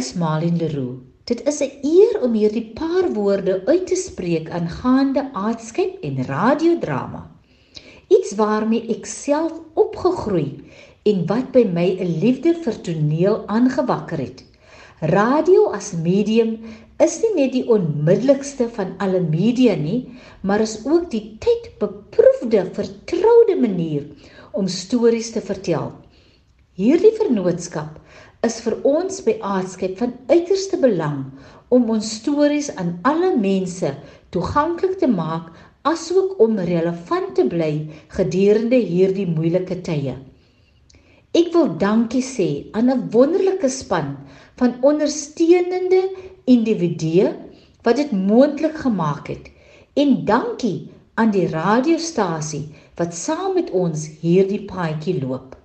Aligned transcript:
is 0.00 0.14
Malin 0.16 0.56
Leroux. 0.56 0.96
Dit 1.28 1.40
is 1.50 1.58
'n 1.64 1.72
eer 1.84 2.14
om 2.24 2.32
hierdie 2.32 2.68
paar 2.78 3.06
woorde 3.16 3.54
uit 3.72 3.86
te 3.90 3.98
spreek 4.02 4.46
aangaande 4.58 5.22
aardskep 5.46 5.92
en 6.08 6.24
radiodrama. 6.24 7.20
Iets 8.16 8.30
waarmee 8.40 8.88
ek 8.96 9.04
self 9.06 9.52
opgegroei 9.82 10.48
en 11.10 11.26
wat 11.32 11.52
by 11.56 11.64
my 11.78 11.88
'n 11.98 12.16
liefde 12.24 12.54
vir 12.64 12.80
toneel 12.86 13.36
aangewakker 13.56 14.18
het. 14.24 14.40
Radio 15.16 15.68
as 15.78 15.92
medium 15.92 16.50
is 17.06 17.20
nie 17.22 17.34
net 17.42 17.52
die 17.52 17.66
onmiddellikste 17.76 18.68
van 18.78 18.96
alle 18.98 19.20
media 19.20 19.74
nie, 19.74 20.08
maar 20.40 20.60
is 20.60 20.80
ook 20.84 21.10
die 21.10 21.36
tydbeproefde, 21.44 22.70
vertroude 22.72 23.56
manier 23.60 24.04
om 24.52 24.66
stories 24.68 25.30
te 25.30 25.40
vertel. 25.40 25.92
Hierdie 26.72 27.12
vennootskap 27.12 28.00
is 28.46 28.60
vir 28.64 28.76
ons 28.88 29.20
by 29.26 29.34
Aardskep 29.44 29.98
van 30.00 30.14
uiterste 30.30 30.78
belang 30.80 31.18
om 31.76 31.90
ons 31.92 32.12
stories 32.20 32.70
aan 32.80 32.94
alle 33.10 33.34
mense 33.36 33.90
toeganklik 34.34 34.96
te 35.02 35.08
maak 35.10 35.50
asook 35.90 36.40
om 36.44 36.56
relevant 36.70 37.34
te 37.36 37.44
bly 37.52 37.70
gedurende 38.16 38.80
hierdie 38.80 39.28
moeilike 39.28 39.80
tye. 39.84 40.16
Ek 41.36 41.52
wil 41.54 41.68
dankie 41.84 42.24
sê 42.26 42.48
aan 42.72 42.90
'n 42.90 43.06
wonderlike 43.12 43.68
span 43.68 44.16
van 44.56 44.76
ondersteunende 44.82 46.02
individue 46.56 47.28
wat 47.84 47.96
dit 47.96 48.12
moontlik 48.12 48.76
gemaak 48.86 49.28
het 49.28 49.52
en 49.94 50.24
dankie 50.24 50.90
aan 51.14 51.30
die 51.30 51.48
radiostasie 51.48 52.64
wat 52.96 53.14
saam 53.14 53.54
met 53.54 53.70
ons 53.70 54.08
hierdie 54.24 54.64
paadjie 54.64 55.20
loop. 55.20 55.59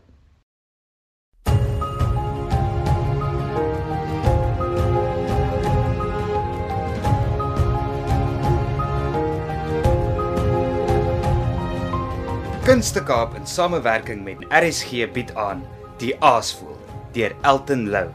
Kunste 12.66 13.04
Kaap 13.04 13.36
in 13.38 13.46
samewerking 13.46 14.24
met 14.26 14.42
RSG 14.50 15.06
bied 15.14 15.30
aan 15.38 15.60
Die 16.02 16.16
Aasvoël 16.18 16.80
deur 17.14 17.36
Elton 17.46 17.84
Lou. 17.94 18.08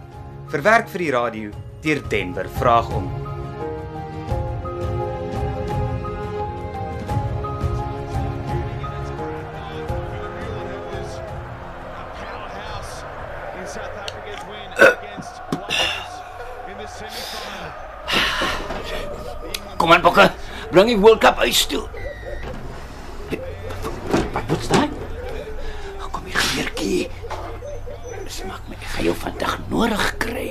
Verwerk 0.50 0.90
vir 0.90 1.04
die 1.04 1.10
radio 1.14 1.52
deur 1.84 2.00
Denver 2.10 2.50
vraag 2.58 2.90
om. 2.90 3.06
Kom 19.78 19.94
aan 19.94 20.02
bokke, 20.02 20.26
bring 20.74 20.90
die 20.90 20.98
World 20.98 21.22
Cup 21.22 21.38
huis 21.38 21.62
toe. 21.70 21.86
Wat 24.60 24.68
wat's 24.68 24.78
daai? 24.78 26.10
Kom 26.12 26.24
hier, 26.24 26.36
geertjie. 26.36 27.08
Smaak 28.28 28.66
my, 28.68 28.76
ek 28.76 28.88
gaan 28.92 29.06
jou 29.06 29.14
vandag 29.16 29.54
nodig 29.70 30.02
kry. 30.20 30.48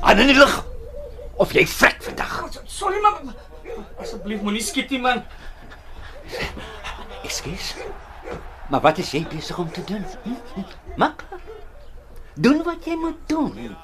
Aan 0.00 0.22
in 0.24 0.32
die 0.32 0.38
lug. 0.38 0.54
Of 1.36 1.52
jy 1.52 1.66
vrek 1.68 2.00
vandag. 2.08 2.38
Sorry 2.64 3.02
man. 3.04 3.34
Asseblief 4.00 4.40
moenie 4.40 4.64
skiet 4.64 4.88
nie 4.94 5.02
man. 5.04 5.20
Ekskuus. 7.26 7.74
Maar 8.70 8.80
wat 8.86 9.02
is 9.02 9.12
jy 9.12 9.26
besig 9.28 9.58
om 9.60 9.68
te 9.68 9.84
doen? 9.84 10.06
Hm? 10.24 10.40
Hm? 10.54 10.64
Maak. 10.96 11.26
Doen 12.40 12.64
wat 12.64 12.88
jy 12.88 12.96
moet 12.96 13.20
doen. 13.28 13.76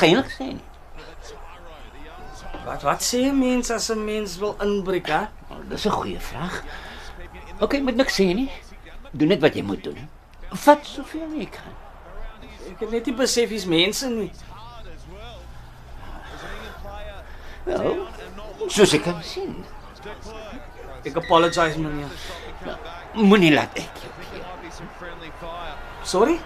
Geenig 0.00 0.32
sê 0.32 0.52
nie. 0.54 0.67
Wat 2.68 2.82
wat 2.82 3.00
sê 3.00 3.20
'n 3.32 3.38
mens 3.38 3.70
as 3.70 3.88
'n 3.90 4.04
mens 4.04 4.36
wil 4.36 4.54
inbreek, 4.60 5.06
hè? 5.06 5.22
Oh, 5.50 5.60
dis 5.68 5.86
'n 5.86 5.90
goeie 5.90 6.20
vraag. 6.20 6.64
OK, 7.60 7.72
moet 7.80 7.96
niks 7.96 8.14
sê 8.20 8.24
nie. 8.34 8.50
Doen 9.10 9.28
net 9.28 9.40
wat 9.40 9.54
jy 9.54 9.62
moet 9.62 9.82
doen. 9.84 10.08
Vat 10.52 10.86
soveel 10.86 11.30
jy 11.40 11.48
kan. 11.48 11.72
Ek 12.70 12.80
het 12.80 12.90
net 12.90 13.06
nie 13.06 13.14
besef 13.14 13.48
hier's 13.48 13.64
mense 13.64 14.08
nie. 14.08 14.30
Wel, 17.64 18.06
soos 18.66 18.92
ek 18.92 19.02
kan 19.02 19.22
sien. 19.22 19.64
Ek 21.04 21.16
apologize 21.16 21.78
meneer. 21.80 22.12
Moenie 23.14 23.52
laat 23.54 23.76
ek 23.78 23.90
jou. 24.02 24.12
Sorry? 26.04 26.38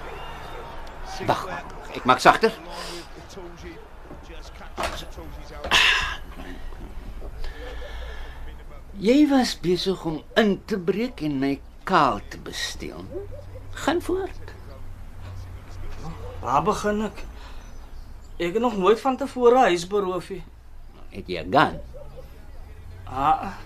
Wag, 1.27 1.49
ek 1.95 2.05
maak 2.05 2.21
sagter. 2.21 2.53
Jy 9.03 9.27
was 9.31 9.57
besig 9.59 10.05
om 10.07 10.21
in 10.39 10.61
te 10.71 10.79
breek 10.79 11.25
en 11.27 11.41
my 11.43 11.57
kaal 11.89 12.21
te 12.31 12.39
besteel. 12.39 13.03
Gaan 13.83 14.03
voort. 14.03 14.53
Waar 16.43 16.63
begin 16.63 17.03
ek? 17.09 17.25
Ek 18.39 18.55
het 18.55 18.63
nog 18.63 18.77
nooit 18.79 19.01
van 19.03 19.17
tevore 19.19 19.67
huis 19.67 19.87
beroof 19.91 20.31
nie. 20.31 20.43
Het 21.11 21.27
jy 21.29 21.43
'n 21.43 21.53
gun? 21.53 21.81
Ah, 23.07 23.59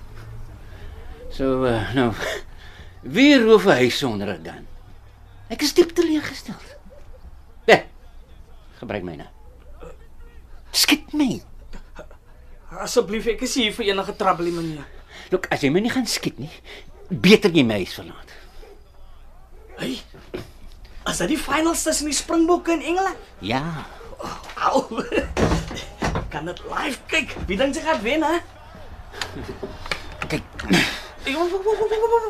So 1.30 1.66
uh, 1.68 1.94
nou 1.94 2.12
wie 3.02 3.36
roof 3.38 3.66
'n 3.66 3.76
huis 3.84 3.98
sonder 3.98 4.28
'n 4.32 4.44
gun? 4.44 4.66
Ek 5.48 5.62
is 5.62 5.74
diep 5.74 5.92
teleurgestel. 5.92 6.54
Ja. 7.66 7.82
Gebruik 8.78 9.02
my 9.02 9.16
nou. 9.16 9.28
Skiet 10.70 11.12
my. 11.12 11.42
asseblief, 12.80 13.26
ek 13.26 13.42
is 13.42 13.54
hier 13.54 13.72
vir 13.72 13.84
enige 13.92 14.16
trouble 14.16 14.50
meneer. 14.50 14.95
Look, 15.30 15.48
as 15.50 15.62
jy 15.64 15.70
my 15.74 15.82
nie 15.82 15.92
gaan 15.92 16.06
skiet 16.06 16.38
nie, 16.38 16.50
beter 17.10 17.50
jy 17.54 17.64
my 17.66 17.80
huis 17.82 17.94
verlaat. 17.98 18.34
Hey. 19.80 19.98
As 21.06 21.20
dit 21.22 21.34
die 21.34 21.38
finals 21.40 21.82
tussen 21.86 22.10
die 22.10 22.16
Springbokke 22.16 22.72
en 22.74 22.82
Engeland. 22.82 23.16
Ja. 23.44 23.62
Au. 24.66 24.86
kan 26.32 26.48
dit 26.48 26.62
live 26.70 26.98
kyk. 27.10 27.34
Wie 27.46 27.58
dink 27.58 27.76
jy 27.76 27.82
gaan 27.86 28.02
wen, 28.02 28.22
hè? 28.26 28.38
Kyk, 30.26 30.46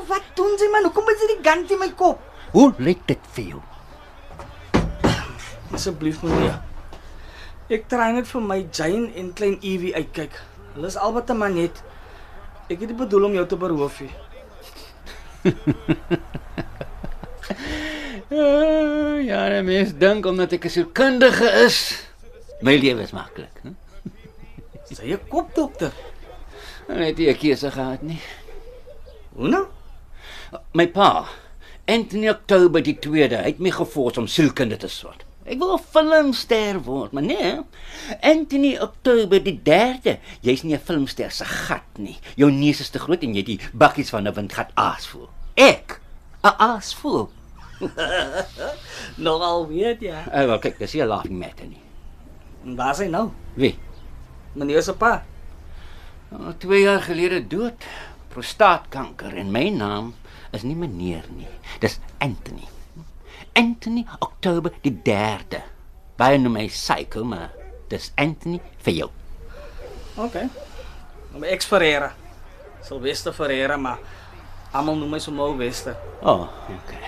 Wat 0.06 0.28
doen 0.38 0.54
jy 0.56 0.68
man? 0.72 0.86
Hoekom 0.88 1.08
het 1.10 1.20
jy 1.20 1.28
die 1.34 1.42
gun 1.44 1.64
in 1.68 1.80
my 1.82 1.90
kop? 1.98 2.22
hoe 2.56 2.70
lyk 2.80 3.02
dit 3.10 3.24
vir 3.36 3.48
jou? 3.50 3.62
Asseblief 5.76 6.22
meneer. 6.24 6.60
Ek 7.68 7.88
try 7.90 8.12
net 8.14 8.28
vir 8.30 8.44
my 8.46 8.60
Jane 8.72 9.10
en 9.18 9.32
klein 9.36 9.58
Evie 9.60 9.92
uitkyk. 9.96 10.38
Hulle 10.76 10.88
is 10.88 10.96
albei 10.96 11.24
te 11.26 11.34
man 11.36 11.56
net. 11.58 11.82
Ek 12.66 12.80
het 12.80 12.88
nie 12.90 12.98
bedoel 12.98 13.28
om 13.28 13.34
jou 13.36 13.46
te 13.46 13.56
beroof 13.56 14.00
nie. 14.02 14.14
Uh, 18.26 19.22
ja, 19.22 19.44
die 19.52 19.62
mens 19.62 19.92
dink 19.94 20.26
omdat 20.26 20.56
ek 20.56 20.66
'n 20.66 20.74
sielkundige 20.74 21.46
is, 21.62 21.78
my 22.60 22.74
lewe 22.74 23.02
is 23.06 23.14
maklik, 23.14 23.62
hè? 23.62 23.70
Sy 24.90 25.14
'n 25.14 25.28
kopdokter. 25.30 25.94
Nou 26.88 26.98
het 27.02 27.18
jy 27.18 27.30
'n 27.30 27.38
keuse 27.38 27.70
gehad 27.70 28.02
nie. 28.02 28.20
Hoe 29.36 29.48
nou? 29.48 29.66
My 30.72 30.88
pa, 30.88 31.26
Anthony 31.86 32.28
October 32.28 32.82
die 32.82 32.98
2de, 32.98 33.38
het 33.46 33.58
my 33.58 33.70
gefors 33.70 34.18
om 34.18 34.26
sielkunde 34.26 34.76
te 34.76 34.88
swat. 34.88 35.25
Ek 35.46 35.58
wil 35.58 35.76
'n 35.76 35.82
filmster 35.94 36.82
word, 36.82 37.12
maar 37.12 37.22
nee. 37.22 37.60
Anthony 38.20 38.76
October 38.82 39.38
die 39.42 39.60
3de, 39.62 40.18
jy's 40.42 40.62
nie 40.62 40.74
'n 40.74 40.82
filmster 40.82 41.30
se 41.30 41.44
gat 41.44 41.98
nie. 41.98 42.18
Jou 42.34 42.50
neus 42.50 42.80
is 42.80 42.90
te 42.90 42.98
groot 42.98 43.22
en 43.22 43.34
jy 43.34 43.44
het 43.44 43.46
die 43.46 43.60
bakkies 43.72 44.10
van 44.10 44.26
'n 44.26 44.34
windgat 44.34 44.70
aas 44.74 45.06
voel. 45.06 45.28
Ek, 45.54 46.00
'n 46.42 46.56
aas 46.58 46.94
voel. 46.94 47.30
Nogal 49.26 49.68
weet 49.68 50.00
ja. 50.00 50.24
Uh, 50.32 50.46
wel 50.46 50.58
kyk, 50.58 50.78
dis 50.78 50.94
nie 50.94 51.02
'n 51.02 51.08
laughing 51.08 51.38
matter 51.38 51.66
nie. 51.66 51.82
En 52.64 52.76
waar 52.76 52.90
is 52.90 52.98
hy 52.98 53.06
nou? 53.06 53.30
Wie? 53.54 53.78
Meneer 54.54 54.82
se 54.82 54.92
pa. 54.92 55.22
Oh, 56.32 56.50
2 56.58 56.80
jaar 56.80 57.02
gelede 57.02 57.46
dood. 57.46 57.84
Prostaatkanker 58.28 59.36
en 59.36 59.50
my 59.50 59.68
naam 59.68 60.14
is 60.52 60.62
nie 60.62 60.76
meneer 60.76 61.24
nie. 61.36 61.48
Dis 61.80 62.00
Anthony. 62.18 62.66
Anthony 63.56 64.04
Oktober 64.18 64.72
die 64.84 64.92
3de. 65.04 65.62
Baie 66.16 66.38
noem 66.38 66.58
my 66.58 66.66
Psycho, 66.72 67.24
maar 67.24 67.52
dis 67.90 68.10
Anthony 68.16 68.60
vir 68.84 69.00
jou. 69.02 69.10
OK. 70.16 70.38
My 71.36 71.50
ex 71.52 71.68
Ferreira. 71.68 72.12
Sylvester 72.86 73.34
Ferreira, 73.36 73.76
maar 73.76 73.98
almal 74.72 74.96
noem 74.96 75.16
my 75.16 75.20
so 75.20 75.32
Mo 75.34 75.50
Wester. 75.58 75.96
Oh, 76.22 76.48
okay. 76.72 77.02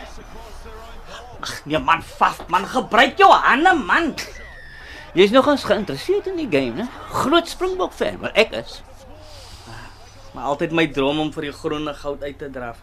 Ag, 1.39 1.53
nee 1.71 1.79
man, 1.79 2.03
vaf 2.03 2.43
man, 2.51 2.67
gebruik 2.67 3.19
jou 3.21 3.31
hande 3.33 3.75
man. 3.79 4.13
Jy's 5.17 5.33
nogals 5.33 5.65
geïnteresseerd 5.65 6.29
in 6.33 6.43
die 6.43 6.49
game, 6.51 6.83
né? 6.83 6.89
Groot 7.15 7.49
Springbok 7.49 7.95
fan, 7.97 8.19
maar 8.21 8.35
ek 8.39 8.53
is. 8.59 8.81
Maar 10.35 10.51
altyd 10.53 10.75
my 10.77 10.85
droom 10.93 11.23
om 11.23 11.31
vir 11.35 11.49
die 11.49 11.55
groene 11.57 11.95
goud 11.97 12.23
uit 12.23 12.37
te 12.39 12.51
draf. 12.53 12.83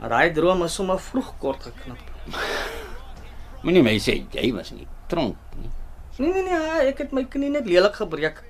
Maar 0.00 0.16
daai 0.16 0.32
droom 0.34 0.64
is 0.66 0.74
sommer 0.74 0.98
vroeg 1.00 1.30
kort 1.40 1.68
geknip. 1.68 2.11
Moenie 3.62 3.82
my 3.82 3.98
sê 4.02 4.24
jy 4.34 4.52
was 4.54 4.72
nie 4.74 4.86
tronk 5.10 5.36
nie. 5.58 5.70
Nee 6.18 6.32
nee 6.32 6.44
nee, 6.44 6.88
ek 6.90 6.98
het 7.06 7.12
my 7.12 7.24
knie 7.24 7.50
net 7.50 7.66
lelik 7.66 7.94
gebreek. 8.00 8.42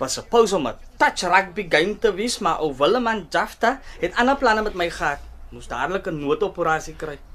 Was 0.00 0.18
pause 0.30 0.56
om 0.56 0.66
'n 0.68 0.74
touch 0.96 1.22
rugby 1.28 1.66
game 1.68 1.98
te 1.98 2.14
wees, 2.14 2.38
maar 2.38 2.60
ou 2.60 2.72
Willem 2.74 3.06
en 3.06 3.26
Jafta 3.30 3.80
het 4.00 4.14
ander 4.16 4.36
planne 4.36 4.62
met 4.62 4.74
my 4.74 4.90
gehad. 4.90 5.20
Moes 5.50 5.68
dadelik 5.68 6.06
'n 6.06 6.20
noodoperasie 6.20 6.96
kry. 6.96 7.18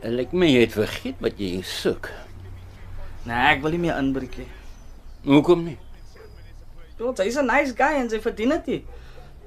Dit 0.00 0.12
lyk 0.16 0.32
my 0.32 0.46
jy 0.46 0.60
het 0.60 0.72
vergeet 0.72 1.18
wat 1.20 1.36
jy 1.36 1.62
soek. 1.62 2.08
Nee, 3.24 3.36
ek 3.36 3.62
wil 3.62 3.70
nie 3.70 3.78
meer 3.78 3.98
inbreek 3.98 4.36
nie. 4.36 4.48
Hoekom 5.24 5.64
nie? 5.64 5.78
Want 6.96 7.18
hy's 7.18 7.36
'n 7.36 7.46
nice 7.46 7.74
guy 7.76 8.00
en 8.00 8.08
sy 8.08 8.20
verdien 8.20 8.62
dit. 8.64 8.84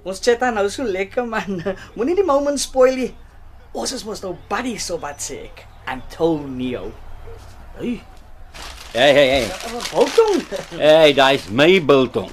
Ons 0.04 0.20
chat 0.20 0.40
nou 0.40 0.70
so 0.70 0.84
lekker 0.84 1.26
man. 1.26 1.64
Moenie 1.96 2.16
die 2.16 2.26
moment 2.26 2.60
spoil 2.60 2.96
nie. 2.96 3.14
Ons 3.74 3.92
is 3.98 4.04
mos 4.06 4.22
nou 4.22 4.36
buddies 4.50 4.86
so 4.86 5.00
wat 5.02 5.22
sê 5.24 5.46
ek. 5.50 5.66
Antonio. 5.90 6.92
Hey, 7.78 8.02
Hey 8.94 9.10
hey 9.12 9.30
hey. 9.30 9.46
Bolton. 9.90 10.46
Hey, 10.78 11.14
daai's 11.18 11.50
my 11.50 11.80
biltong. 11.82 12.30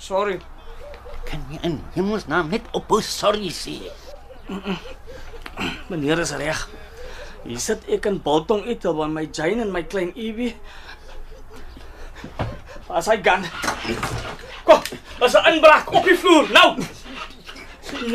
Sorry. 0.00 0.38
Kan 1.28 1.42
jy 1.52 1.58
in 1.68 1.74
hemelsnaam 1.92 2.48
net 2.48 2.64
op 2.72 2.88
ou 2.96 3.04
sorry 3.04 3.50
sê? 3.52 3.74
Meneer 5.92 6.22
is 6.24 6.32
reg. 6.40 6.62
Hier 7.44 7.60
sit 7.60 7.84
ek 7.92 8.08
in 8.08 8.16
Biltong 8.24 8.64
eet 8.72 8.88
by 8.96 9.10
my 9.12 9.26
Jane 9.28 9.66
en 9.66 9.74
my 9.74 9.84
klein 9.84 10.14
Evie. 10.16 10.54
As 12.88 13.12
hy 13.12 13.18
gaan. 13.20 13.44
Kom, 14.64 14.80
as 15.20 15.36
'n 15.36 15.52
inbraak 15.52 15.92
op 15.92 16.08
die 16.08 16.16
vloer. 16.16 16.48
Nou. 16.56 16.80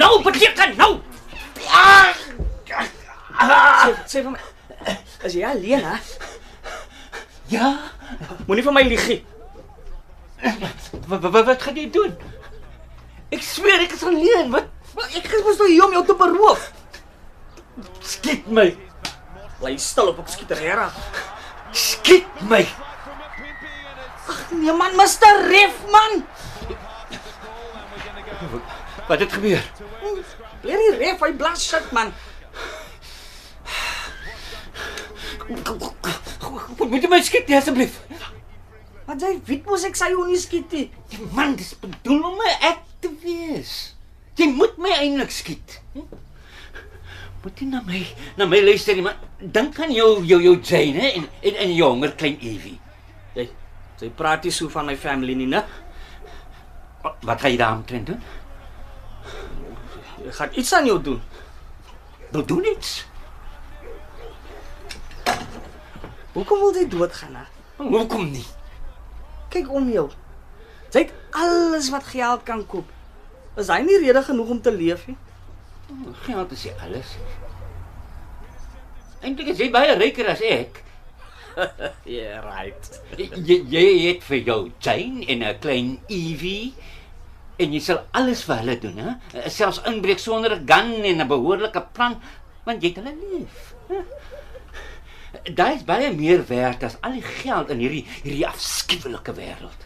Nou 0.02 0.14
beteken 0.26 0.74
nou. 0.82 0.94
Sê, 3.86 3.92
sê 4.10 4.22
vir 4.24 4.32
my. 4.32 4.40
As 5.26 5.34
jy 5.34 5.44
alleen 5.46 5.84
hè, 5.86 5.98
Ja. 7.50 7.68
moenie 8.48 8.64
vir 8.66 8.74
my 8.74 8.84
lieg 8.86 9.08
nie. 9.08 9.20
Wat 11.08 11.22
wat 11.34 11.46
wat 11.46 11.62
gaan 11.62 11.78
jy 11.78 11.90
doen? 11.94 12.16
Ek 13.34 13.44
sweer 13.44 13.82
ek 13.86 13.94
is 13.98 14.04
alleen. 14.06 14.50
Wat 14.54 14.68
ek 15.18 15.26
is 15.30 15.44
mos 15.46 15.60
nou 15.62 15.70
hier 15.70 15.86
om 15.86 15.94
jou 15.98 16.06
te 16.06 16.16
beroof. 16.18 16.72
skiet 18.02 18.48
my? 18.48 18.70
Bly 19.60 19.76
stil 19.78 20.08
op 20.14 20.20
ek 20.24 20.30
skiet 20.30 20.52
reg. 20.62 20.94
Skiet 21.72 22.42
my. 22.50 22.64
Nee 24.56 24.74
man, 24.74 24.96
Mr. 24.98 25.42
Ref 25.50 25.82
man. 25.92 26.24
Wat 29.08 29.20
het 29.20 29.34
gebeur? 29.34 29.62
Leer 30.66 30.82
die 30.82 30.96
ref, 30.98 31.22
hy 31.22 31.32
blas 31.38 31.64
shit 31.70 31.92
man. 31.94 32.14
Moet 35.46 37.04
jy 37.04 37.10
my 37.10 37.22
skiet 37.26 37.50
nie, 37.50 37.58
asseblief? 37.58 38.00
Wat 39.06 39.22
jy 39.22 39.36
weet 39.46 39.68
mos 39.70 39.86
ek 39.86 39.98
sê 40.00 40.10
jy 40.10 40.24
nie 40.26 40.40
skiet 40.42 40.74
nie. 40.74 40.86
Die 41.12 41.28
man 41.38 41.54
dis 41.60 41.76
bedoel 41.82 42.24
om 42.32 42.40
my 42.40 42.54
ek 42.72 42.82
te 43.04 43.12
wees. 43.22 43.76
Jy 44.40 44.50
moet 44.56 44.80
my 44.82 44.94
eintlik 44.98 45.34
skiet. 45.34 45.78
Hm? 45.94 46.08
Moet 47.46 47.62
jy 47.62 47.68
na 47.70 47.84
my 47.86 48.02
na 48.40 48.48
my 48.50 48.62
luister, 48.64 48.98
nie, 48.98 49.06
maar 49.06 49.20
dink 49.38 49.78
aan 49.78 49.94
jou 49.94 50.10
jou 50.26 50.40
jou 50.42 50.56
Jane 50.66 51.04
hè, 51.04 51.12
en 51.20 51.28
en 51.46 51.60
en 51.68 51.76
jonger 51.76 52.16
klein 52.18 52.40
Evie. 52.42 52.80
Jy, 53.38 53.46
jy 54.02 54.10
praat 54.18 54.48
nie 54.48 54.54
so 54.56 54.72
van 54.74 54.90
my 54.90 54.98
family 54.98 55.38
nie, 55.38 55.52
né? 55.52 55.62
Wat 57.06 57.38
gaan 57.38 57.54
jy 57.54 57.60
daarmee 57.62 58.02
doen? 58.10 58.26
Gaan 60.32 60.50
iets 60.54 60.74
aan 60.74 60.86
jou 60.86 61.02
doen. 61.02 61.22
Wil 62.32 62.46
doen 62.46 62.66
iets. 62.66 63.06
Hoekom 66.34 66.60
wil 66.60 66.74
jy 66.76 66.88
doodgaan, 66.90 67.36
hè? 67.36 67.46
Hoekom 67.78 68.32
nie? 68.32 68.46
Kyk 69.50 69.70
om 69.72 69.90
jou. 69.92 70.10
Jy 70.92 71.06
het 71.06 71.14
alles 71.32 71.90
wat 71.92 72.04
geld 72.12 72.44
kan 72.44 72.66
koop. 72.68 72.90
Is 73.60 73.70
hy 73.72 73.80
nie 73.86 74.00
rede 74.04 74.24
genoeg 74.24 74.50
om 74.50 74.62
te 74.62 74.72
leef 74.72 75.06
nie? 75.08 75.18
Geld 76.26 76.52
is 76.52 76.64
nie 76.68 76.74
alles. 76.84 77.14
Eintlik 79.24 79.54
is 79.54 79.62
jy 79.64 79.70
baie 79.72 79.96
ryker 80.00 80.32
as 80.34 80.44
ek. 80.44 80.82
Yeah, 82.04 82.44
right. 82.44 82.90
Jy 83.16 83.62
jy 83.72 83.84
het 84.10 84.26
vir 84.28 84.42
jou 84.44 84.58
Jane 84.84 85.24
en 85.32 85.40
'n 85.40 85.60
klein 85.64 85.94
Evie 86.12 86.74
en 87.58 87.74
jy 87.74 87.80
sal 87.84 88.02
alles 88.12 88.44
vir 88.48 88.62
hulle 88.62 88.76
doen, 88.80 88.98
hè? 89.00 89.44
Selfs 89.50 89.82
inbreek 89.90 90.20
sonder 90.20 90.56
'n 90.56 90.66
gun 90.68 91.04
en 91.04 91.22
'n 91.22 91.28
behoorlike 91.28 91.82
plan, 91.94 92.20
want 92.66 92.82
jy 92.82 92.90
het 92.90 92.98
hulle 93.04 93.16
lief. 93.32 93.74
Daai 95.56 95.76
is 95.76 95.84
baie 95.84 96.14
meer 96.16 96.46
werd 96.48 96.84
as 96.84 96.98
al 97.02 97.12
die 97.12 97.22
geld 97.22 97.70
in 97.70 97.80
hierdie 97.80 98.06
hierdie 98.24 98.48
afskuwelike 98.48 99.34
wêreld. 99.34 99.82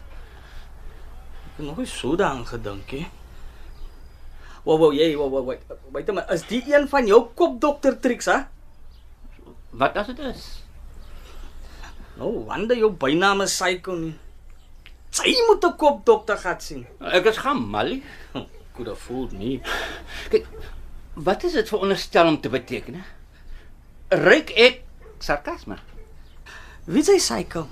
Ek 1.46 1.56
het 1.56 1.66
nog 1.66 1.76
nie 1.76 1.86
so 1.86 2.16
daaraan 2.16 2.46
gedink 2.46 2.92
nie. 2.92 3.08
Wow, 4.64 4.78
wow, 4.78 4.92
jy, 4.92 5.16
wow, 5.16 5.30
wow, 5.30 5.46
wait. 5.46 5.60
Wait 5.90 6.12
maar, 6.12 6.30
is 6.32 6.42
die 6.46 6.62
een 6.68 6.88
van 6.88 7.06
jou 7.06 7.20
kopdokter 7.34 8.00
triks, 8.00 8.26
hè? 8.26 8.44
Wat 9.70 9.96
as 9.96 10.06
dit 10.06 10.18
is? 10.18 10.64
Nou, 12.18 12.44
wonder 12.44 12.76
jou 12.76 12.90
bynaam 12.92 13.40
is 13.40 13.54
Psycho 13.56 13.94
nie. 13.96 14.14
Sy 15.10 15.34
moet 15.48 15.64
'n 15.64 15.76
kopdokter 15.76 16.38
gaan 16.38 16.60
sien. 16.60 16.86
Ek 17.00 17.24
is 17.26 17.36
gamal. 17.38 18.00
Could 18.74 18.86
have 18.88 18.98
fooled 19.00 19.32
me. 19.32 19.60
Kyk, 20.30 20.46
wat 21.14 21.44
is 21.44 21.52
dit 21.52 21.68
veronderstel 21.68 22.26
om 22.26 22.40
te 22.40 22.48
beteken? 22.48 22.94
hè? 22.94 23.02
Ryk 24.16 24.50
ek 24.56 24.82
sarkasme. 25.18 25.76
Wie 26.86 27.02
sê 27.02 27.18
Psycho? 27.18 27.66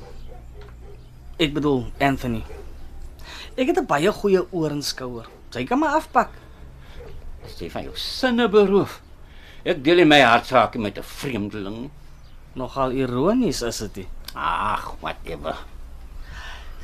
Ek 1.39 1.55
bedoel 1.55 1.87
Anthony. 2.01 2.43
Ek 3.57 3.67
het 3.71 3.79
'n 3.79 3.87
baie 3.87 4.13
goeie 4.13 4.43
oor 4.53 4.71
en 4.71 4.83
skouer. 4.83 5.27
Sy 5.51 5.65
kan 5.65 5.79
my 5.79 5.87
afpak. 5.87 6.31
Is 7.47 7.59
jy 7.61 7.71
van 7.71 7.85
jou 7.85 7.97
sinne 7.97 8.49
beroof? 8.49 9.01
Ek 9.65 9.83
deel 9.85 10.05
my 10.07 10.21
hartsake 10.21 10.79
met 10.79 10.99
'n 10.99 11.03
vreemdeling. 11.03 11.91
Nogal 12.55 12.91
ironies 12.91 13.63
is 13.63 13.79
dit. 13.79 14.07
Ag, 14.35 14.97
whatever. 15.01 15.57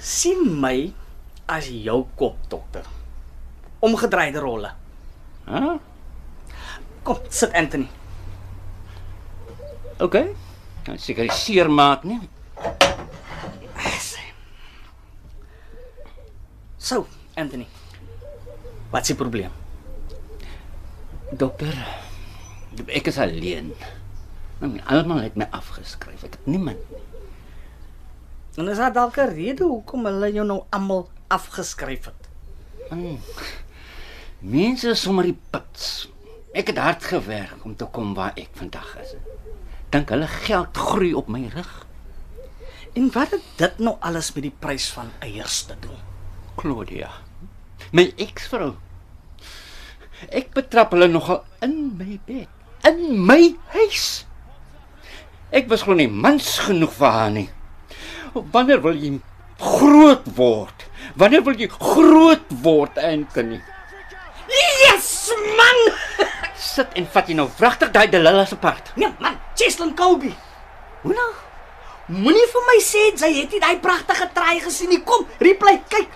Sien 0.05 0.45
my 0.61 0.93
as 1.49 1.69
jou 1.73 2.05
kopdokter. 2.19 2.87
Omgedraaide 3.85 4.41
rolle. 4.45 4.71
Hæ? 5.49 5.77
Kom, 7.05 7.21
sit 7.29 7.53
Anthony. 7.57 7.89
OK. 10.01 10.17
Nou 10.85 10.97
seker 11.01 11.29
die 11.29 11.37
seermaak 11.37 12.05
nie. 12.09 12.21
So, 16.85 17.07
Anthony. 17.41 17.65
Wat 18.93 19.07
is 19.07 19.15
die 19.15 19.17
probleem? 19.17 19.53
Dokter, 21.33 21.73
ek 22.93 23.09
is 23.09 23.17
alleen. 23.19 23.71
Nou, 24.61 24.69
almal 24.93 25.23
het 25.25 25.39
my 25.41 25.49
afgeskryf. 25.57 26.27
Ek 26.29 26.37
het 26.37 26.51
niemand. 26.53 26.93
En 28.55 28.69
is 28.69 28.77
daar 28.77 28.93
dalk 28.93 29.17
'n 29.17 29.35
rede 29.35 29.65
hoekom 29.65 30.05
hulle 30.05 30.33
jou 30.33 30.47
nou 30.47 30.63
almal 30.71 31.09
afgeskryf 31.27 32.05
het? 32.05 32.29
Mm. 32.91 33.19
Mense 34.39 34.89
is 34.89 35.01
sommer 35.01 35.25
die 35.25 35.39
pits. 35.51 36.09
Ek 36.53 36.67
het 36.67 36.79
hard 36.79 37.05
gewerk 37.05 37.65
om 37.65 37.77
te 37.77 37.85
kom 37.85 38.15
waar 38.15 38.33
ek 38.35 38.49
vandag 38.53 38.97
is. 39.03 39.15
Dink 39.91 40.09
hulle 40.09 40.27
geld 40.27 40.77
groei 40.77 41.15
op 41.15 41.29
my 41.29 41.49
rug? 41.55 41.87
En 42.95 43.11
wat 43.13 43.31
het 43.31 43.43
dit 43.57 43.79
nou 43.79 43.97
alles 44.01 44.33
met 44.33 44.43
die 44.43 44.55
prys 44.59 44.87
van 44.93 45.11
eiers 45.19 45.63
te 45.63 45.75
doen? 45.81 45.99
Claudia. 46.57 47.11
My 47.91 48.13
eksvrou. 48.17 48.75
Ek 50.31 50.53
betrap 50.55 50.95
hulle 50.95 51.09
nogal 51.09 51.43
in 51.61 51.97
my 51.99 52.21
bed, 52.27 52.49
in 52.87 53.27
my 53.27 53.57
huis. 53.75 54.27
Ek 55.51 55.69
was 55.69 55.83
glo 55.83 55.95
nie 55.99 56.09
mans 56.09 56.59
genoeg 56.59 56.93
vir 56.93 57.11
haar 57.19 57.31
nie. 57.35 57.49
Wanneer 58.35 58.83
wil 58.83 58.99
jy 58.99 59.13
groot 59.61 60.27
word? 60.37 60.87
Wanneer 61.21 61.45
wil 61.47 61.59
jy 61.59 61.69
groot 61.71 62.51
word, 62.65 62.99
Anthony? 62.99 63.61
Yes, 64.51 65.31
man! 65.59 65.81
Sit 66.75 66.99
en 66.99 67.07
vat 67.15 67.31
jy 67.31 67.39
nou 67.39 67.49
wragtig 67.59 67.95
daai 67.95 68.09
Delilah 68.11 68.47
se 68.51 68.59
part. 68.61 68.93
Nee, 68.99 69.13
man, 69.23 69.39
Cheslin 69.59 69.95
Kobe. 69.99 70.35
Hoe 71.05 71.15
nou? 71.15 71.33
Moenie 72.15 72.49
vir 72.53 72.65
my 72.69 72.79
sê 72.85 73.07
jy 73.15 73.31
het 73.39 73.55
nie 73.55 73.63
daai 73.63 73.79
pragtige 73.81 74.29
traai 74.37 74.59
gesien 74.61 74.91
nie. 74.93 75.01
Kom, 75.07 75.25
replay, 75.41 75.79
kyk. 75.89 76.11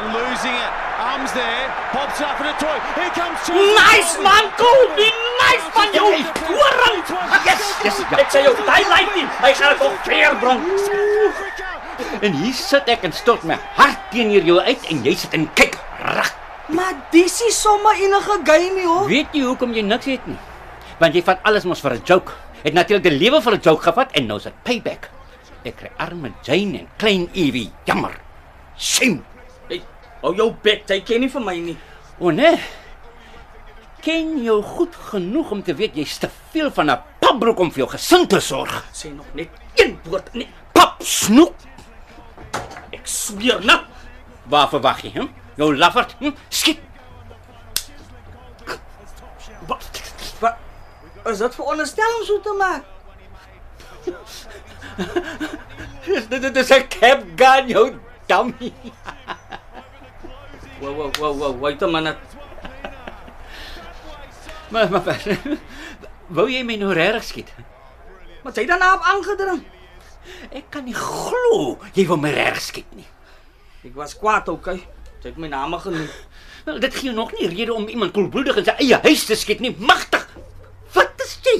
and 0.00 0.14
losing 0.14 0.54
it. 0.54 0.72
Arms 1.00 1.32
there, 1.32 1.66
pops 1.92 2.20
up 2.20 2.40
in 2.40 2.46
a 2.46 2.56
toy. 2.58 2.78
Here 2.94 3.10
comes 3.10 3.38
two. 3.46 3.54
Nice 3.54 4.16
man, 4.22 4.50
Kobe. 4.56 5.29
Nice 5.40 5.70
van 5.76 5.92
jou. 5.96 6.10
Hoorang. 6.48 6.98
Yes, 7.44 7.62
yes, 7.84 8.00
ja. 8.10 8.18
Ek 8.20 8.32
sê 8.32 8.42
jou, 8.44 8.54
daai 8.66 8.84
lyk 8.90 9.14
nie. 9.16 9.26
Hy 9.44 9.52
gaan 9.58 9.72
dit 9.74 9.86
op 9.86 9.96
veer 10.08 10.36
bring. 10.42 10.60
En 12.20 12.36
hier 12.42 12.56
sit 12.56 12.88
ek 12.92 13.04
en 13.08 13.14
stort 13.16 13.44
my 13.48 13.56
hart 13.78 13.98
teenoor 14.12 14.46
jou 14.48 14.58
uit 14.60 14.86
en 14.92 15.02
jy 15.06 15.14
sit 15.16 15.36
en 15.36 15.46
kyk 15.58 15.76
reg. 16.04 16.30
Maar 16.70 16.94
dis 17.14 17.40
is 17.48 17.56
sommer 17.60 17.96
enige 17.98 18.36
game 18.46 18.84
hoor. 18.86 19.08
Weet 19.10 19.34
jy 19.34 19.42
hoekom 19.46 19.72
jy 19.74 19.82
niks 19.86 20.08
het 20.10 20.26
nie? 20.30 20.38
Want 21.00 21.16
jy 21.16 21.22
vat 21.26 21.40
alles 21.48 21.64
mos 21.64 21.80
vir 21.80 21.96
'n 21.96 22.02
joke. 22.04 22.32
Het 22.62 22.74
natuurlik 22.74 23.04
die 23.04 23.18
lewe 23.18 23.40
vir 23.42 23.54
'n 23.56 23.60
joke 23.62 23.82
gevat 23.82 24.12
en 24.12 24.26
nou 24.26 24.36
is 24.36 24.44
dit 24.44 24.62
payback. 24.62 25.08
Ek 25.64 25.76
kry 25.76 25.90
arme 25.98 26.32
Jane 26.42 26.78
en 26.78 26.88
klein 26.96 27.28
Evie. 27.34 27.70
Jammer. 27.84 28.12
Shame. 28.78 29.22
Hey, 29.68 29.82
hou 30.22 30.34
jou 30.34 30.54
bek, 30.62 30.88
jy 30.88 31.00
ken 31.00 31.20
nie 31.20 31.28
vir 31.28 31.40
my 31.40 31.56
nie. 31.58 31.76
O 32.18 32.30
nee. 32.30 32.60
Ken 34.00 34.42
jou 34.42 34.62
goed 34.62 34.96
genoeg 35.10 35.50
om 35.50 35.62
te 35.62 35.74
weet 35.76 35.96
jy's 36.00 36.18
te 36.18 36.28
veel 36.52 36.70
van 36.72 36.90
'n 36.90 37.00
papbroek 37.20 37.58
om 37.58 37.70
vir 37.70 37.78
jou 37.78 37.90
gesin 37.90 38.26
te 38.26 38.40
sorg. 38.40 38.84
Sê 38.92 39.14
nog 39.14 39.26
net 39.34 39.48
een 39.74 39.98
woord 40.04 40.32
nee. 40.32 40.48
Pap 40.72 41.02
snoep. 41.02 41.54
Ek 42.90 43.06
sweer 43.06 43.64
nou. 43.64 43.80
Waar 44.44 44.68
verwag 44.68 45.02
jy? 45.02 45.10
Hm? 45.10 45.26
Jou 45.56 45.76
laffert. 45.76 46.16
Hm? 46.18 46.30
Skiet. 46.48 46.78
Wat? 49.66 50.02
Wat? 50.40 50.56
Is 51.24 51.38
dit 51.38 51.54
vir 51.54 51.64
onderstelling 51.64 52.24
so 52.24 52.40
te 52.40 52.54
maak? 52.58 52.84
Dit 56.30 56.42
dit 56.42 56.56
is 56.56 56.70
'n 56.70 56.88
cap 56.88 57.22
gun 57.36 57.68
jou 57.68 57.98
dummy. 58.26 58.72
Wow, 60.80 60.96
wow, 60.96 61.10
wow, 61.18 61.38
wow, 61.38 61.60
wait 61.60 61.82
a 61.82 61.86
minute. 61.86 62.18
Maar 64.70 64.90
maar 64.90 65.22
wou 66.36 66.46
jy 66.50 66.62
my 66.66 66.76
nou 66.78 66.92
regtig 66.94 67.24
skiet? 67.26 67.52
Wat 68.44 68.56
jy 68.56 68.66
dan 68.70 68.82
op 68.86 69.06
aangedring? 69.12 69.64
Ek 70.54 70.68
kan 70.70 70.84
nie 70.86 70.94
glo 70.94 71.78
jy 71.96 72.06
wil 72.06 72.20
my 72.22 72.30
reg 72.34 72.60
skiet 72.62 72.90
nie. 72.94 73.06
Ek 73.86 73.96
was 73.96 74.14
kwaad, 74.18 74.48
okay. 74.52 74.78
Jy 75.20 75.32
het 75.32 75.40
my 75.40 75.48
naam 75.52 75.74
genoem. 75.80 76.08
Wel, 76.64 76.78
dit 76.80 76.94
gee 76.94 77.12
nog 77.12 77.32
nie 77.32 77.48
rede 77.48 77.74
om 77.74 77.88
iemand 77.88 78.12
koelbloedig 78.16 78.60
in 78.60 78.68
sy 78.68 78.74
eie 78.84 79.00
huis 79.04 79.24
te 79.28 79.36
skiet 79.36 79.62
nie. 79.64 79.72
Magtig. 79.78 80.26
Wat 80.94 81.24
is 81.24 81.38
jy? 81.44 81.56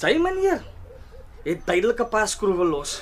Sy 0.00 0.16
meneer 0.20 0.64
het 1.46 1.62
duidelike 1.68 2.08
paar 2.10 2.26
skroewe 2.28 2.66
los. 2.66 2.98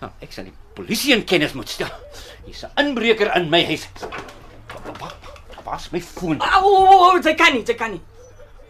Nou, 0.00 0.10
ek 0.24 0.34
sal 0.34 0.46
die 0.50 0.54
polisie 0.76 1.14
in 1.16 1.24
kennis 1.28 1.54
moet 1.56 1.72
stel. 1.72 1.90
Hier's 2.44 2.64
'n 2.64 2.72
inbreker 2.84 3.32
in 3.36 3.48
my 3.50 3.64
huis. 3.64 3.88
Was 5.64 5.90
my 5.92 6.00
foon. 6.00 6.40
Au, 6.40 6.66
oh, 6.66 7.14
oh, 7.14 7.20
jy 7.22 7.34
kan 7.34 7.52
nie, 7.54 7.62
jy 7.62 7.74
kan 7.78 7.92
nie. 7.94 8.00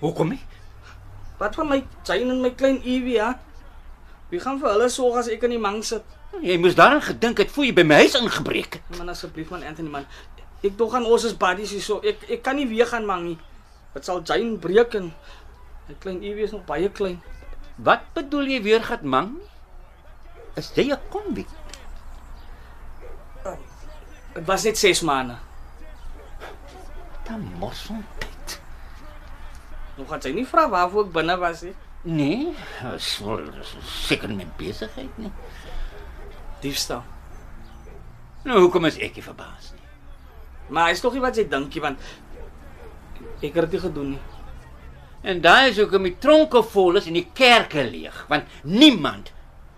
Hoekom 0.00 0.32
nie? 0.34 0.40
Wat 1.40 1.54
van 1.56 1.68
my 1.68 1.78
Jane 2.04 2.32
en 2.32 2.40
my 2.40 2.50
klein 2.56 2.80
Evie, 2.82 3.16
ja? 3.16 3.34
Wie 4.30 4.40
gaan 4.40 4.60
vir 4.60 4.70
hulle 4.72 4.88
sorg 4.92 5.18
as 5.20 5.28
ek 5.32 5.44
in 5.48 5.56
die 5.56 5.60
mang 5.60 5.80
sit? 5.84 6.04
Jy 6.40 6.56
moes 6.62 6.76
daaraan 6.78 7.02
gedink 7.02 7.40
het 7.42 7.50
voor 7.50 7.66
jy 7.66 7.72
by 7.74 7.84
my 7.84 8.02
huis 8.04 8.14
ingebreek 8.18 8.78
het. 8.78 8.98
Man 8.98 9.10
asseblief 9.12 9.50
man 9.50 9.64
Anthony 9.66 9.90
man. 9.90 10.06
Ek 10.62 10.76
dog 10.78 10.94
aan 10.94 11.08
ons 11.08 11.24
is 11.26 11.36
buddies 11.36 11.72
hierso. 11.74 11.98
Ek 12.06 12.22
ek 12.30 12.44
kan 12.46 12.56
nie 12.60 12.68
weer 12.70 12.86
gaan 12.86 13.08
mang 13.08 13.24
nie. 13.26 13.38
Dit 13.96 14.06
sal 14.06 14.22
Jane 14.22 14.60
breek 14.62 14.94
en 15.00 15.10
my 15.88 15.96
klein 16.02 16.22
Evie 16.22 16.46
is 16.46 16.54
nog 16.54 16.64
baie 16.68 16.92
klein. 16.92 17.18
Wat 17.80 18.04
bedoel 18.14 18.54
jy 18.54 18.62
weer 18.62 18.84
gat 18.84 19.02
man? 19.02 19.38
Is 20.56 20.70
jy 20.76 20.92
'n 20.92 21.00
konvikt? 21.10 21.56
Dit 24.34 24.46
was 24.46 24.62
net 24.62 24.78
6 24.78 25.00
maande. 25.00 25.36
Dan 27.26 27.40
mos 27.58 27.86
tyd. 27.86 28.39
Nog 30.00 30.08
gaan 30.08 30.22
sy 30.24 30.32
nie 30.32 30.46
vra 30.48 30.64
waarvoor 30.72 31.10
ek 31.10 31.16
binne 31.18 31.34
was 31.36 31.60
nie. 31.66 31.74
Nee, 32.08 32.54
is 32.94 33.18
wel 33.20 33.42
seker 33.84 34.30
met 34.32 34.48
besigheid 34.56 35.18
nie. 35.20 35.32
Diefstal. 36.62 37.02
Nou 38.48 38.62
hoekom 38.62 38.88
is 38.88 38.96
ek 38.96 39.18
nie 39.18 39.24
verbaas 39.24 39.74
nie? 39.74 39.84
Maar 40.72 40.94
is 40.94 41.02
tog 41.04 41.12
nie 41.12 41.20
wat 41.20 41.36
jy 41.36 41.44
dink 41.50 41.74
nie 41.76 41.82
want 41.84 42.00
ek 43.44 43.58
het 43.58 43.68
dit 43.74 43.82
gedoen 43.82 44.14
nie. 44.14 44.22
En 45.20 45.42
daai 45.44 45.68
is 45.68 45.80
hoekom 45.82 46.08
die 46.08 46.16
tronke 46.16 46.62
vol 46.64 46.96
is 46.96 47.08
en 47.10 47.18
die 47.18 47.26
kerke 47.36 47.84
leeg, 47.84 48.22
want 48.30 48.48
niemand 48.64 49.34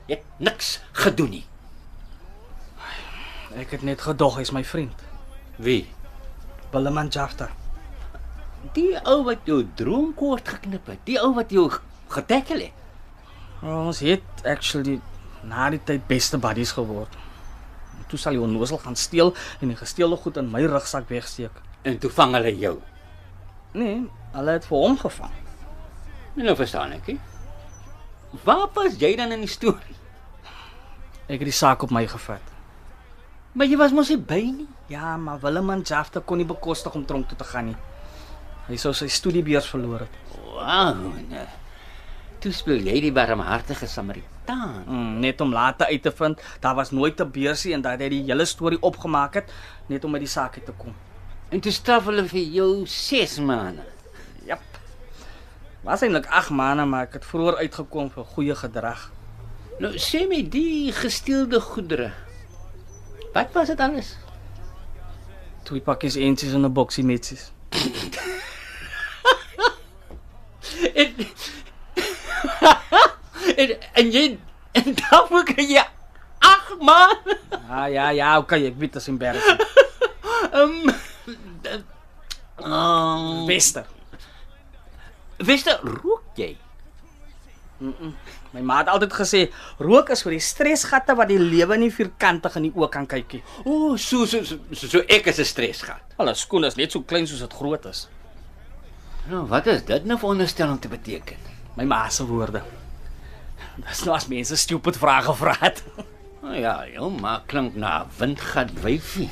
het 0.07 0.23
niks 0.39 0.77
gedoen 1.03 1.35
nie. 1.35 1.43
Ek 3.59 3.75
het 3.75 3.83
net 3.83 4.07
gedog 4.07 4.39
hy's 4.39 4.55
my 4.55 4.63
vriend. 4.65 5.03
Wie? 5.59 5.89
Willeman 6.71 7.11
Jafta. 7.11 7.51
Die 8.77 8.95
ou 9.09 9.23
wat 9.27 9.49
jou 9.49 9.63
droomkoord 9.77 10.49
geknip 10.55 10.87
het, 10.87 11.01
die 11.09 11.19
ou 11.21 11.33
wat 11.35 11.51
jou 11.51 11.67
getackle 12.13 12.69
het. 12.69 12.79
Ons 13.63 14.01
het 14.03 14.47
actually 14.49 15.01
na 15.47 15.69
die 15.71 15.81
tyd 15.83 16.07
beste 16.07 16.39
buddies 16.39 16.73
geword. 16.77 17.15
En 17.99 18.07
Toe 18.11 18.19
sal 18.19 18.37
hy 18.37 18.43
onnoosel 18.43 18.81
gaan 18.83 18.97
steel 18.99 19.35
en 19.61 19.71
die 19.71 19.79
gesteelde 19.79 20.17
goed 20.17 20.39
in 20.41 20.51
my 20.51 20.65
rugsak 20.67 21.09
wegsteek. 21.11 21.55
En 21.83 21.99
toe 21.99 22.11
vang 22.11 22.35
hulle 22.39 22.55
jou. 22.59 22.77
Nee, 23.75 24.03
hulle 24.35 24.57
het 24.59 24.67
vir 24.69 24.79
hom 24.79 24.99
gevang. 25.01 25.35
En 26.37 26.47
nou 26.49 26.57
verstaan 26.57 26.95
ek. 26.97 27.13
He? 27.13 27.19
Waar 28.45 28.69
was 28.75 28.97
jy 29.01 29.15
dan 29.17 29.33
in 29.35 29.45
die 29.45 29.51
storie? 29.51 29.99
Ek 31.29 31.39
het 31.41 31.49
die 31.49 31.57
saak 31.57 31.83
op 31.85 31.93
my 31.95 32.07
gevat. 32.09 32.53
Maar 33.53 33.69
jy 33.69 33.77
was 33.77 33.93
mos 33.93 34.09
nie 34.09 34.21
by 34.21 34.41
nie. 34.49 34.69
Ja, 34.89 35.17
maar 35.21 35.41
Willeman 35.43 35.85
Jafta 35.85 36.23
kon 36.25 36.41
nie 36.41 36.49
bekostig 36.49 36.95
om 36.97 37.05
tronk 37.07 37.29
toe 37.29 37.37
te 37.39 37.45
gaan 37.45 37.71
nie. 37.71 37.77
Hy 38.69 38.77
sou 38.79 38.93
sy 38.95 39.09
studiebeurs 39.11 39.67
verloor 39.71 40.05
het. 40.07 40.19
Wow. 40.53 41.17
Nee. 41.29 41.47
Toe 42.43 42.53
speel 42.55 42.83
jy 42.87 43.01
die 43.05 43.13
barmhartige 43.15 43.87
Samaritaan. 43.87 44.83
Mm, 44.87 45.21
net 45.23 45.41
om 45.41 45.53
later 45.55 45.87
uit 45.87 46.03
te 46.03 46.11
vind 46.11 46.41
daar 46.61 46.75
was 46.75 46.91
nooit 46.91 47.21
'n 47.21 47.31
beursie 47.31 47.73
en 47.75 47.83
dat 47.83 48.01
hy 48.01 48.09
die 48.09 48.23
hele 48.27 48.45
storie 48.45 48.81
opgemaak 48.83 49.35
het 49.35 49.53
net 49.87 50.05
om 50.05 50.13
uit 50.15 50.23
die 50.23 50.29
saak 50.29 50.57
uit 50.57 50.67
te 50.67 50.73
kom. 50.73 50.95
En 51.51 51.61
toe 51.61 51.73
straf 51.73 52.05
hulle 52.05 52.25
vir 52.29 52.41
jou 52.41 52.87
6 52.87 53.39
maande. 53.39 53.83
Jap. 54.45 54.63
Was 55.83 56.03
eintlik 56.03 56.27
8 56.27 56.51
maande, 56.51 56.85
maar 56.85 57.03
ek 57.03 57.13
het 57.13 57.25
vroeër 57.25 57.57
uitgekom 57.57 58.11
vir 58.11 58.25
goeie 58.25 58.55
gedrag. 58.55 59.11
Nou 59.79 59.93
sê 59.99 60.27
my 60.29 60.43
die 60.49 60.93
gesteelde 60.93 61.61
goedere. 61.61 62.13
Wat 63.33 63.53
was 63.53 63.69
dit 63.69 63.81
alles? 63.81 64.17
Twee 65.63 65.81
pakkies 65.81 66.15
eentjies 66.15 66.53
en 66.53 66.65
'n 66.65 66.73
boksie 66.73 67.05
metsies. 67.05 67.53
En 70.83 71.15
en, 73.57 73.77
en 74.01 74.11
jy 74.13 74.25
en 74.73 74.95
daarvoor 74.99 75.45
kry 75.53 75.67
jy 75.77 75.85
8 76.43 76.81
maande. 76.81 77.39
Ah 77.69 77.87
ja, 77.93 78.11
ja, 78.11 78.39
okay, 78.39 78.67
ek 78.67 78.79
weet 78.81 78.93
dit 78.93 79.03
is 79.03 79.09
embarrassing. 79.13 79.61
Ehm 80.53 80.93
um, 82.63 83.47
Wester. 83.49 83.87
Wist 85.43 85.67
jy 85.67 85.79
rook 85.83 86.39
jy? 86.39 86.53
My 88.53 88.61
ma 88.63 88.77
het 88.83 88.91
altyd 88.93 89.15
gesê 89.17 89.41
rook 89.83 90.13
is 90.15 90.23
vir 90.23 90.37
die 90.37 90.45
stresgatte 90.45 91.17
wat 91.19 91.31
die 91.33 91.41
lewe 91.41 91.79
nie 91.81 91.91
vierkantig 91.91 92.59
in 92.61 92.69
die 92.69 92.75
oë 92.77 92.91
kan 92.93 93.09
kyk 93.11 93.39
nie. 93.39 93.43
O, 93.65 93.73
oh, 93.73 93.95
so, 93.99 94.27
so 94.29 94.45
so 94.45 94.59
so 94.87 95.03
ek 95.09 95.31
is 95.33 95.41
'n 95.41 95.49
stres 95.49 95.83
gehad. 95.83 96.05
Hulle 96.19 96.35
skoene 96.39 96.67
is 96.71 96.77
net 96.77 96.93
so 96.93 97.03
klein 97.03 97.27
soos 97.27 97.41
dit 97.41 97.59
groot 97.59 97.87
is. 97.87 98.07
Nou, 99.31 99.47
wat 99.47 99.67
is 99.71 99.85
dit 99.87 100.05
nou 100.05 100.19
vir 100.19 100.29
onderstelling 100.29 100.81
te 100.83 100.91
beteken? 100.91 101.37
My 101.79 101.85
ma 101.89 102.09
se 102.11 102.27
woorde. 102.27 102.63
Dis 103.77 104.03
nou 104.05 104.17
as 104.17 104.27
mense 104.29 104.57
stupid 104.61 104.99
vrae 105.01 105.23
gevra 105.25 105.55
het. 105.61 105.83
Nou 106.43 106.57
ja, 106.59 106.75
jou 106.91 107.09
ma 107.15 107.37
klink 107.47 107.77
na 107.79 108.03
'n 108.03 108.11
windgat 108.19 108.73
wyfie. 108.83 109.31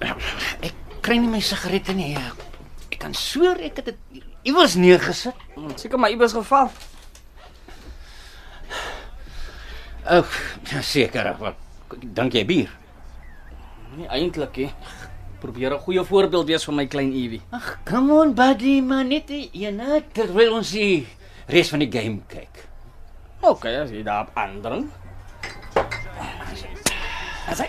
Ek 0.00 0.74
kry 1.00 1.18
nie 1.18 1.28
my 1.28 1.40
sigarette 1.40 1.92
nie. 1.92 2.16
Ek 2.90 2.98
kan 2.98 3.14
sweer 3.14 3.60
ek 3.60 3.76
het 3.76 3.84
dit 3.84 4.22
iewers 4.42 4.74
neergesit. 4.74 5.34
Seker 5.76 5.98
maar 5.98 6.10
iewers 6.10 6.32
geval. 6.32 6.70
Ag, 10.04 10.26
seker. 10.80 11.36
Dink 12.02 12.32
jy 12.32 12.44
bier? 12.46 12.70
Nie 13.96 14.08
eintlik 14.08 14.56
nie. 14.56 14.72
Probeer 15.46 15.74
'n 15.74 15.78
goeie 15.78 16.02
voorbeeld 16.04 16.46
wees 16.46 16.64
vir 16.66 16.74
my 16.74 16.86
klein 16.86 17.12
Evie. 17.14 17.40
Ag, 17.54 17.78
come 17.84 18.12
on 18.12 18.34
buddy, 18.34 18.80
man, 18.80 19.08
net 19.08 19.30
een 19.30 19.78
terwyl 20.12 20.56
ons 20.56 20.70
die 20.74 21.06
res 21.46 21.68
van 21.70 21.78
die 21.78 21.90
game 21.92 22.18
kyk. 22.26 22.64
OK, 23.40 23.64
as 23.64 23.90
jy 23.94 24.02
daar 24.02 24.26
aandring. 24.34 24.90
As 27.46 27.60
hy. 27.62 27.68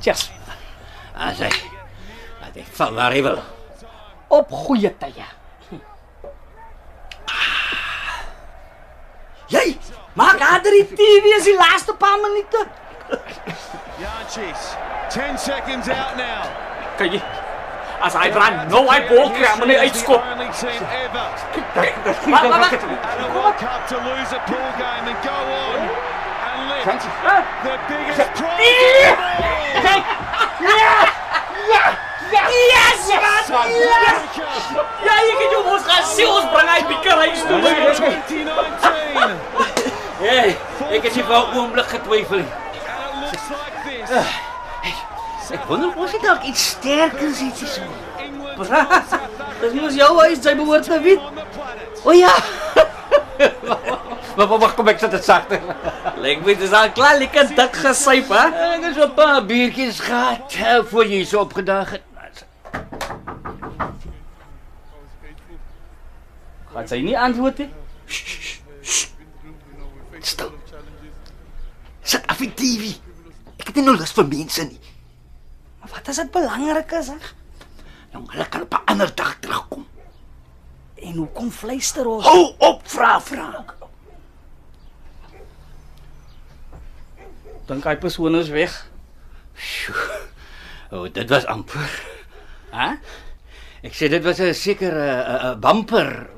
Cheers. 0.00 0.30
As 1.14 1.38
hy 1.38 1.52
Laat 2.40 2.54
hy 2.58 2.64
val 2.80 2.94
waar 2.98 3.14
hy 3.14 3.22
wil. 3.22 3.38
Op 4.28 4.50
goeie 4.50 4.90
tye. 4.98 5.28
Jy, 9.54 9.78
maak 10.18 10.42
harder 10.42 10.72
die 10.72 10.88
TV 10.98 11.38
as 11.38 11.46
die 11.46 11.54
laaste 11.54 11.94
paar 11.94 12.18
minute. 12.18 12.66
Yanchis, 14.02 14.74
10 15.14 15.38
seconds 15.38 15.86
out 15.88 16.16
now. 16.18 16.42
Kyk 16.98 17.12
jy. 17.14 17.22
As 18.02 18.14
hy 18.18 18.28
brand, 18.34 18.66
nou 18.68 18.82
hy 18.90 18.98
bol 19.06 19.30
kry, 19.30 19.50
maar 19.58 19.68
nie 19.70 19.76
This 19.78 19.94
is 19.94 20.02
the 20.02 20.10
uitskop. 20.10 20.20
only 20.26 20.50
team 20.58 20.82
ever 20.90 21.26
Maar 22.26 22.48
maar 22.50 22.64
at 22.66 22.82
a 23.22 23.28
World 23.34 23.56
Cup 23.62 23.86
to 23.88 23.96
lose 24.02 24.32
a 24.34 24.40
pool 24.50 24.70
game 24.76 25.06
and 25.06 25.18
go 25.22 25.38
on 25.38 25.78
and 25.78 26.58
lift 26.68 27.06
the 27.62 27.74
biggest 27.88 28.28
prize 28.34 28.58
of 29.06 29.18
all. 29.22 29.94
Yes, 32.74 33.06
man! 33.08 33.68
Yes! 33.70 34.34
Ja, 35.04 35.14
jy 35.22 35.34
kan 35.38 35.48
jou 35.54 35.62
mos 35.64 35.84
gaan 35.86 36.04
sien 36.10 36.28
ons 36.28 36.46
bring 36.50 36.68
hy 36.68 36.80
bikker 36.90 37.16
huis 37.22 37.42
toe. 37.46 37.58
2019. 37.62 39.38
Hey, 40.24 40.56
ek 40.90 41.02
het 41.06 41.14
nie 41.14 41.22
vir 41.22 41.36
'n 41.38 41.56
oomblik 41.58 41.86
getwyfel 41.94 42.42
nie. 42.42 42.50
And 42.50 43.24
it 43.24 43.30
looks 43.30 43.46
like 43.54 43.76
this. 43.86 44.10
Ek 45.54 45.68
wonder 45.70 45.94
of 45.96 46.10
dit 46.10 46.22
dalk 46.24 46.42
iets 46.50 46.68
sterkers 46.74 47.40
ietsie 47.44 47.68
so. 47.70 47.82
England 48.18 49.14
Dis 49.60 49.74
mos 49.78 49.94
jou 49.94 50.10
huis, 50.18 50.40
jy 50.42 50.54
behoort 50.58 50.88
te 50.88 51.00
weet. 51.00 51.20
O 52.04 52.12
ja. 52.12 52.34
Maar 54.34 54.50
wag, 54.58 54.72
kom 54.74 54.88
ek 54.90 54.98
sit 54.98 55.12
dit 55.14 55.22
sagter. 55.24 55.60
Lyk 56.18 56.40
my 56.42 56.56
dis 56.58 56.72
al 56.74 56.88
klaar 56.96 57.20
lekker 57.20 57.52
dik 57.54 57.76
gesyp, 57.84 58.32
hè? 58.34 58.46
Ek 58.74 58.82
het 58.88 58.96
so 58.96 59.06
'n 59.06 59.14
paar 59.14 59.44
biertjies 59.46 60.00
gehad 60.02 60.56
eh, 60.58 60.82
voor 60.90 61.06
jy 61.06 61.22
so 61.24 61.38
opgedag 61.46 61.90
het. 61.94 62.02
Wat 66.74 66.88
sy 66.90 66.98
nie 67.06 67.14
antwoord 67.18 67.58
nie. 67.58 67.70
Stil. 70.20 70.50
Sit 72.02 72.26
af 72.26 72.42
die 72.42 72.50
TV. 72.54 72.96
Ek 73.60 73.70
het 73.70 73.76
nie 73.76 73.86
nou 73.86 73.94
lus 73.96 74.12
vir 74.18 74.26
mense 74.26 74.66
nie. 74.66 74.83
Wat 75.94 76.08
as 76.10 76.18
dit 76.18 76.30
belangrik 76.34 76.90
is, 76.98 77.08
hè? 77.12 77.18
Jong, 78.14 78.26
hulle 78.32 78.48
kan 78.50 78.62
op 78.66 78.74
'n 78.74 78.84
ander 78.90 79.14
dag 79.14 79.36
terugkom. 79.40 79.86
En 80.94 81.14
hoekom 81.14 81.50
fluister 81.50 82.06
ons? 82.06 82.24
Hou 82.24 82.54
op, 82.58 82.82
vra 82.88 83.20
vra. 83.20 83.64
Dink 87.66 87.84
hy 87.84 87.96
persoon 87.96 88.36
is 88.36 88.48
weg. 88.48 88.90
O, 90.90 91.04
oh, 91.04 91.12
dit 91.12 91.28
was 91.28 91.46
amper. 91.46 91.90
Hè? 92.70 92.90
Ek 93.82 93.94
sê 93.94 94.08
dit 94.08 94.22
was 94.22 94.38
'n 94.38 94.54
sekere 94.54 95.06
'n 95.22 95.54
'n 95.54 95.60
bumper 95.60 96.30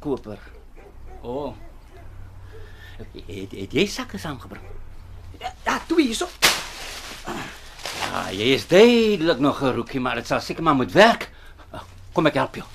koper. 0.00 0.38
O. 1.22 1.30
Oh. 1.30 1.54
Het, 2.98 3.52
het 3.52 3.72
jy 3.72 3.86
sakke 3.86 4.18
saamgebring? 4.18 4.64
Ja, 5.38 5.52
ja, 5.64 5.80
toe 5.86 6.00
hierso. 6.00 6.26
Ja, 8.28 8.34
jy 8.36 8.48
is 8.58 8.66
duidelik 8.68 9.38
nog 9.40 9.60
'n 9.62 9.72
roekie, 9.74 10.00
maar 10.00 10.14
dit 10.14 10.26
sal 10.26 10.40
seker 10.40 10.62
maar 10.62 10.74
moet 10.74 10.92
werk. 10.92 11.30
Ah, 11.72 11.80
Kom 12.12 12.26
ek 12.26 12.34
help 12.34 12.54
jou. 12.54 12.66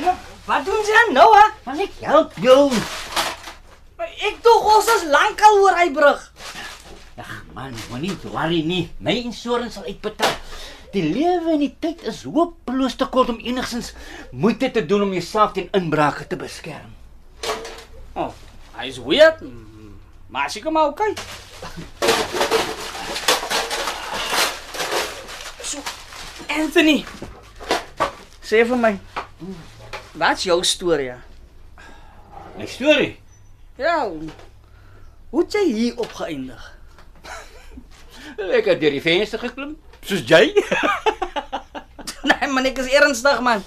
Ja, 0.00 0.14
wat 0.44 0.64
doen 0.64 0.84
jy 0.86 1.12
nou, 1.12 1.36
hè? 1.36 1.46
Maar 1.64 1.78
ek 1.78 1.90
help 2.00 2.32
jou. 2.40 2.72
Maar 3.96 4.08
Ek 4.18 4.36
dog 4.42 4.76
ons 4.76 4.86
is 4.86 5.02
lankal 5.10 5.58
oor 5.62 5.76
hy 5.76 5.90
brug. 5.90 6.32
Ag 7.16 7.42
man, 7.52 7.74
moenie 7.90 8.16
worry 8.22 8.62
nie. 8.62 8.90
My 8.98 9.10
insurance 9.12 9.74
sal 9.74 9.84
uitbetaal. 9.84 10.36
Die 10.92 11.02
lewe 11.02 11.50
en 11.52 11.58
die 11.58 11.76
tyd 11.80 12.02
is 12.02 12.22
hopeloos 12.22 12.94
te 12.94 13.06
kort 13.06 13.28
om 13.28 13.38
enigsins 13.38 13.92
moeite 14.30 14.70
te 14.70 14.86
doen 14.86 15.02
om 15.02 15.12
jouself 15.12 15.52
teen 15.52 15.68
inbrake 15.72 16.26
te 16.26 16.36
beskerm. 16.36 16.94
Oh, 18.12 18.30
hy 18.76 18.86
is 18.86 18.98
weird. 18.98 19.42
Maar 20.28 20.50
seker 20.50 20.72
maar 20.72 20.86
okay. 20.86 21.14
So, 25.62 25.78
Anthony. 26.48 27.04
Sê 28.44 28.64
vir 28.64 28.76
my. 28.78 28.92
Wat's 30.14 30.44
jou 30.46 30.60
storie? 30.64 31.06
ja? 31.14 31.18
My 32.56 32.66
storie. 32.66 33.16
Ja. 33.78 34.04
Hoe 35.30 35.42
het 35.42 35.56
jy 35.56 35.64
hier 35.72 35.98
opgeëindig? 35.98 36.70
Ek 38.34 38.66
het 38.70 38.80
deur 38.80 38.94
die 38.94 39.02
venster 39.02 39.38
geklim, 39.42 39.74
soos 40.06 40.22
jy. 40.26 40.54
nee, 42.30 42.48
man, 42.50 42.66
ek 42.66 42.80
is 42.82 42.90
ernstig, 42.94 43.40
man. 43.44 43.62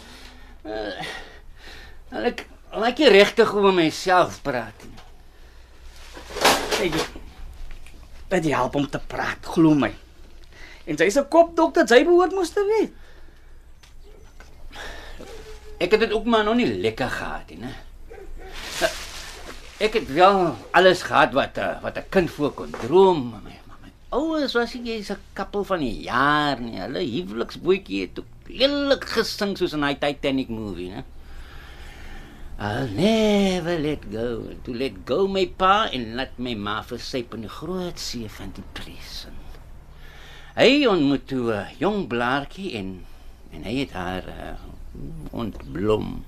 En 0.67 2.25
ek 2.27 2.45
laat 2.75 2.99
jy 2.99 3.11
regtig 3.13 3.53
oor 3.55 3.75
myself 3.75 4.41
praat. 4.43 4.87
jy. 6.79 6.91
Dit 8.27 8.49
help 8.51 8.75
om 8.75 8.87
te 8.91 8.99
praat, 8.99 9.45
glo 9.55 9.75
my. 9.75 9.93
En 10.87 10.97
sy's 10.97 11.17
'n 11.19 11.27
kopdokter, 11.27 11.87
sy 11.87 12.03
behoort 12.07 12.31
mos 12.31 12.55
te 12.55 12.63
weet. 12.63 12.91
Ek 15.77 15.91
het 15.91 15.99
dit 15.99 16.13
ook 16.15 16.25
maar 16.25 16.43
nog 16.43 16.55
nie 16.55 16.67
lekker 16.81 17.09
gehad 17.09 17.49
nie, 17.49 17.59
né? 17.67 17.73
Ek 19.77 19.93
het 19.93 20.07
wel 20.09 20.55
alles 20.73 21.03
gehad 21.05 21.35
wat 21.37 21.57
eh, 21.61 21.77
wat 21.83 21.97
'n 21.97 22.09
kind 22.09 22.31
voor 22.31 22.53
kon 22.53 22.71
droom. 22.71 23.29
maar 23.29 23.41
My, 23.45 23.91
ouers 24.09 24.53
was 24.53 24.73
nie 24.73 24.95
eens 24.95 25.11
'n 25.11 25.19
koppel 25.33 25.63
van 25.63 25.79
die 25.79 26.01
jaar 26.01 26.59
nie. 26.59 26.79
Hulle 26.79 26.99
huweliksbootjie 26.99 28.01
het 28.01 28.19
ook 28.19 28.31
lelik 28.47 29.05
gesing 29.05 29.57
soos 29.57 29.73
in 29.73 29.79
daai 29.79 29.97
Titanic 29.99 30.49
movie, 30.49 30.89
né? 30.89 31.03
I'll 32.59 32.89
never 32.89 33.77
let 33.77 33.99
go. 34.11 34.41
To 34.63 34.73
let 34.73 35.05
go 35.05 35.27
my 35.27 35.45
pa 35.45 35.89
en 35.91 36.15
laat 36.15 36.37
my 36.37 36.55
ma 36.55 36.81
versyp 36.83 37.33
in 37.33 37.41
die 37.41 37.49
groot 37.49 37.99
see 37.99 38.29
van 38.29 38.51
depressie. 38.55 39.46
Hy 40.57 40.87
ontmoet 40.89 41.27
toe 41.29 41.53
'n 41.53 41.77
jong 41.77 42.07
blaartjie 42.09 42.71
en 42.79 43.05
en 43.53 43.63
hy 43.63 43.73
het 43.77 43.91
haar 43.93 44.25
uh, 44.25 44.55
ontblom. 45.29 46.23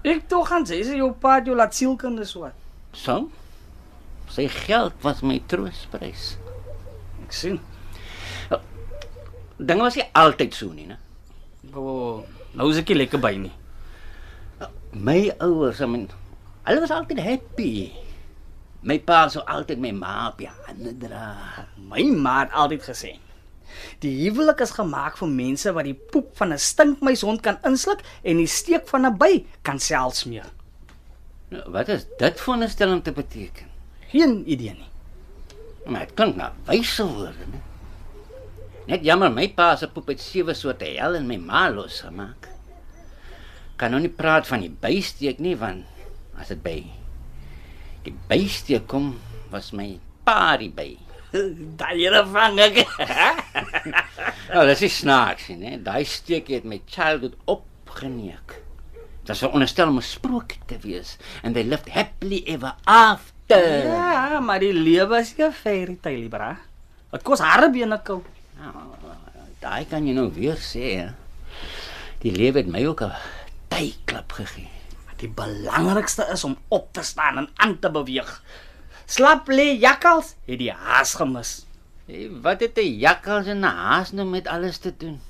Ek 0.00 0.22
tog 0.28 0.48
gaan 0.48 0.64
sê 0.64 0.78
sy 0.80 0.96
jou 0.96 1.10
pa 1.12 1.42
jou 1.44 1.52
laat 1.56 1.76
sielkundes 1.76 2.32
wat. 2.40 2.56
So? 2.96 3.28
Sy 4.32 4.48
geld 4.48 4.96
was 5.04 5.20
my 5.20 5.42
troostprys. 5.46 6.38
Ek 7.26 7.36
sien. 7.36 7.60
Dinge 9.60 9.84
was 9.84 9.98
nie 10.00 10.06
altyd 10.16 10.56
so 10.56 10.72
nie, 10.72 10.86
né? 10.88 10.96
O, 11.76 12.24
nou 12.56 12.70
is 12.72 12.80
ek 12.80 12.94
nie 12.94 13.02
lekker 13.02 13.20
by 13.20 13.34
nie. 13.36 13.52
My 14.96 15.20
ouers, 15.44 15.82
I 15.84 15.90
mean, 15.90 16.08
hulle 16.64 16.80
was 16.80 16.96
altyd 16.96 17.20
happy. 17.20 17.92
My 18.80 18.96
pa 19.04 19.28
sou 19.28 19.44
altyd 19.44 19.84
my 19.84 19.92
ma 19.92 20.14
op 20.30 20.40
die 20.40 20.48
hande 20.48 20.96
dra. 20.96 21.28
My 21.76 22.08
ma 22.08 22.38
het 22.40 22.56
altyd 22.56 22.88
gesê 22.88 23.12
Die 24.04 24.14
huwelik 24.24 24.60
is 24.60 24.74
gemaak 24.76 25.16
vir 25.16 25.28
mense 25.28 25.72
wat 25.72 25.84
die 25.84 25.94
poep 25.94 26.36
van 26.36 26.52
'n 26.52 26.58
stinkmuishond 26.58 27.42
kan 27.42 27.58
insluk 27.64 28.00
en 28.22 28.36
die 28.36 28.46
steek 28.46 28.88
van 28.88 29.06
'n 29.06 29.18
by 29.18 29.44
kan 29.62 29.78
self 29.78 30.14
smeer. 30.14 30.50
Nou, 31.50 31.70
wat 31.70 31.88
is 31.88 32.06
dit 32.18 32.40
vir 32.40 32.56
'n 32.56 32.68
stelling 32.68 33.02
te 33.02 33.12
beteken? 33.12 33.68
Geen 34.10 34.42
idee 34.46 34.74
nie. 34.74 34.90
Maar 35.86 36.06
dit 36.06 36.14
klink 36.14 36.36
na 36.36 36.52
wyse 36.66 37.04
woorde, 37.06 37.46
né? 37.52 37.60
Net 38.86 39.04
jammer 39.04 39.32
my 39.32 39.48
pa 39.48 39.76
se 39.76 39.88
poep 39.88 40.08
het 40.08 40.20
sewe 40.20 40.54
soorte 40.54 40.84
hel 40.84 41.14
in 41.14 41.26
my 41.26 41.36
ma 41.36 41.68
losgemaak. 41.70 42.48
Kan 43.76 43.90
nou 43.90 44.00
nie 44.00 44.12
praat 44.12 44.46
van 44.46 44.60
die 44.60 44.70
bysteek 44.70 45.38
nie 45.38 45.56
want 45.56 45.84
as 46.36 46.48
dit 46.48 46.62
by 46.62 46.84
die 48.04 48.14
bysteek 48.28 48.86
kom, 48.86 49.14
was 49.50 49.72
my 49.72 49.98
pa 50.24 50.56
die 50.60 50.68
by. 50.68 50.90
Daai 51.34 51.96
hele 51.98 52.20
vang 52.30 52.60
ek. 52.62 52.76
Nou, 54.54 54.66
dis 54.68 54.84
nie 54.84 54.92
snaaks 54.92 55.48
nie, 55.50 55.56
né? 55.58 55.78
Daai 55.82 56.04
steek 56.06 56.50
het 56.54 56.66
my 56.68 56.78
childhood 56.86 57.34
opgeneek. 57.50 58.60
Dit 59.24 59.38
sou 59.40 59.50
onderstel 59.50 59.88
om 59.90 59.98
'n 59.98 60.04
sprokie 60.06 60.60
te 60.68 60.78
wees 60.82 61.16
and 61.42 61.54
they 61.54 61.64
lived 61.64 61.88
happily 61.90 62.42
ever 62.46 62.74
after. 62.84 63.88
ja, 63.88 64.40
maar 64.40 64.60
die 64.60 64.72
lewe 64.72 65.18
is 65.18 65.34
'n 65.38 65.52
fairy 65.52 65.98
tale, 66.00 66.28
bra. 66.28 66.58
Wat 67.10 67.22
kos 67.22 67.40
harde 67.40 67.70
bene 67.70 67.98
kou. 68.02 68.22
Nou, 68.58 68.72
daai 69.60 69.84
kan 69.86 70.06
jy 70.06 70.14
nou 70.14 70.30
weer 70.32 70.56
sê, 70.56 70.84
hè. 71.00 71.08
Die 72.20 72.32
lewe 72.32 72.58
het 72.58 72.68
my 72.68 72.86
ook 72.86 73.02
'n 73.02 73.12
tyklap 73.68 74.32
gegee. 74.32 74.70
Die 75.16 75.28
belangrikste 75.28 76.26
is 76.32 76.44
om 76.44 76.56
op 76.68 76.92
te 76.92 77.02
staan 77.02 77.38
en 77.38 77.48
aan 77.56 77.78
te 77.78 77.90
beweeg. 77.90 78.42
Slap 79.06 79.48
lê 79.48 79.74
jakkals 79.76 80.34
het 80.48 80.58
die 80.58 80.72
haas 80.72 81.14
gemis. 81.14 81.66
Hey, 82.08 82.28
wat 82.44 82.60
het 82.60 82.78
'n 82.78 82.98
jakkals 82.98 83.46
en 83.46 83.60
'n 83.60 83.76
haas 83.76 84.12
nou 84.12 84.26
met 84.26 84.46
alles 84.46 84.78
te 84.78 84.96
doen? 84.96 85.20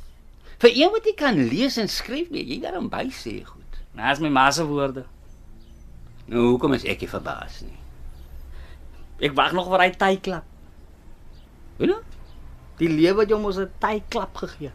Vir 0.58 0.70
een 0.74 0.90
wat 0.90 1.04
jy 1.04 1.14
kan 1.14 1.48
lees 1.48 1.76
en 1.76 1.88
skryf, 1.88 2.28
weet 2.28 2.48
jy 2.48 2.60
daarom 2.60 2.88
by 2.88 3.10
sê 3.10 3.44
goed. 3.44 3.78
Nou 3.94 4.12
is 4.12 4.20
my 4.20 4.28
ma 4.28 4.50
se 4.50 4.64
woorde. 4.64 5.04
Nou 6.26 6.46
hoekom 6.50 6.72
is 6.72 6.84
ek 6.84 7.00
nie 7.00 7.08
verbaas 7.08 7.60
nie? 7.60 7.78
Ek 9.18 9.34
wag 9.34 9.52
nog 9.52 9.68
vir 9.68 9.80
hy 9.80 9.90
tyklap. 9.90 10.44
Weet 11.78 11.90
jy? 11.90 12.00
Die 12.78 12.88
lewe 12.88 13.20
het 13.20 13.28
jou 13.28 13.40
mos 13.40 13.58
'n 13.58 13.70
tyklap 13.78 14.36
gegee. 14.36 14.72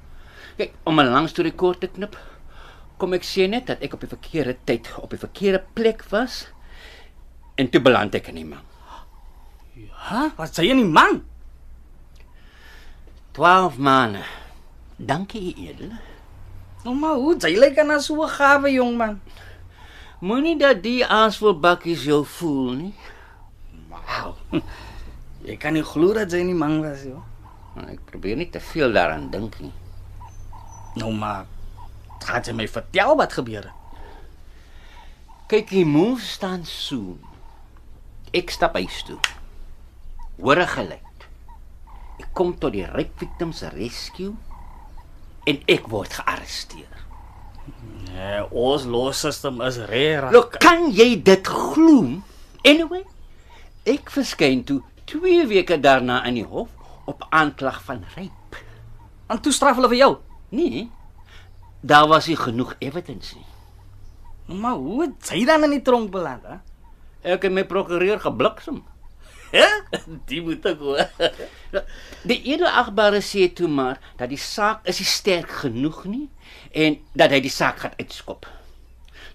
Kyk, 0.58 0.74
om 0.84 1.00
'n 1.00 1.12
lang 1.12 1.30
storie 1.30 1.56
kort 1.56 1.80
te 1.80 1.88
knip, 1.88 2.18
kom 2.98 3.14
ek 3.14 3.24
sê 3.24 3.48
net 3.50 3.68
dat 3.68 3.82
ek 3.82 3.94
op 3.94 4.02
die 4.02 4.12
verkeerde 4.12 4.58
tyd 4.66 4.88
op 5.00 5.10
die 5.10 5.20
verkeerde 5.20 5.64
plek 5.74 6.04
was 6.12 6.48
en 7.56 7.70
toe 7.70 7.82
beland 7.82 8.16
ek 8.16 8.28
in 8.28 8.36
die 8.36 8.46
man. 8.46 8.68
Ha? 10.08 10.30
Wat 10.38 10.56
sê 10.56 10.66
jy 10.68 10.78
nie 10.80 10.88
man? 10.88 11.24
12 13.38 13.78
maande. 13.78 14.24
Dankie, 14.96 15.42
u 15.52 15.68
edele. 15.68 16.00
Nou 16.84 16.96
maar 16.96 17.20
hoe 17.20 17.36
jy 17.36 17.58
lyk 17.60 17.78
aan 17.80 18.02
so 18.02 18.24
'n 18.24 18.30
gawe 18.30 18.72
jong 18.72 18.98
man. 18.98 19.20
Moenie 20.20 20.58
dat 20.58 20.84
die 20.84 21.06
aasvoelbakkies 21.06 22.04
jou 22.04 22.26
voel 22.26 22.72
nie. 22.72 22.94
Wow. 23.90 24.36
Jy 25.48 25.56
kan 25.58 25.74
nie 25.74 25.84
glo 25.84 26.14
dat 26.14 26.32
jy 26.32 26.44
nie 26.44 26.54
man 26.54 26.82
was 26.84 27.04
joh. 27.08 27.24
En 27.80 27.88
ek 27.88 28.04
probeer 28.06 28.36
nie 28.36 28.50
te 28.50 28.60
veel 28.60 28.92
daaraan 28.92 29.30
dink 29.32 29.60
nie. 29.60 29.72
Nou 31.00 31.14
maar 31.16 31.46
gaan 32.20 32.44
jy 32.44 32.54
my 32.54 32.68
vertel 32.68 33.16
wat 33.16 33.34
gebeur 33.34 33.64
het? 33.64 33.76
Kyk, 35.48 35.70
die 35.70 35.86
move 35.86 36.22
staan 36.22 36.66
so. 36.66 37.18
Ek 38.36 38.52
stap 38.52 38.76
huis 38.76 39.00
toe. 39.08 39.18
Hoor 40.41 40.60
'n 40.62 40.67
geluid. 40.67 41.17
Ek 42.19 42.30
kom 42.34 42.58
tot 42.60 42.71
die 42.71 42.86
rape 42.86 43.15
victims 43.17 43.62
rescue 43.62 44.36
en 45.45 45.62
ek 45.67 45.88
word 45.88 46.13
gearresteer. 46.13 46.95
Nee, 48.12 48.43
ons 48.52 48.86
law 48.86 49.12
system 49.13 49.62
is 49.62 49.78
rare. 49.78 50.32
Look, 50.32 50.60
kan 50.60 50.91
jy 50.91 51.21
dit 51.21 51.47
glo? 51.47 52.21
Anyway, 52.63 53.04
ek 53.86 54.10
verskyn 54.10 54.63
toe 54.63 54.82
2 55.06 55.47
weke 55.47 55.80
daarna 55.80 56.23
in 56.25 56.34
die 56.34 56.45
hof 56.45 56.69
op 57.06 57.25
aanklag 57.30 57.84
van 57.84 58.04
rape. 58.15 58.58
en 59.30 59.41
toe 59.41 59.52
straf 59.54 59.75
hulle 59.78 59.89
vir 59.91 59.97
jou. 59.97 60.17
Nee. 60.49 60.89
Daar 61.82 62.08
was 62.08 62.28
nie 62.28 62.38
genoeg 62.38 62.75
evidence 62.80 63.36
nie. 63.36 63.45
Maar 64.60 64.73
hoe 64.75 65.02
het 65.02 65.30
jy 65.30 65.45
dan 65.45 65.63
in 65.63 65.75
die 65.78 65.82
tronk 65.86 66.10
beland, 66.12 66.43
hè? 66.43 66.58
Ek 67.21 67.43
het 67.45 67.54
my 67.54 67.63
prokureur 67.67 68.19
gebliksem. 68.19 68.82
Die 70.30 70.42
moet 70.46 70.66
ek 70.70 70.82
hoor. 70.84 71.02
Die 72.30 72.40
edelagbare 72.52 73.22
sê 73.26 73.48
toe 73.56 73.70
maar 73.72 74.00
dat 74.20 74.30
die 74.30 74.42
saak 74.42 74.86
is 74.90 75.02
nie 75.02 75.10
sterk 75.10 75.52
genoeg 75.64 76.04
nie 76.10 76.28
en 76.78 77.00
dat 77.18 77.34
hy 77.34 77.42
die 77.44 77.54
saak 77.54 77.82
gaan 77.84 77.96
uitskop. 77.98 78.46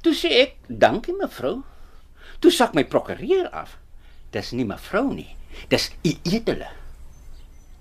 Toe 0.04 0.14
sê 0.14 0.30
ek, 0.42 0.56
"Dankie 0.68 1.14
mevrou." 1.16 1.62
Toe 2.38 2.52
sak 2.52 2.74
my 2.74 2.84
prokureur 2.84 3.48
af. 3.50 3.78
Dis 4.30 4.52
nie 4.52 4.66
mevrou 4.68 5.12
nie. 5.14 5.36
Dis 5.68 5.90
u 6.04 6.12
edele. 6.22 6.68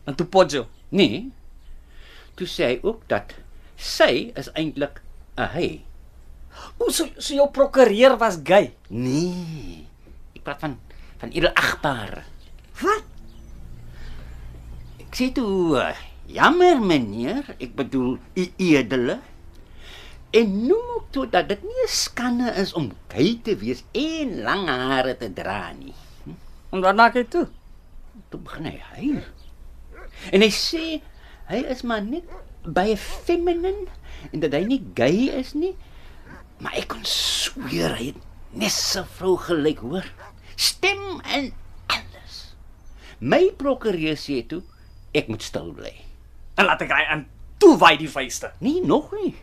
En 0.06 0.16
toe 0.16 0.28
potjo. 0.28 0.68
Nee. 0.90 1.32
Toe 2.36 2.48
sê 2.48 2.70
hy 2.70 2.80
ook 2.84 3.08
dat 3.08 3.34
sy 3.76 4.32
is 4.40 4.50
eintlik 4.54 5.02
'n 5.38 5.50
hy. 5.54 5.84
Hoe 6.78 6.92
so, 6.92 7.10
so 7.18 7.34
jou 7.34 7.50
prokureur 7.52 8.18
was 8.18 8.40
gay? 8.44 8.74
Nee. 8.90 9.88
Ek 10.36 10.44
praat 10.44 10.60
van 10.60 10.80
van 11.24 11.32
edelagbare. 11.32 12.24
Wat? 12.84 13.06
Ek 15.00 15.16
sê 15.16 15.30
toe, 15.32 15.80
uh, 15.80 15.94
jammer 16.28 16.82
meneer, 16.84 17.54
ek 17.64 17.78
bedoel 17.80 18.18
u 18.20 18.44
edele. 18.60 19.22
En 20.34 20.56
noem 20.66 20.90
ook 20.98 21.08
toe 21.16 21.28
dat 21.32 21.48
dit 21.48 21.62
nie 21.64 21.84
'n 21.86 21.94
skande 21.94 22.50
is 22.60 22.74
om 22.74 22.92
gay 23.08 23.40
te 23.44 23.56
wees 23.56 23.86
en 23.94 24.42
lang 24.44 24.68
hare 24.68 25.16
te 25.16 25.30
dra 25.30 25.72
nie. 25.72 25.96
En 26.74 26.82
wat 26.82 26.96
maak 26.96 27.16
jy 27.16 27.24
toe? 27.24 27.48
Toe 28.30 28.40
begin 28.42 28.66
hy 28.66 28.78
huil. 28.98 29.22
En 30.34 30.42
hy 30.42 30.52
sê 30.52 31.00
hy 31.48 31.60
is 31.70 31.84
maar 31.84 32.02
net 32.02 32.26
baie 32.66 32.98
feminine 32.98 33.88
en 34.32 34.40
dat 34.40 34.52
hy 34.52 34.64
nie 34.66 34.84
gay 34.98 35.30
is 35.40 35.54
nie. 35.54 35.76
Maar 36.60 36.74
ek 36.82 36.88
kon 36.88 37.06
sweer 37.06 37.96
hy 37.96 38.12
het 38.12 38.22
net 38.52 38.74
'n 38.98 39.06
vrou 39.06 39.38
gelyk, 39.38 39.80
hoor. 39.80 40.04
Stem 40.56 41.22
en 41.22 41.54
alles. 41.88 42.56
My 43.20 43.52
prokureur 43.58 44.18
sê 44.20 44.42
toe 44.48 44.62
ek 45.14 45.30
moet 45.32 45.44
stil 45.46 45.72
bly. 45.76 45.94
En 46.58 46.68
laat 46.70 46.82
ek 46.86 46.92
ry 46.94 47.06
en 47.14 47.26
toe 47.62 47.76
wy 47.82 47.96
die 47.98 48.10
vuiste. 48.12 48.52
Nee, 48.60 48.82
nog 48.86 49.12
nie. 49.16 49.34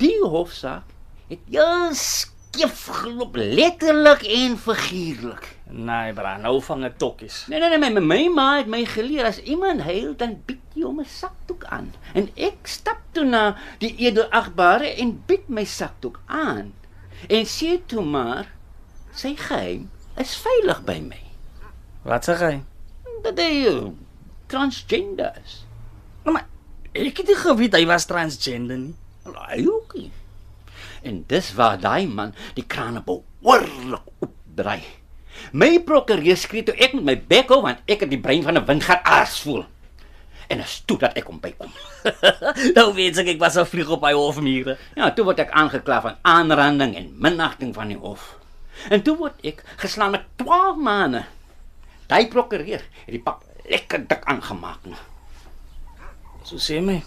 Die 0.00 0.18
hofsaak 0.22 0.88
het 1.30 1.42
heel 1.50 1.94
skief 1.94 2.86
geloop, 3.00 3.36
letterlik 3.36 4.22
en 4.26 4.56
figuurlik. 4.58 5.46
Nee, 5.70 6.12
bra, 6.12 6.34
nou 6.42 6.56
vang 6.66 6.84
ek 6.88 6.96
tokkies. 6.98 7.44
Nee 7.50 7.60
nee 7.62 7.78
nee, 7.78 7.90
my, 7.90 8.02
my 8.02 8.22
ma 8.34 8.46
het 8.58 8.70
my 8.70 8.82
geleer 8.88 9.28
as 9.28 9.38
iemand 9.42 9.84
huil 9.86 10.16
dan 10.18 10.34
bied 10.46 10.74
jy 10.74 10.82
hom 10.86 11.00
'n 11.00 11.06
sakdoek 11.06 11.64
aan. 11.70 11.92
En 12.14 12.30
ek 12.34 12.66
stap 12.66 12.98
toe 13.14 13.24
na 13.24 13.56
die 13.78 13.94
edelagbare 14.06 14.94
en 15.02 15.14
bied 15.26 15.48
my 15.48 15.64
sakdoek 15.64 16.20
aan. 16.26 16.72
En 17.28 17.46
sê 17.46 17.78
toe 17.86 18.02
maar 18.04 18.50
sy 19.20 19.34
geheim 19.36 19.88
is 20.20 20.36
veilig 20.40 20.80
by 20.86 20.96
my. 21.04 21.20
Wat 22.08 22.24
sê 22.24 22.36
jy? 22.40 22.54
Dat 23.24 23.40
hy 23.40 23.50
uh, 23.68 23.90
transgender 24.50 25.36
is. 25.42 25.60
Nou 26.24 26.36
maar 26.36 26.46
ek 26.96 27.20
het 27.20 27.28
nie 27.28 27.40
geweet 27.42 27.76
hy 27.76 27.84
was 27.90 28.08
transgender 28.08 28.80
nie. 28.80 28.96
Hy 29.28 29.60
ook 29.68 29.98
nie. 29.98 30.08
En 31.04 31.20
dis 31.28 31.50
waar 31.56 31.76
daai 31.80 32.08
man 32.08 32.32
die 32.56 32.64
krane 32.64 33.04
behoorlik 33.04 34.08
opdraai. 34.24 34.80
My 35.56 35.78
prokureur 35.84 36.40
skree 36.40 36.64
toe 36.66 36.76
ek 36.76 36.96
met 36.96 37.06
my 37.06 37.16
bek 37.30 37.52
hou 37.52 37.60
want 37.64 37.84
ek 37.88 38.06
het 38.06 38.12
die 38.12 38.20
brein 38.20 38.44
van 38.46 38.56
'n 38.56 38.66
windgat 38.68 39.04
aars 39.04 39.40
voel. 39.44 39.64
En 40.50 40.58
is 40.64 40.80
toe 40.84 40.98
dat 40.98 41.14
ek 41.16 41.28
hom 41.30 41.38
bykom. 41.40 41.70
nou 42.76 42.88
weet 42.96 43.20
ek 43.22 43.36
ek 43.36 43.40
was 43.40 43.56
'n 43.56 43.68
vlieg 43.68 43.88
op 43.88 44.02
hy 44.04 44.12
hofmure. 44.16 44.76
Ja, 44.96 45.12
toe 45.12 45.24
word 45.24 45.44
ek 45.44 45.52
aangekla 45.52 46.00
van 46.00 46.18
aanranding 46.22 46.96
en 46.96 47.14
minagting 47.16 47.74
van 47.74 47.88
die 47.88 48.00
hof. 48.00 48.39
En 48.88 49.02
toe 49.02 49.16
word 49.16 49.44
ek 49.44 49.64
geslaan 49.76 50.16
met 50.16 50.24
12 50.40 50.76
maande. 50.76 51.24
Daai 52.06 52.28
prokureur 52.28 52.80
het 52.80 53.12
die 53.12 53.22
pap 53.22 53.44
lekker 53.70 54.06
dik 54.08 54.24
aangemaak. 54.24 54.84
nou. 54.84 54.98
So 56.42 56.56
sê 56.58 56.80
my. 56.82 57.02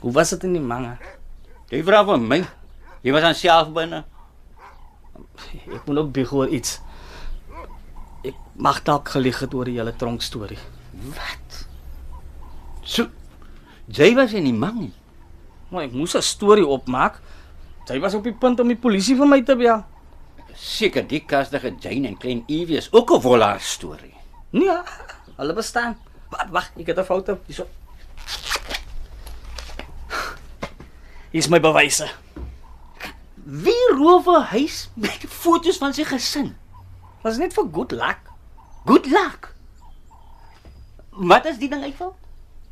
Hoe 0.00 0.12
was 0.12 0.30
dit 0.34 0.44
in 0.44 0.58
die 0.58 0.62
mange? 0.62 0.96
Jy 1.70 1.82
vra 1.86 2.02
van 2.04 2.26
my. 2.28 2.42
Jy 3.02 3.14
was 3.14 3.24
aan 3.24 3.38
self 3.38 3.70
binne. 3.74 4.04
Ek 5.74 5.86
moet 5.86 6.02
ook 6.02 6.12
bieg 6.12 6.32
oor 6.34 6.50
iets. 6.52 6.78
Ek 8.26 8.36
mag 8.58 8.82
dalk 8.86 9.08
gelieg 9.14 9.38
het 9.40 9.54
oor 9.54 9.68
die 9.68 9.78
hele 9.78 9.94
tronk 9.96 10.22
storie. 10.22 10.58
Wat? 11.14 11.62
So 12.82 13.08
jy 13.86 14.12
was 14.18 14.34
in 14.36 14.48
die 14.48 14.56
mangie. 14.56 14.92
Maar 15.70 15.88
ek 15.88 15.92
moes 15.92 16.16
'n 16.16 16.22
storie 16.22 16.66
opmaak. 16.66 17.20
Sy 17.88 17.98
was 18.00 18.14
op 18.14 18.24
die 18.24 18.34
punt 18.36 18.60
om 18.60 18.68
die 18.68 18.76
polisie 18.76 19.16
vir 19.16 19.26
my 19.26 19.42
te 19.42 19.56
bel. 19.56 19.84
Seker 20.58 21.06
die 21.06 21.20
kastige 21.22 21.74
Jane 21.80 22.08
en 22.08 22.16
klein 22.18 22.42
Evie 22.46 22.76
is 22.76 22.92
ook 22.92 23.10
'n 23.10 23.20
vollaar 23.20 23.60
storie. 23.60 24.14
Nee, 24.50 24.78
hulle 25.36 25.52
bestaan. 25.52 25.96
Wag, 26.30 26.48
wag, 26.50 26.70
ek 26.76 26.86
het 26.86 26.98
'n 26.98 27.04
foto 27.04 27.38
hierso. 27.46 27.66
Hier 31.30 31.42
is 31.42 31.48
my 31.48 31.60
bewyse. 31.60 32.08
Wie 33.34 33.92
roof 33.94 34.26
'n 34.26 34.42
huis 34.42 34.90
met 34.94 35.24
foto's 35.28 35.76
van 35.76 35.94
sy 35.94 36.04
gesin? 36.04 36.56
Was 37.22 37.36
net 37.36 37.52
vir 37.52 37.64
good 37.72 37.92
luck. 37.92 38.18
Good 38.84 39.06
luck. 39.06 39.54
Wat 41.10 41.44
is 41.46 41.58
die 41.58 41.68
ding 41.68 41.82
uitval? 41.82 42.16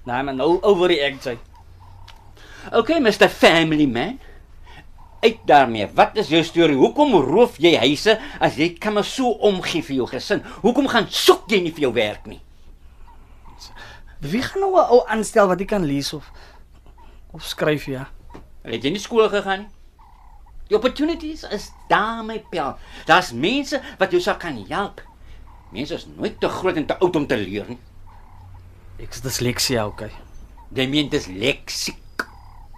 Nee, 0.05 0.23
maar 0.23 0.35
nou 0.35 0.59
overreact 0.63 1.25
jy. 1.25 1.39
Okay, 2.73 3.01
Mr 3.01 3.29
Family 3.29 3.87
Man. 3.87 4.21
Uit 5.27 5.39
daarmee. 5.49 5.89
Wat 5.95 6.17
is 6.21 6.29
jou 6.31 6.43
storie? 6.47 6.77
Hoekom 6.79 7.17
roof 7.27 7.57
jy 7.59 7.73
huise 7.83 8.15
as 8.39 8.59
jy 8.61 8.69
kan 8.79 8.95
maar 8.95 9.07
so 9.07 9.33
omgee 9.49 9.83
vir 9.83 9.97
jou 9.97 10.07
gesin? 10.11 10.45
Hoekom 10.63 10.87
gaan 10.93 11.09
soek 11.11 11.51
jy 11.51 11.65
nie 11.65 11.73
vir 11.75 11.89
jou 11.89 11.95
werk 11.97 12.29
nie? 12.31 12.39
Wie 14.23 14.43
gaan 14.43 14.63
nou 14.63 14.77
'n 14.79 14.91
ou 14.95 15.01
aanstel 15.07 15.49
wat 15.51 15.59
jy 15.59 15.67
kan 15.67 15.85
lees 15.85 16.13
of 16.13 16.31
of 17.33 17.43
skryf 17.43 17.87
ja? 17.91 18.07
Het 18.63 18.85
jy 18.85 18.91
nie 18.91 19.03
skool 19.03 19.29
gegaan 19.29 19.59
nie? 19.59 19.69
Die 20.69 20.77
opportunities 20.77 21.43
is 21.43 21.71
daar 21.89 22.25
my 22.25 22.39
pel. 22.51 22.77
Daar's 23.07 23.33
mense 23.33 23.81
wat 23.99 24.11
jou 24.11 24.21
sal 24.23 24.37
kan 24.37 24.65
help. 24.69 25.03
Mense 25.71 25.95
is 25.95 26.07
nooit 26.07 26.41
te 26.41 26.49
groot 26.49 26.77
en 26.77 26.87
te 26.87 26.99
oud 26.99 27.17
om 27.17 27.27
te 27.27 27.37
leer 27.37 27.69
nie. 27.69 27.79
Ek 28.99 29.13
is 29.15 29.21
disleksia, 29.21 29.87
okay. 29.87 30.11
Jy 30.75 30.87
meen 30.89 31.09
dis 31.09 31.27
leksiek. 31.27 32.27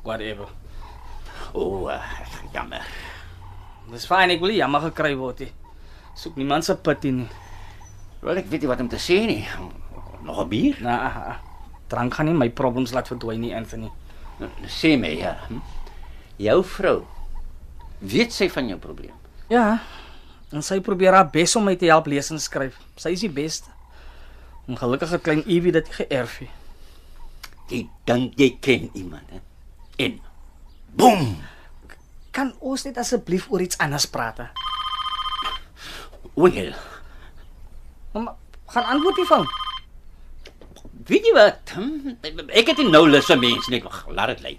Whatever. 0.02 0.57
O, 1.54 1.88
oh, 1.88 1.92
jammer. 2.52 2.84
Dis 3.88 4.06
fyn, 4.06 4.30
ek 4.34 4.40
wil 4.40 4.52
nie 4.52 4.61
jammer 4.61 4.82
gekry 4.88 5.14
word 5.16 5.44
nie. 5.46 5.52
Soek 6.18 6.37
niemand 6.37 6.66
se 6.66 6.76
pity 6.76 7.12
nie. 7.14 7.28
Wel 8.20 8.40
ek 8.42 8.50
weet 8.50 8.64
nie 8.64 8.70
wat 8.70 8.82
om 8.82 8.88
te 8.90 9.00
sê 9.00 9.20
nie. 9.26 9.44
Nog 10.26 10.40
'n 10.44 10.48
bier? 10.48 10.76
Nee, 10.82 11.37
drank 11.88 12.14
gaan 12.14 12.26
nie 12.26 12.34
my 12.34 12.50
problems 12.50 12.92
laat 12.92 13.08
verdwyn 13.08 13.40
nie, 13.40 13.54
Anthony. 13.54 13.90
Nou, 14.38 14.50
sê 14.66 14.98
my 14.98 15.14
ja. 15.16 15.37
Hm? 15.48 15.62
Jou 16.37 16.64
vrou 16.64 17.06
weet 17.98 18.32
sy 18.32 18.48
van 18.50 18.68
jou 18.68 18.78
probleem. 18.78 19.14
Ja. 19.48 19.80
En 20.52 20.62
sy 20.62 20.80
probeer 20.80 21.12
haar 21.12 21.30
bes 21.30 21.56
om 21.56 21.64
my 21.64 21.76
te 21.76 21.87
help 21.87 22.06
lees 22.06 22.30
en 22.30 22.40
skryf. 22.40 22.78
Sy 22.96 23.11
is 23.16 23.20
die 23.20 23.32
beste. 23.32 23.70
Ongelukkig 24.68 25.11
het 25.11 25.22
klein 25.22 25.42
Evie 25.46 25.72
dit 25.72 25.88
geërf. 25.88 26.38
het. 26.38 26.48
Jy 27.68 27.88
dink 28.04 28.38
jy 28.40 28.56
ken 28.61 28.90
iemand, 28.96 29.28
hè? 29.30 29.40
En 29.96 30.20
boem. 30.98 31.37
Kan 32.34 32.52
ons 32.61 32.84
net 32.87 32.98
asseblief 33.00 33.46
oor 33.50 33.62
iets 33.64 33.78
anders 33.82 34.06
praat? 34.11 34.44
Wel, 36.38 36.74
Maar 38.12 38.34
gaan 38.66 38.84
antwoord 38.94 39.16
die 39.16 39.26
foon. 39.26 39.46
weet 41.08 41.24
jy 41.26 41.32
wat? 41.32 41.70
Hm? 41.74 42.14
Ek 42.52 42.66
het 42.68 42.78
nie 42.82 42.90
nou 42.92 43.06
lus 43.08 43.26
vir 43.30 43.38
mense 43.40 43.70
nie. 43.72 43.80
Wag, 43.84 44.02
laat 44.12 44.28
dit 44.37 44.40
lê. 44.44 44.52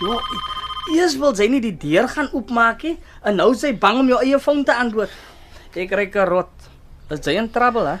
Jo, 0.00 0.16
eers 0.94 1.14
wil 1.20 1.34
sy 1.36 1.46
nie 1.52 1.60
die 1.62 1.74
deur 1.76 2.08
gaan 2.08 2.30
oopmaak 2.32 2.82
nie 2.82 2.96
en 3.28 3.36
nou 3.38 3.52
sy 3.54 3.72
bang 3.76 4.00
om 4.00 4.08
jou 4.10 4.18
eie 4.24 4.38
foon 4.42 4.64
te 4.64 4.74
antwoord. 4.74 5.12
Ek 5.78 5.92
ry 5.94 6.08
karot. 6.10 6.50
Is 7.12 7.22
jy 7.26 7.36
in 7.38 7.50
trouble, 7.52 7.86
hè? 7.86 7.98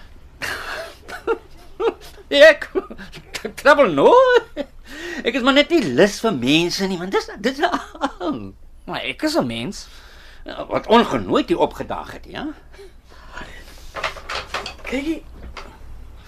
Ek 2.48 2.66
trouble 3.60 3.92
no. 3.94 4.10
Ek 5.24 5.34
is 5.34 5.42
maar 5.42 5.56
net 5.56 5.70
nie 5.70 5.82
lus 5.82 6.20
vir 6.20 6.34
mense 6.34 6.86
nie, 6.86 6.98
want 6.98 7.12
dis 7.12 7.30
dis 7.40 7.62
al. 7.68 8.52
Maar 8.88 9.02
ek 9.10 9.22
is 9.22 9.36
'n 9.36 9.46
mens. 9.46 9.86
Wat 10.44 10.86
ongenooid 10.86 11.48
hier 11.48 11.58
opgedaag 11.58 12.12
het, 12.12 12.24
ja? 12.24 12.46
Kyk. 14.82 15.22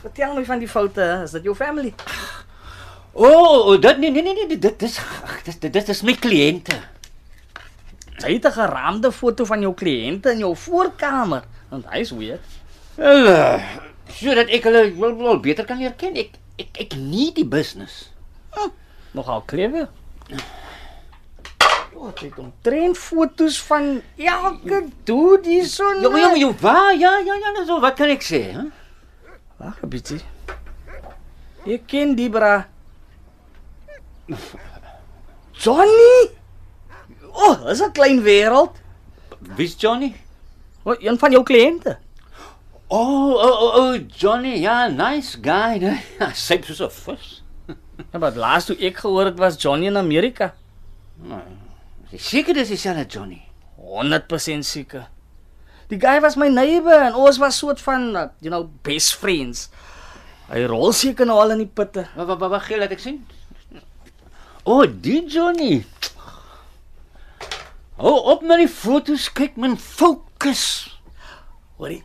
Vertel 0.00 0.34
my 0.34 0.44
van 0.44 0.58
die 0.58 0.68
foute, 0.68 1.04
is 1.24 1.30
dit 1.36 1.44
jou 1.44 1.54
family? 1.56 1.94
O, 3.12 3.26
oh, 3.26 3.80
dit 3.80 3.98
nee 3.98 4.10
nee 4.10 4.22
nee 4.22 4.46
nee, 4.46 4.58
dit 4.58 4.78
dis 4.78 4.98
ag, 4.98 5.42
dis 5.44 5.58
dit 5.58 5.72
dis 5.72 6.02
my 6.02 6.14
kliënte. 6.14 6.76
Jy 8.20 8.32
het 8.36 8.46
'n 8.46 8.52
geraamde 8.52 9.12
foto 9.12 9.44
van 9.44 9.60
jou 9.60 9.74
kliënte 9.74 10.30
in 10.30 10.38
jou 10.38 10.56
voorkamer, 10.56 11.42
want 11.68 11.84
hy's 11.88 12.10
weird. 12.10 12.44
Wel, 12.94 13.26
uh, 13.28 13.64
sodat 14.12 14.48
ek 14.48 14.64
hulle 14.64 14.94
wel, 14.94 15.16
wel 15.16 15.40
beter 15.40 15.64
kan 15.64 15.78
leer 15.78 15.92
ken. 15.96 16.16
Ek 16.16 16.36
ek 16.56 16.76
ek 16.78 16.96
nie 16.96 17.32
die 17.32 17.46
business. 17.46 18.10
Nogal 19.10 19.42
klewe. 19.46 19.88
Wat 22.00 22.18
het 22.18 22.38
omtrent 22.38 22.98
foto's 22.98 23.62
van 23.62 24.02
elke 24.16 24.88
dude 25.04 25.48
hier 25.48 25.64
so. 25.64 25.92
Ja, 26.00 26.08
maar 26.08 26.20
ja, 26.20 26.28
maar 26.28 26.38
jy 26.38 26.52
waar? 26.60 26.94
Ja, 26.96 27.18
ja, 27.18 27.34
ja, 27.34 27.64
so, 27.66 27.80
wat 27.80 27.94
kan 27.94 28.08
ek 28.08 28.22
sê, 28.24 28.42
hè? 28.54 28.62
Wag 29.60 29.82
'n 29.82 29.88
bietjie. 29.88 30.20
Ek 31.66 31.86
ken 31.86 32.14
die 32.16 32.30
bra. 32.30 32.68
Johnny! 35.52 36.30
O, 37.32 37.50
oh, 37.50 37.66
dis 37.66 37.82
'n 37.82 37.92
klein 37.92 38.22
wêreld. 38.22 38.80
Wie's 39.56 39.74
Johnny? 39.76 40.14
O, 40.84 40.94
een 40.98 41.18
van 41.18 41.30
jou 41.30 41.42
kliënte. 41.42 41.98
Oh, 42.88 43.34
oh, 43.34 43.60
oh, 43.62 43.74
oh, 43.76 43.94
Johnny, 44.16 44.56
ja, 44.60 44.88
nice 44.88 45.38
guy? 45.42 45.78
Ja, 46.18 46.32
Syp 46.46 46.64
soos 46.64 46.80
'n 46.80 46.90
vis. 46.90 47.39
Ja, 48.12 48.18
maar 48.18 48.36
laas 48.36 48.68
toe 48.68 48.76
ek 48.80 49.02
gehoor 49.04 49.30
het 49.30 49.38
was 49.38 49.58
Johnny 49.60 49.90
in 49.90 49.98
Amerika. 50.00 50.52
Ek 52.10 52.20
seker 52.20 52.56
dis 52.56 52.72
dieselfde 52.72 53.06
Johnny. 53.06 53.42
100% 53.80 54.66
seker. 54.66 55.08
Die 55.90 55.98
guy 55.98 56.20
was 56.22 56.36
my 56.38 56.48
neighbor 56.48 57.08
en 57.08 57.16
ons 57.18 57.38
was 57.42 57.58
soort 57.58 57.80
van, 57.82 58.10
uh, 58.16 58.28
you 58.40 58.50
know, 58.50 58.68
best 58.86 59.16
friends. 59.18 59.68
Hy 60.50 60.64
rol 60.70 60.92
seker 60.94 61.26
nou 61.26 61.38
al 61.42 61.56
in 61.56 61.64
die 61.64 61.70
pitte. 61.70 62.06
Wat 62.16 62.30
wat 62.30 62.50
wat 62.50 62.66
gee 62.66 62.78
laat 62.78 62.94
ek 62.94 63.02
sien? 63.02 63.20
O, 64.62 64.80
oh, 64.80 64.84
die 64.86 65.22
Johnny. 65.30 65.80
Hou 68.00 68.14
op 68.32 68.44
met 68.46 68.62
die 68.62 68.70
foto's, 68.70 69.28
kyk 69.34 69.58
man, 69.60 69.76
fokus. 69.80 70.64
Hoorie. 71.80 72.02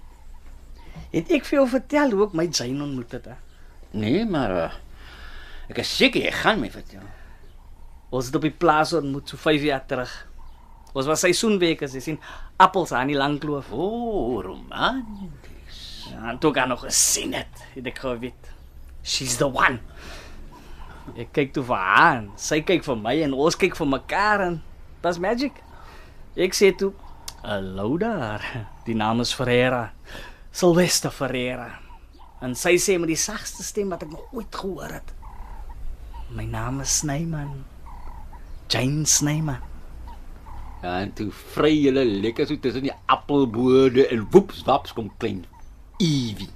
Het 1.13 1.29
ek 1.37 1.45
vir 1.47 1.59
jou 1.61 1.67
vertel 1.71 2.15
hoe 2.15 2.25
ek 2.25 2.33
my 2.35 2.47
Jane 2.49 2.83
ontmoet 2.83 3.13
het, 3.15 3.29
hè? 3.31 3.35
Nee, 3.95 4.25
maar 4.27 4.55
uh, 4.55 4.73
ek 5.69 5.81
is 5.83 5.91
seker 5.97 6.21
jy 6.27 6.31
gaan 6.31 6.61
my 6.61 6.69
vertel. 6.73 7.05
Ons 8.15 8.29
het 8.29 8.37
op 8.37 8.45
die 8.45 8.53
plaas 8.53 8.93
ontmoet 8.95 9.29
so 9.29 9.37
5 9.41 9.65
jaar 9.65 9.85
terug. 9.89 10.11
Ons 10.95 11.09
was 11.09 11.25
seisoenweke, 11.25 11.89
jy 11.91 12.01
sien, 12.03 12.19
appels 12.61 12.93
aan 12.95 13.09
die 13.11 13.17
lang 13.19 13.35
kloof. 13.43 13.71
O, 13.75 13.87
oh, 13.87 14.43
romanties. 14.45 15.81
Ja, 16.11 16.29
en 16.31 16.39
toe 16.39 16.53
haar 16.55 16.69
nog 16.71 16.85
gesien 16.85 17.33
het, 17.35 17.65
het 17.73 17.89
ek 17.91 17.99
geweet. 18.05 18.51
She's 19.03 19.35
the 19.41 19.49
one. 19.49 19.81
Ek 21.19 21.33
kyk 21.35 21.51
toe 21.53 21.65
vir 21.67 21.81
haar, 21.81 22.23
sy 22.41 22.61
kyk 22.65 22.85
vir 22.87 22.97
my 22.97 23.13
en 23.25 23.35
ons 23.37 23.57
kyk 23.59 23.75
vir 23.77 23.89
mekaar 23.91 24.45
en 24.47 24.55
dis 25.03 25.19
magic. 25.21 25.59
Ek 26.35 26.55
sê 26.57 26.71
toe, 26.75 26.93
"Hallo 27.43 27.97
daar. 27.97 28.41
Die 28.85 28.95
naam 28.95 29.21
is 29.21 29.33
Ferreira. 29.33 29.91
Sylvester 30.51 31.11
Ferreira." 31.11 31.79
En 32.41 32.55
sy 32.55 32.75
sê 32.77 32.99
met 32.99 33.07
die 33.07 33.15
sagste 33.15 33.63
stem 33.63 33.89
wat 33.89 34.03
ek 34.03 34.09
nog 34.11 34.33
ooit 34.33 34.55
gehoor 34.55 34.91
het. 34.91 35.13
My 36.29 36.45
naam 36.45 36.81
is 36.81 36.89
Snyman. 36.89 37.65
Jane 38.67 39.05
Snyman. 39.05 39.61
Ja, 40.81 40.99
en 41.01 41.13
toe 41.13 41.29
vry 41.53 41.71
julle 41.73 42.03
lekker 42.05 42.47
so 42.49 42.57
tussen 42.61 42.85
die 42.85 42.93
appelbode 43.09 44.07
en 44.09 44.25
woeps 44.33 44.63
waps 44.65 44.93
kom 44.93 45.11
klein 45.21 45.45
Evie. 46.01 46.49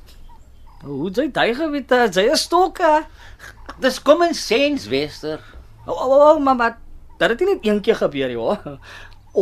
Hoe 0.84 1.12
jy 1.12 1.28
daai 1.34 1.54
geweet, 1.58 1.92
het? 1.92 2.18
jy 2.18 2.28
is 2.34 2.46
stokke. 2.48 2.90
Dis 3.84 4.02
common 4.04 4.34
sense, 4.34 4.90
Wester. 4.90 5.42
O, 5.86 5.94
o, 5.94 6.18
o, 6.18 6.34
mamma, 6.44 6.74
dit 7.20 7.28
het 7.30 7.42
nie 7.44 7.54
net 7.54 7.68
een 7.68 7.82
keer 7.84 8.00
gebeur, 8.00 8.34
joh. 8.36 8.76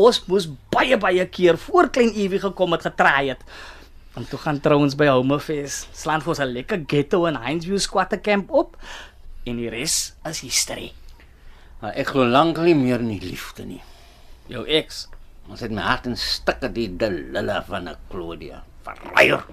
Ons 0.04 0.22
moes 0.28 0.48
baie 0.74 0.98
baie 1.00 1.26
keer 1.32 1.58
voor 1.62 1.90
klein 1.94 2.12
Evie 2.14 2.42
gekom 2.44 2.76
het 2.76 2.88
getraai 2.90 3.34
het. 3.34 3.44
En 4.18 4.26
toe 4.28 4.40
gaan 4.42 4.60
trouens 4.60 4.98
by 4.98 5.08
Homefest. 5.14 5.88
Slaan 5.96 6.24
vir 6.26 6.34
ons 6.34 6.42
'n 6.42 6.54
lekker 6.54 6.84
ghetto 6.90 7.26
en 7.26 7.38
Hinesview 7.38 7.80
squatter 7.80 8.20
camp 8.20 8.52
op. 8.52 8.76
En 9.48 9.60
die 9.62 9.70
res 9.72 10.16
is 10.28 10.42
history. 10.44 10.92
Maar 11.80 11.96
ek 12.02 12.12
glo 12.12 12.26
lank 12.28 12.60
nie 12.66 12.76
meer 12.76 13.04
in 13.04 13.14
die 13.14 13.24
liefde 13.24 13.66
nie. 13.68 13.84
Jou 14.52 14.66
ex. 14.68 15.06
Ons 15.48 15.64
het 15.64 15.72
my 15.72 15.86
hart 15.86 16.10
in 16.10 16.18
stukke 16.20 16.68
die 16.74 16.90
delille 17.00 17.62
van 17.68 17.88
'n 17.88 17.96
Claudia. 18.12 18.64
Verruier. 18.84 19.46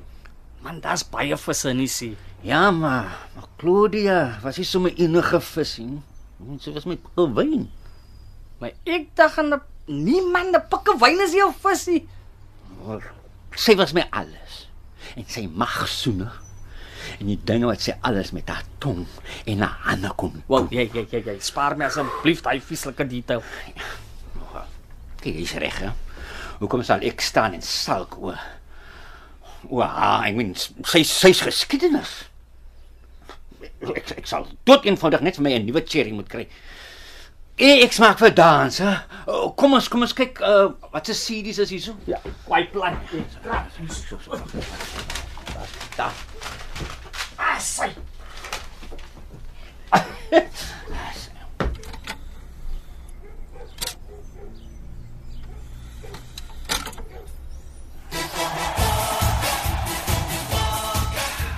Man, 0.63 0.81
daar's 0.81 1.05
baie 1.05 1.37
visse 1.37 1.69
in 1.71 1.79
die 1.79 1.89
see. 1.89 2.17
Ja, 2.43 2.71
maar, 2.71 3.29
maar 3.35 3.49
Claudia 3.57 4.39
was 4.43 4.57
nie 4.57 4.65
sommer 4.65 4.95
enige 4.97 5.41
vis 5.41 5.79
nie. 5.79 6.03
Sy 6.61 6.73
was 6.73 6.87
my 6.87 6.99
gewyn. 7.15 7.71
Maar 8.59 8.73
ek 8.85 9.15
dink 9.15 9.39
aan 9.39 9.55
'n 9.55 9.61
niemand 9.87 10.57
'n 10.57 10.69
pikke 10.69 10.99
wyn 10.99 11.21
is 11.21 11.33
jou 11.33 11.53
visie. 11.53 12.09
Sy 13.55 13.77
was 13.77 13.93
my 13.93 14.07
alles. 14.11 14.69
En 15.17 15.25
sy 15.29 15.47
mag 15.47 15.89
soene. 15.89 16.44
En 17.21 17.27
die 17.31 17.39
dinge 17.47 17.67
wat 17.71 17.81
sy 17.85 17.95
alles 18.03 18.33
met 18.35 18.49
haar 18.51 18.65
tong 18.83 19.05
en 19.47 19.63
haar 19.63 19.79
hande 19.89 20.11
kom. 20.19 20.43
Wow, 20.51 20.67
jy 20.75 20.89
jy 20.95 21.07
jy 21.13 21.23
jy 21.29 21.37
spaar 21.45 21.77
my 21.79 21.87
asseblief 21.87 22.43
daai 22.43 22.61
vieslike 22.61 23.07
detail. 23.11 23.43
Kyk, 25.23 25.35
jy's 25.39 25.55
reg, 25.63 25.79
hè. 25.87 25.93
Hoekom 26.61 26.83
sal 26.87 27.03
ek 27.07 27.23
staan 27.25 27.55
en 27.57 27.63
sulk 27.65 28.19
o? 28.21 28.35
O, 29.71 29.81
I 29.81 30.33
mean, 30.37 30.53
sy 30.85 31.03
sy's 31.09 31.41
geskiedenis. 31.47 32.13
Ek 33.85 34.15
ek 34.19 34.29
sal 34.29 34.47
tot 34.69 34.85
eenvoudig 34.89 35.25
net 35.25 35.37
vir 35.39 35.45
my 35.47 35.55
'n 35.59 35.67
nuwe 35.67 35.83
cherry 35.87 36.13
moet 36.13 36.29
kry. 36.29 36.47
Ek, 37.57 37.85
ek 37.87 37.93
smaak 37.93 38.19
vir 38.19 38.35
dans, 38.35 38.79
hè. 38.79 38.95
O, 39.27 39.53
Kom 39.57 39.75
ons, 39.75 39.89
kom 39.89 40.03
ons 40.03 40.13
kyk 40.13 40.41
uh, 40.43 40.73
wat 40.93 41.07
se 41.07 41.15
CD's 41.15 41.59
is 41.63 41.71
hierso. 41.71 41.95
Ja, 42.07 42.19
kwai 42.45 42.65
plan. 42.73 42.99
Daar. 45.97 46.13
Sy. 47.65 47.87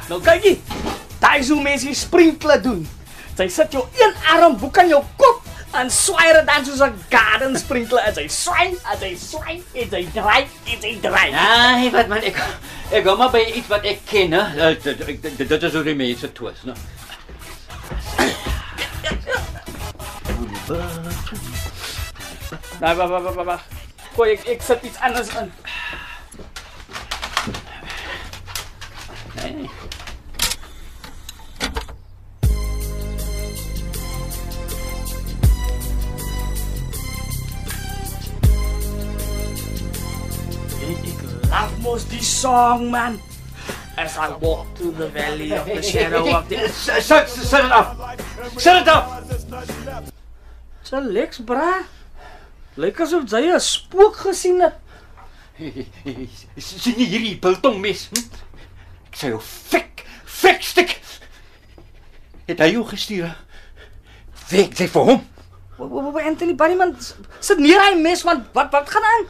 Nou 0.06 0.20
kykie. 0.22 0.60
Daai 1.18 1.40
is 1.40 1.48
hoe 1.50 1.62
mense 1.62 1.86
die 1.88 1.96
sprinkler 1.96 2.62
doen. 2.62 2.84
Jy 3.36 3.48
sit 3.52 3.74
jou 3.74 3.82
een 3.98 4.14
arm 4.36 4.54
boek 4.60 4.78
aan 4.78 4.88
jou 4.94 5.02
kop 5.18 5.45
en 5.80 5.90
swaai 5.90 6.32
dit 6.32 6.46
dan 6.46 6.64
soos 6.64 6.80
'n 6.86 6.94
garden 7.10 7.56
sprinkler 7.58 8.02
as 8.08 8.16
jy 8.16 8.28
swaai, 8.28 8.74
as 8.92 9.00
jy 9.00 9.14
swaai, 9.16 9.56
as 9.74 9.90
jy 9.90 10.04
draai, 10.14 10.42
as 10.74 10.82
jy 10.84 10.98
draai. 11.00 11.30
Nee, 11.30 11.90
wat 11.90 12.08
man, 12.08 12.22
ek 12.22 12.36
ek 12.90 13.04
kom 13.04 13.18
maar 13.18 13.30
by 13.30 13.44
iets 13.54 13.68
wat 13.68 13.84
ek 13.84 14.00
ken, 14.06 14.32
hè. 14.32 14.42
Eh, 14.70 14.76
dit- 14.82 15.06
dit- 15.06 15.22
Dit 15.38 15.48
dit 15.48 15.62
is 15.62 15.72
hoe 15.72 15.82
die 15.82 15.94
mense 15.94 16.32
twis, 16.32 16.62
né? 16.64 16.72
Nee, 22.80 22.94
wag, 22.94 23.08
wag, 23.08 23.22
wag, 23.22 23.34
wag, 23.34 23.44
wag. 23.46 23.62
Gooi 24.16 24.32
ek 24.36 24.44
ek 24.54 24.62
sit 24.64 24.82
iets 24.88 24.98
anders 25.04 25.28
in. 25.36 25.50
Nee. 29.36 29.64
Ek 29.64 29.85
love 41.50 41.78
mos 41.82 42.04
die 42.08 42.22
song 42.22 42.90
man. 42.90 43.20
As 43.96 44.16
I 44.18 44.28
walk 44.40 44.66
through 44.76 44.92
the 44.92 45.08
valley 45.08 45.52
of 45.52 45.64
the 45.66 45.82
shadow 45.82 46.28
of 46.36 46.48
death. 46.48 46.74
Sit 46.76 47.28
sit 47.28 47.62
dit 47.62 47.72
af. 47.72 47.96
Sit 48.56 48.84
dit 48.84 48.88
af. 48.88 49.04
So 50.82 51.00
Lex 51.00 51.40
bra. 51.44 51.82
Lyk 52.76 53.00
asof 53.00 53.24
jy 53.32 53.46
'n 53.54 53.60
spook 53.60 54.16
gesien 54.16 54.60
het. 54.60 54.74
Sien 56.60 56.98
jy 57.00 57.06
hierdie 57.08 57.38
biltong 57.40 57.80
mes? 57.80 58.08
Hm? 58.12 58.24
Ek 59.08 59.16
sê 59.16 59.30
jou 59.32 59.40
fik, 59.40 60.04
fik 60.24 60.60
stik. 60.62 60.98
Het 62.46 62.60
hy 62.60 62.68
jou 62.74 62.84
gestuur? 62.84 63.32
Weg, 64.50 64.76
sê 64.76 64.86
vir 64.92 65.02
hom. 65.08 65.24
Wa- 65.78 65.86
wa- 65.88 66.10
wa- 66.12 66.22
Anthony 66.28 66.52
Bunnyman 66.54 66.92
sit 67.40 67.58
neer 67.58 67.80
hy 67.80 67.94
mes 67.96 68.22
want 68.28 68.44
wat 68.52 68.68
wat 68.72 68.88
gaan 68.92 69.02
aan? 69.14 69.24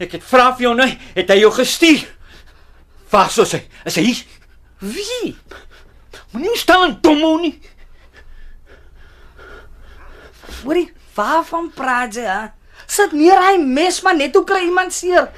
Ek 0.00 0.16
het 0.16 0.24
vra 0.24 0.50
vir 0.56 0.68
jou 0.68 0.74
nou, 0.78 0.88
het 1.16 1.30
hy 1.30 1.42
jou 1.42 1.50
gestuur? 1.52 2.06
Waar 3.12 3.28
sou 3.32 3.44
hy? 3.44 3.60
Is 3.88 3.98
hy 4.00 4.06
hier? 4.06 4.22
Wie? 4.80 5.34
Moenie 6.32 6.56
staan 6.56 6.86
en 6.88 6.96
dom 7.04 7.20
hou 7.26 7.34
nie. 7.42 7.52
Hoorie, 10.62 10.88
waarvan 11.16 11.68
praat 11.74 12.16
jy? 12.16 12.38
Sit 12.90 13.12
neer 13.14 13.38
hy 13.44 13.58
mes 13.60 14.00
maar 14.02 14.16
net 14.16 14.34
hoe 14.34 14.44
kry 14.46 14.64
iemand 14.66 14.94
seer. 14.94 15.28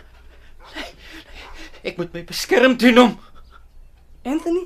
Ek 1.83 1.99
moet 1.99 2.13
my 2.15 2.23
beskerm 2.29 2.77
teen 2.79 3.01
hom. 3.01 3.17
Anthony, 4.23 4.63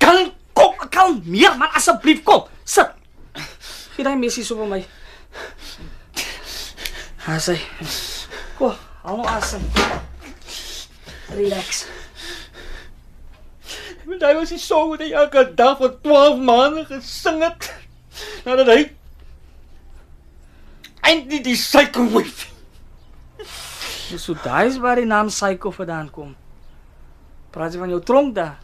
kan 0.00 0.30
kom, 0.56 0.72
kan 0.88 1.18
meer 1.28 1.58
man 1.60 1.74
asseblief 1.76 2.22
kom. 2.24 2.46
Sit. 2.64 2.94
Gee 3.94 4.06
daai 4.06 4.16
mesie 4.16 4.46
so 4.46 4.56
vir 4.56 4.70
my. 4.70 4.80
Ha 7.26 7.36
sê. 7.42 7.58
Kom, 8.56 8.72
haal 9.08 9.16
nou 9.16 9.28
asem. 9.32 9.62
Relax. 11.32 11.86
Want 14.08 14.24
hy 14.24 14.34
was 14.36 14.52
die 14.52 14.60
song 14.60 14.90
wat 14.92 15.04
hy 15.04 15.08
elke 15.16 15.44
dag 15.56 15.78
vir 15.80 15.94
12 16.04 16.42
maande 16.44 16.84
gesing 16.90 17.40
het. 17.44 17.70
Nadat 18.44 18.68
hy 18.72 18.78
eintlik 21.08 21.46
die 21.46 21.56
psycho 21.56 22.04
wife. 22.12 22.50
Dis 24.08 24.24
so 24.28 24.36
daai 24.44 24.68
is 24.68 24.76
waar 24.80 25.00
die 25.00 25.08
naam 25.08 25.28
Psycho 25.32 25.72
vandaan 25.72 26.08
kom. 26.12 26.34
Praat 27.52 27.72
jy 27.72 27.80
van 27.80 27.92
jou 27.92 28.00
tronk 28.04 28.34
daar? 28.36 28.56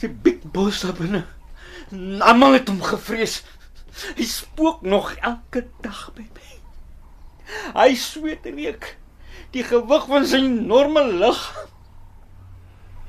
Die 0.00 0.10
big 0.10 0.46
boss 0.54 0.84
daar 0.86 0.94
binne. 0.98 1.24
Almal 2.22 2.58
het 2.60 2.70
hom 2.70 2.82
gevrees. 2.82 3.40
Hy 4.14 4.26
spook 4.26 4.86
nog 4.86 5.12
elke 5.18 5.66
dag 5.82 6.08
by 6.14 6.26
my. 6.30 6.59
Hy 7.74 7.94
sweet 7.94 8.46
reuk. 8.46 8.96
Die 9.54 9.64
gewig 9.66 10.06
van 10.10 10.26
sy 10.26 10.42
enorme 10.44 11.04
liggaam. 11.10 11.68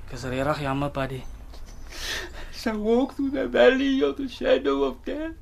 Ek 0.07 0.17
is 0.17 0.25
regtig 0.27 0.65
jammer, 0.65 0.91
buddy. 0.91 1.21
So 2.51 2.73
walk 2.77 3.15
through 3.15 3.31
the 3.31 3.47
valley 3.47 4.01
of 4.03 4.17
the 4.17 4.27
shadow 4.27 4.83
of 4.83 4.97
death. 5.05 5.37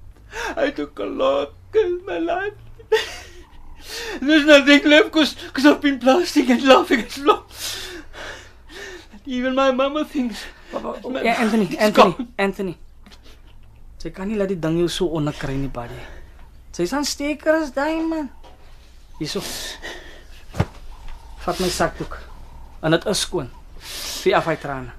I 0.56 0.70
took 0.72 1.00
a 1.00 1.06
lot 1.06 1.54
in 1.74 2.06
my 2.06 2.20
life. 2.20 2.54
There's 4.22 4.46
nothing 4.46 4.86
left 4.86 5.12
cause, 5.12 5.36
cause 5.54 5.66
I've 5.66 5.82
been 5.82 5.98
blasting 5.98 6.52
and 6.52 6.64
laughing 6.64 7.02
and 7.02 7.12
slow. 7.12 7.46
Even 9.26 9.56
my 9.56 9.72
mama 9.72 10.06
thinks. 10.06 10.46
Ja, 11.24 11.34
Anthony, 11.42 11.78
Anthony, 11.78 12.28
Anthony. 12.38 12.78
Sy 14.00 14.14
kan 14.16 14.30
nie 14.30 14.38
laat 14.40 14.54
die 14.54 14.60
ding 14.62 14.78
jou 14.80 14.88
so 14.88 15.10
onderkry 15.18 15.58
nie, 15.60 15.68
buddy. 15.74 15.98
Sy's 16.72 16.94
aan 16.96 17.08
steker 17.10 17.58
as 17.58 17.74
daai 17.76 18.00
man. 18.06 18.30
Hierso. 19.20 19.42
Vat 21.44 21.60
my 21.60 21.68
sakdoek. 21.70 22.16
En 22.80 22.96
dit 22.96 23.06
is 23.06 23.20
skoon. 23.20 23.50
Vee 24.24 24.36
af 24.36 24.48
hy 24.48 24.56
trane. 24.56 24.96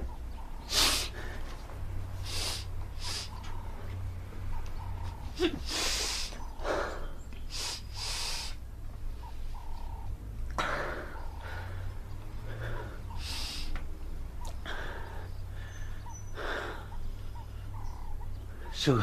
So. 18.77 19.01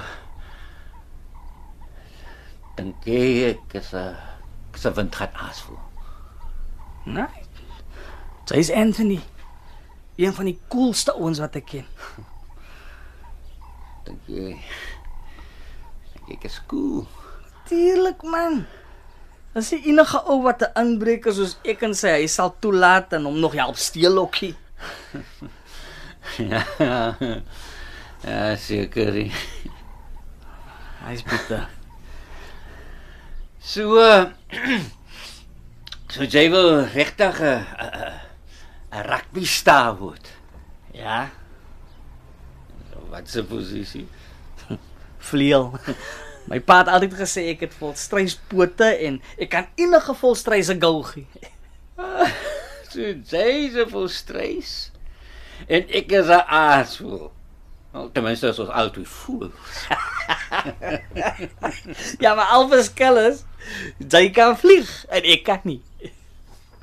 Dink 2.78 3.06
jy 3.10 3.50
ek 3.50 3.80
is 3.82 3.94
'n 3.98 4.37
is 4.78 4.86
'n 4.86 4.94
windgat 4.94 5.34
aasvoel? 5.34 5.80
Nee. 7.06 7.26
Sy's 8.46 8.72
Anthony. 8.72 9.20
Een 10.16 10.34
van 10.34 10.46
die 10.46 10.60
coolste 10.68 11.14
ouens 11.14 11.40
wat 11.40 11.56
ek 11.56 11.66
ken. 11.66 11.86
Dink 14.06 14.22
jy 14.26 14.58
ek 16.32 16.44
is 16.44 16.62
cool? 16.68 17.08
Tuurlik 17.68 18.24
man. 18.24 18.66
As 19.56 19.70
die 19.74 19.82
enige 19.90 20.20
ou 20.30 20.42
wat 20.44 20.62
'n 20.62 20.74
inbreker 20.82 21.34
soos 21.34 21.58
ek 21.64 21.84
en 21.84 21.96
sy 21.96 22.10
hy 22.22 22.28
sal 22.28 22.56
toelaat 22.60 23.14
en 23.14 23.26
hom 23.26 23.40
nog 23.40 23.54
help 23.54 23.78
steel 23.78 24.18
okkie. 24.18 24.56
Ja. 26.38 27.16
Ja, 28.22 28.56
seker. 28.56 29.14
Hy's 31.08 31.24
bitter. 31.24 31.70
So 33.68 34.00
uh, 34.00 34.32
so 36.14 36.24
jy 36.24 36.46
wil 36.54 36.86
regtig 36.94 37.42
'n 37.44 37.66
'n 37.68 38.14
'n 38.96 39.04
rugby 39.12 39.44
ster 39.44 39.92
word. 40.00 40.32
Ja, 40.96 41.28
Wat 43.12 43.28
se 43.30 43.44
posisie? 43.44 44.08
vleuel. 45.30 45.76
My 46.52 46.60
pa 46.64 46.78
het 46.80 46.92
altyd 46.92 47.14
gesê 47.20 47.44
ek 47.52 47.66
het 47.68 47.76
volstryspote 47.76 48.88
en 49.08 49.20
ek 49.36 49.50
kan 49.52 49.68
enige 49.76 50.16
volstryse 50.16 50.76
goal 50.80 51.04
gee. 51.04 51.28
So 52.88 53.04
jy 53.04 53.68
is 53.68 53.76
'n 53.76 53.90
volstrys. 53.92 54.92
En 55.68 55.84
ek 55.92 56.12
is 56.16 56.32
'n 56.32 56.48
aasvoel. 56.48 57.36
Nou, 57.94 58.10
ten 58.14 58.24
minste 58.24 58.50
as 58.52 58.60
ons 58.60 58.70
altyd 58.70 59.08
voel. 59.08 59.52
Ja, 62.24 62.34
maar 62.36 62.50
al 62.56 62.68
verskil 62.72 63.18
is 63.22 63.44
jy 64.12 64.30
kan 64.36 64.56
vlieg 64.60 64.90
en 65.14 65.26
ek 65.34 65.44
kan 65.48 65.64
nie. 65.68 65.82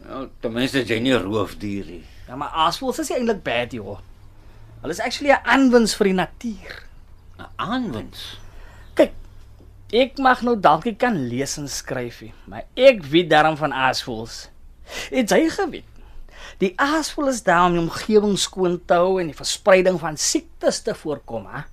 Nou, 0.05 0.27
ten 0.41 0.53
minste 0.55 0.83
jy 0.85 0.99
nie 1.03 1.17
roofdier 1.17 1.87
nie. 1.89 2.03
Ja, 2.29 2.37
maar 2.41 2.53
aasvoëls 2.67 3.03
is 3.05 3.13
eintlik 3.15 3.43
bad 3.45 3.73
joh. 3.77 3.99
Hulle 4.83 4.93
is 4.93 5.01
actually 5.01 5.33
'n 5.33 5.45
aanwins 5.45 5.97
vir 5.97 6.11
die 6.11 6.19
natuur. 6.21 6.75
'n 7.39 7.49
Aanwins. 7.57 8.39
Kyk, 8.95 9.13
ek 9.93 10.19
mag 10.19 10.43
nou 10.43 10.57
dalk 10.61 10.87
kan 10.99 11.17
lees 11.29 11.57
en 11.59 11.69
skryf 11.69 12.23
maar 12.47 12.65
ek 12.75 13.03
weet 13.03 13.31
darm 13.31 13.57
van 13.57 13.73
aasvoëls. 13.73 14.49
Het 15.11 15.31
jy 15.31 15.51
geweet? 15.51 15.94
Die 16.63 16.73
aasvoël 16.81 17.33
is 17.33 17.43
daar 17.43 17.67
om 17.67 17.77
die 17.77 17.83
omgewing 17.83 18.37
skoon 18.39 18.79
te 18.87 18.99
hou 19.01 19.19
en 19.21 19.31
die 19.31 19.37
verspreiding 19.39 19.99
van 20.01 20.19
siektes 20.21 20.83
te 20.87 20.95
voorkom, 20.95 21.49
hè? 21.51 21.65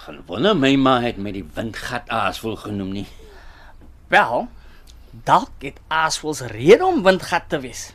Gaan 0.00 0.22
wonder 0.26 0.56
my 0.56 0.74
ma 0.80 0.94
het 1.02 1.18
met 1.20 1.34
die 1.36 1.44
windgat 1.54 2.08
aasvoel 2.08 2.56
genoem 2.56 2.92
nie. 3.02 3.06
Wel, 4.08 4.46
dalk 5.28 5.62
het 5.66 5.76
aasvoëls 5.92 6.40
rede 6.54 6.86
om 6.86 7.02
windgat 7.04 7.50
te 7.52 7.60
wees. 7.60 7.90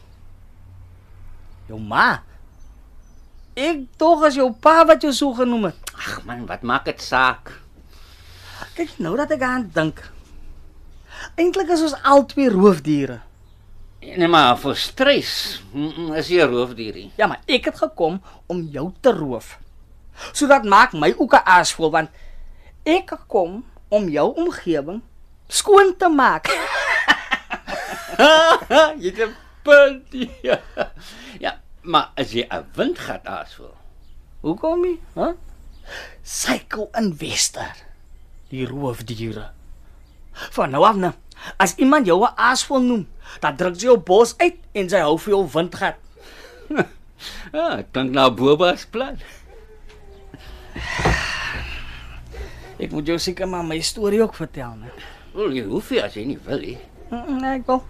Jou 1.65 1.79
ma. 1.81 2.21
Ek 3.57 3.85
tog 3.97 4.25
as 4.27 4.37
jou 4.37 4.51
pa 4.53 4.83
wat 4.85 5.01
jou 5.01 5.13
so 5.15 5.33
genoem 5.33 5.71
het. 5.71 5.93
Ag 5.95 6.21
man, 6.27 6.45
wat 6.45 6.61
maak 6.61 6.85
dit 6.85 7.01
saak? 7.01 7.55
Kyk 8.75 8.99
nou 9.01 9.15
dat 9.17 9.31
ek 9.31 9.43
aan 9.47 9.69
dink. 9.73 10.03
Eintlik 11.39 11.71
is 11.73 11.83
ons 11.87 11.97
albei 12.03 12.49
roofdiere. 12.51 13.21
Nee 14.05 14.27
maar 14.29 14.53
vir 14.61 14.75
stres 14.77 15.61
is 16.15 16.27
jy 16.29 16.43
'n 16.43 16.51
roofdier 16.51 16.93
nie. 16.93 17.11
Ja, 17.17 17.27
maar 17.27 17.41
ek 17.47 17.65
het 17.65 17.77
gekom 17.77 18.21
om 18.45 18.67
jou 18.71 18.91
te 19.01 19.11
roof. 19.11 19.59
So 20.31 20.47
dat 20.47 20.63
maak 20.63 20.93
my 20.93 21.13
ook 21.17 21.33
'n 21.33 21.45
aasvoël 21.45 21.91
want 21.91 22.09
ek 22.83 23.17
kom 23.27 23.65
om 23.89 24.09
jou 24.09 24.35
omgewing 24.35 25.01
skoon 25.47 25.95
te 25.97 26.09
maak. 26.09 26.47
jy 29.01 29.09
het 29.09 29.29
'n 29.29 29.35
punt. 29.63 30.29
Ja. 30.41 30.59
ja, 31.45 31.61
maar 31.81 32.11
as 32.15 32.31
jy 32.31 32.45
'n 32.49 32.65
windgat 32.75 33.25
aasvoel. 33.25 33.73
Hoekom 34.41 34.81
nie? 34.81 35.01
Hæ? 35.13 35.21
Huh? 35.21 35.33
Psycho 36.21 36.89
investor. 36.97 37.75
Die 38.49 38.65
roofdiere. 38.65 39.51
Van 40.31 40.69
nou 40.69 40.85
af 40.85 40.95
nou, 40.95 41.13
as 41.57 41.75
iemand 41.77 42.05
jou 42.05 42.23
'n 42.23 42.33
aasvoël 42.35 42.81
noem, 42.81 43.07
dan 43.41 43.55
druk 43.55 43.75
jy 43.75 43.87
jou 43.87 43.97
bos 43.97 44.35
uit 44.37 44.57
en 44.73 44.87
jy 44.87 44.99
hou 44.99 45.17
vir 45.17 45.31
jou 45.31 45.47
windgat. 45.53 45.95
Ja, 47.53 47.81
klink 47.91 48.11
na 48.11 48.29
Boba's 48.29 48.85
plan. 48.85 49.17
Ek 52.75 52.91
moet 52.91 53.07
jou 53.07 53.17
seker 53.17 53.47
maar 53.47 53.63
my 53.63 53.79
storie 53.79 54.21
ook 54.21 54.35
vertel, 54.35 54.75
né? 54.75 54.91
Wel, 55.35 55.53
jy 55.55 55.63
hoef 55.69 55.91
nie 55.91 56.01
as 56.03 56.15
jy 56.17 56.25
nie 56.25 56.39
wil 56.43 56.59
nie. 56.59 56.77
Nee, 57.11 57.53
ek 57.55 57.67
wil. 57.69 57.83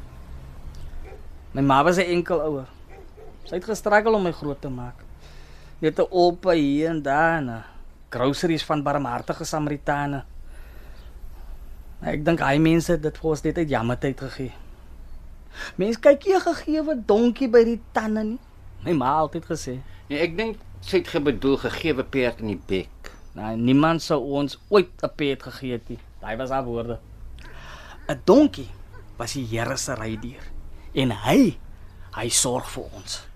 My 1.58 1.62
ma 1.62 1.84
was 1.84 1.98
'n 1.98 2.06
enkel 2.06 2.41
ouer. 2.41 2.68
Sy 3.46 3.56
het 3.56 3.66
gestruggle 3.66 4.14
om 4.16 4.24
my 4.24 4.32
groot 4.32 4.62
te 4.62 4.70
maak. 4.70 5.02
Net 5.82 6.00
'n 6.00 6.08
oupa 6.12 6.52
hier 6.52 6.89
en 6.89 7.02
daar, 7.02 7.41
eh, 7.41 7.64
groceries 8.10 8.64
van 8.64 8.84
barmhartige 8.84 9.43
Samaritane. 9.46 10.24
Ek 12.06 12.22
dink 12.26 12.39
hy 12.45 12.58
mense 12.62 12.91
het 12.93 13.01
dit 13.01 13.18
vir 13.18 13.30
ons 13.32 13.41
net 13.41 13.58
uit 13.58 13.70
jammertyd 13.70 14.20
gegee. 14.28 14.53
Mense 15.82 15.99
kyk 15.99 16.26
nie 16.26 16.36
'n 16.36 16.41
gegeewe 16.41 16.95
donkie 17.08 17.47
by 17.49 17.64
die 17.64 17.82
tande 17.93 18.24
nie. 18.24 18.39
My 18.84 18.93
ma 18.93 19.06
het 19.06 19.22
altyd 19.22 19.45
gesê, 19.45 19.82
Nee, 20.10 20.20
ek 20.20 20.38
dink 20.38 20.58
sy 20.82 20.97
het 20.97 21.08
gebedoel 21.08 21.58
gegeewe 21.58 22.03
perd 22.03 22.39
in 22.41 22.47
die 22.47 22.62
bek. 22.68 23.12
"Nou, 23.34 23.56
niemand 23.58 24.01
sou 24.01 24.22
ons 24.22 24.60
ooit 24.70 24.89
'n 25.03 25.10
pet 25.16 25.43
gegee 25.43 25.72
het 25.72 25.89
nie." 25.89 25.99
Daai 26.22 26.38
was 26.38 26.49
haar 26.49 26.64
woorde. 26.64 26.99
'n 28.08 28.22
Donkie 28.26 28.70
was 29.18 29.34
die 29.34 29.45
Here 29.45 29.78
se 29.78 29.95
rydier 29.95 30.43
en 30.93 31.12
hy 31.12 31.58
hy 32.16 32.30
sorg 32.30 32.70
vir 32.70 32.84
ons. 32.95 33.28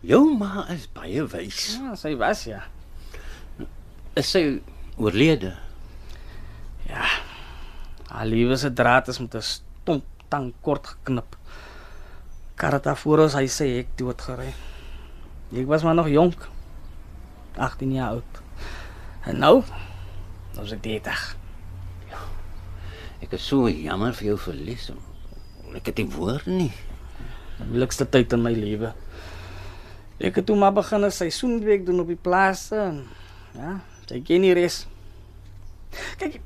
Jou 0.00 0.38
ma 0.38 0.66
is 0.70 0.88
baie 0.92 1.26
wys. 1.26 1.78
Ja, 1.80 1.94
sy 1.94 2.16
was 2.16 2.44
ja. 2.44 2.62
Is 4.16 4.30
sy 4.30 4.60
oorlede? 4.96 5.56
Ja. 6.88 7.04
Haar 8.10 8.26
lewe 8.26 8.56
se 8.58 8.72
draad 8.72 9.08
is 9.08 9.18
met 9.22 9.34
'n 9.34 9.42
stomp 9.42 10.04
tang 10.28 10.52
kort 10.60 10.86
geknip. 10.86 11.36
Karata 12.54 12.94
voor 12.96 13.18
ons 13.18 13.34
hy 13.34 13.46
sê 13.46 13.66
ek 13.78 13.88
dood 13.96 14.20
gery. 14.20 14.52
Ek 15.54 15.66
was 15.66 15.82
maar 15.82 15.94
nog 15.94 16.08
jonk. 16.08 16.48
18 17.56 17.92
jaar 17.92 18.08
oud. 18.08 18.42
En 19.22 19.38
nou, 19.38 19.62
nou 20.54 20.64
is 20.64 20.72
ek 20.72 20.82
30. 20.82 21.36
Ek 23.20 23.32
is 23.36 23.46
so 23.46 23.68
jammer 23.68 24.14
vir 24.16 24.32
jou 24.32 24.38
verlies. 24.38 24.90
Ek 25.76 25.86
het 25.86 25.98
nie 26.00 26.08
woorde 26.08 26.50
nie. 26.50 26.72
Moeilikste 27.60 28.06
tyd 28.08 28.32
in 28.32 28.42
my 28.42 28.52
lewe. 28.56 28.94
Ek 30.20 30.40
het 30.40 30.46
toe 30.48 30.56
maar 30.56 30.72
begin 30.72 31.04
'n 31.04 31.10
seisoenwerk 31.10 31.86
doen 31.86 32.00
op 32.00 32.06
die 32.06 32.16
plase 32.16 32.76
en 32.76 33.06
ja, 33.54 33.80
jy 34.06 34.20
ken 34.22 34.42
die 34.42 34.54
res. 34.54 34.86
Kyk, 36.18 36.40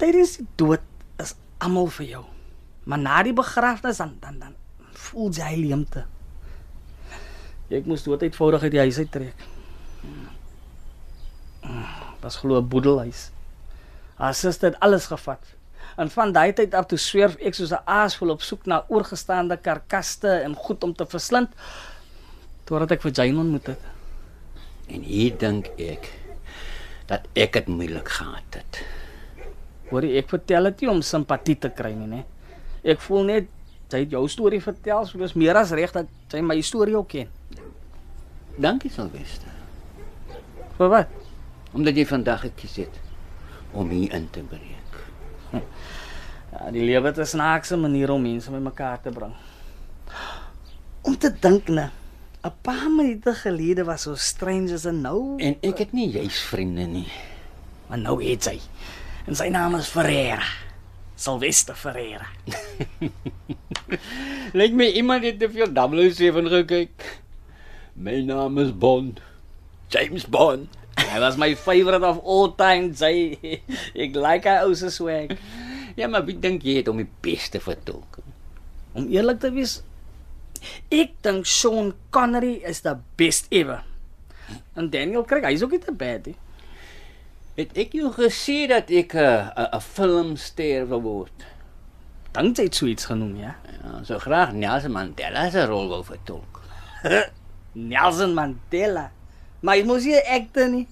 tydens 0.00 0.38
die 0.40 0.46
dood 0.60 0.84
is 1.20 1.34
almal 1.60 1.90
vir 1.98 2.06
jou. 2.14 2.24
Maar 2.88 3.02
na 3.02 3.20
die 3.26 3.36
begrafnis 3.36 4.00
dan 4.00 4.16
dan 4.22 4.38
dan 4.40 4.56
voel 5.10 5.30
jy 5.36 5.52
leemte. 5.60 6.06
Ek 7.70 7.86
moes 7.86 8.02
dood 8.02 8.22
eenvoudig 8.26 8.66
uit 8.66 8.74
die 8.74 8.82
huis 8.82 8.98
uit 8.98 9.12
trek. 9.14 9.46
Was 12.24 12.40
glo 12.42 12.58
'n 12.58 12.68
boedelhuis. 12.68 13.30
Haar 14.16 14.34
suster 14.34 14.70
het 14.70 14.80
alles 14.80 15.06
gevat. 15.06 15.40
En 15.96 16.10
van 16.10 16.32
daai 16.32 16.52
tyd 16.52 16.74
af 16.74 16.86
toe 16.86 16.98
swerf 16.98 17.36
ek 17.36 17.54
soos 17.54 17.72
'n 17.72 17.84
aas 17.84 18.16
vol 18.16 18.30
op 18.30 18.42
soek 18.42 18.66
na 18.66 18.84
oorgestaande 18.88 19.56
karkaste 19.56 20.28
en 20.28 20.54
goed 20.54 20.84
om 20.84 20.94
te 20.94 21.06
verslind 21.06 21.50
totdat 22.64 22.90
ek 22.90 23.02
vir 23.02 23.12
Jane 23.12 23.38
ontmoet 23.38 23.66
het. 23.66 23.82
En 24.86 25.02
hier 25.02 25.38
dink 25.38 25.66
ek 25.78 26.12
dat 27.06 27.26
ek 27.34 27.52
dit 27.52 27.66
moeilik 27.66 28.08
gehad 28.08 28.54
het. 28.54 28.99
Hoor 29.90 30.02
jy, 30.04 30.16
ek 30.18 30.28
vertel 30.28 30.64
dit 30.70 30.80
nie 30.80 30.90
om 30.90 31.02
simpatie 31.02 31.56
te 31.58 31.68
kry 31.70 31.92
nie, 31.94 32.06
né? 32.06 32.24
Ek 32.84 33.00
voel 33.00 33.24
net 33.24 33.48
jy 33.90 33.98
het 34.04 34.10
jou 34.10 34.28
storie 34.28 34.60
vertel, 34.62 35.06
so 35.06 35.18
dis 35.18 35.34
meer 35.34 35.56
as 35.56 35.72
reg 35.72 35.92
dat 35.92 36.06
jy 36.32 36.40
my 36.42 36.60
storie 36.62 36.94
ook 36.96 37.08
ken. 37.08 37.28
Dankie 38.60 38.90
Silvester, 38.90 39.48
Vir 40.78 40.88
wat? 40.88 41.08
omdat 41.74 41.94
jy 41.96 42.04
vandag 42.06 42.40
gekies 42.40 42.76
het 42.76 42.96
om 43.72 43.90
hier 43.90 44.12
in 44.14 44.28
te 44.30 44.40
breek. 44.42 45.00
Ja, 46.50 46.70
die 46.74 46.82
lewe 46.82 47.06
het 47.06 47.18
'n 47.18 47.24
snaakse 47.26 47.76
manier 47.76 48.10
om 48.10 48.22
mense 48.22 48.50
bymekaar 48.50 49.00
te 49.02 49.10
bring. 49.10 49.32
Om 51.02 51.16
te 51.16 51.30
dink, 51.40 51.68
né? 51.68 51.90
'n 52.44 52.50
Paar 52.62 52.90
minute 52.90 53.34
gelede 53.34 53.84
was 53.84 54.02
so 54.02 54.14
strange 54.16 54.72
as 54.74 54.84
'n 54.86 55.00
nou, 55.00 55.36
En 55.38 55.56
ek 55.62 55.78
het 55.78 55.92
nie 55.92 56.08
juis 56.10 56.40
vriende 56.40 56.86
nie. 56.86 57.06
maar 57.88 57.98
nou 57.98 58.18
het 58.24 58.42
sy. 58.42 58.58
En 59.28 59.36
sy 59.36 59.48
naam 59.52 59.76
is 59.78 59.90
Ferreira. 59.92 60.44
Sylvester 61.20 61.76
Ferreira. 61.76 62.28
Lyk 64.58 64.72
my 64.72 64.86
iemand 64.96 65.26
het 65.26 65.38
te 65.42 65.50
veel 65.52 65.68
007 65.74 66.48
gekyk. 66.54 67.08
My 68.00 68.22
naam 68.24 68.58
is 68.62 68.72
Bond. 68.72 69.20
James 69.92 70.24
Bond. 70.24 70.70
Hy 70.96 71.18
was 71.20 71.36
my 71.36 71.54
favorite 71.58 72.06
of 72.06 72.20
all 72.24 72.52
time, 72.56 72.94
sy. 72.96 73.36
Ek 74.06 74.16
like 74.16 74.48
hy 74.48 74.64
ou 74.64 74.74
se 74.78 74.92
swag. 74.94 75.36
Ja, 75.98 76.08
maar 76.08 76.24
wie 76.24 76.38
dink 76.38 76.64
jy 76.64 76.78
het 76.80 76.88
om 76.88 77.00
die 77.02 77.08
beste 77.24 77.60
vertolk? 77.60 78.20
Om 78.96 79.10
eerlik 79.12 79.40
te 79.42 79.50
wees, 79.54 79.80
ek 80.92 81.16
dink 81.24 81.48
Sean 81.48 81.92
Connery 82.14 82.60
is 82.66 82.82
the 82.86 82.96
best 83.20 83.50
ever. 83.54 83.82
En 84.78 84.88
Daniel 84.90 85.26
Craig, 85.28 85.46
hy's 85.46 85.64
ook 85.66 85.76
nie 85.76 85.82
te 85.82 85.94
bad 85.94 86.30
nie. 86.30 86.36
Het 87.58 87.72
ek 87.82 87.94
jou 87.98 88.10
gesê 88.14 88.68
dat 88.70 88.90
ek 88.90 89.14
'n 89.14 89.50
'n 89.58 89.68
'n 89.76 89.80
filmster 89.80 90.86
wil 90.88 91.02
word? 91.02 91.38
Dink 92.32 92.56
jy 92.56 92.64
het 92.64 92.74
so 92.74 92.86
iets 92.86 93.04
genoem, 93.10 93.36
ja? 93.36 93.56
Ja, 93.82 94.04
so 94.04 94.18
graag 94.18 94.52
Nelson 94.52 94.92
Mandela 94.92 95.50
se 95.50 95.64
rol 95.66 95.88
wil 95.88 96.04
vertolk. 96.04 96.60
Nelson 97.72 98.34
Mandela. 98.34 99.10
Maar 99.60 99.76
hy 99.76 99.82
mos 99.82 100.04
nie 100.04 100.14
'n 100.14 100.26
akter 100.38 100.68
nie. 100.68 100.86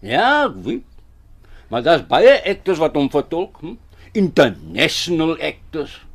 Ja, 0.00 0.52
weet. 0.54 0.84
Maar 1.68 1.82
daar's 1.82 2.06
baie 2.06 2.44
acteurs 2.44 2.78
wat 2.78 2.94
hom 2.94 3.10
vertolk, 3.10 3.58
hm? 3.60 3.74
International 4.12 5.36
actors. 5.40 6.06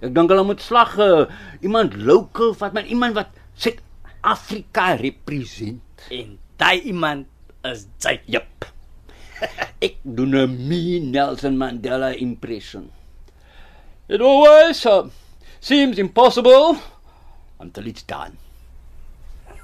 Ek 0.00 0.14
dink 0.14 0.30
hulle 0.30 0.44
moet 0.44 0.62
slag 0.62 0.96
uh, 0.98 1.26
iemand 1.60 1.94
local 1.94 2.54
vat, 2.54 2.72
maar 2.72 2.86
iemand 2.86 3.14
wat 3.14 3.28
Suid-Afrika 3.54 4.94
represent. 4.94 6.06
En 6.10 6.38
daai 6.56 6.80
iemand 6.80 7.26
is 7.62 7.86
jy. 7.98 8.20
Jep. 8.26 8.71
Ek 9.86 9.96
doen 10.04 10.34
'n 10.34 11.10
Nelson 11.10 11.56
Mandela 11.56 12.14
impression. 12.16 12.90
It 14.08 14.20
always 14.20 14.84
uh, 14.86 15.08
seems 15.60 15.98
impossible 15.98 16.78
until 17.58 17.86
it's 17.86 18.02
done. 18.02 18.36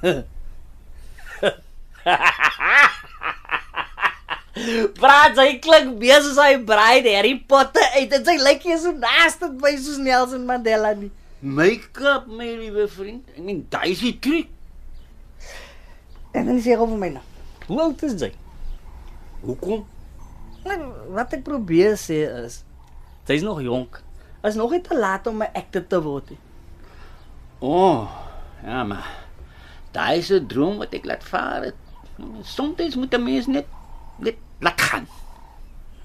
Praat 4.99 5.39
hy 5.39 5.59
klink 5.63 5.99
meer 6.01 6.23
soos 6.23 6.39
hy 6.41 6.57
braai 6.67 7.03
die 7.05 7.15
Harry 7.15 7.37
Potter 7.39 7.85
uit 7.99 8.13
en 8.15 8.25
sy 8.27 8.37
lyk 8.43 8.65
nie 8.67 8.79
so 8.81 8.91
naaste 8.95 9.51
by 9.61 9.77
soos 9.79 9.99
Nelson 10.03 10.47
Mandela 10.49 10.95
nie. 10.99 11.11
Make-up, 11.39 12.27
my 12.27 12.49
liewe 12.59 12.89
vriend. 12.91 13.23
Ek 13.37 13.43
meen, 13.45 13.63
daai 13.71 13.93
is 13.93 14.03
die 14.03 14.17
triek. 14.19 14.51
En 16.35 16.51
dan 16.51 16.59
sê 16.63 16.75
hy 16.75 16.81
vir 16.81 16.99
my 16.99 17.11
nou. 17.15 17.27
Hoe 17.69 17.81
oud 17.85 18.03
is 18.09 18.17
jy? 18.19 18.33
Hoekom? 19.45 19.87
Wat 21.15 21.33
ek 21.33 21.45
probeer 21.47 21.97
sê 22.01 22.25
is 22.45 22.65
jy's 23.29 23.45
nog 23.45 23.61
jonk. 23.61 24.01
Is 24.47 24.57
nog 24.57 24.73
nie 24.73 24.81
te 24.81 24.97
laat 24.97 25.27
om 25.27 25.43
'n 25.43 25.53
akter 25.55 25.85
te 25.87 26.01
word 26.03 26.31
nie. 26.31 26.41
O, 27.61 27.69
oh, 27.69 28.01
ja 28.65 28.85
maar. 28.85 29.09
Daai 29.93 30.19
is 30.19 30.31
'n 30.33 30.47
droom 30.47 30.79
wat 30.79 30.95
ek 30.95 31.05
laat 31.05 31.25
vaar 31.25 31.63
het. 31.69 31.79
Soms 32.43 32.97
moet 32.97 33.15
'n 33.15 33.25
mens 33.25 33.47
net 33.47 33.67
net 34.19 34.37
laat 34.61 34.81
gaan. 34.81 35.07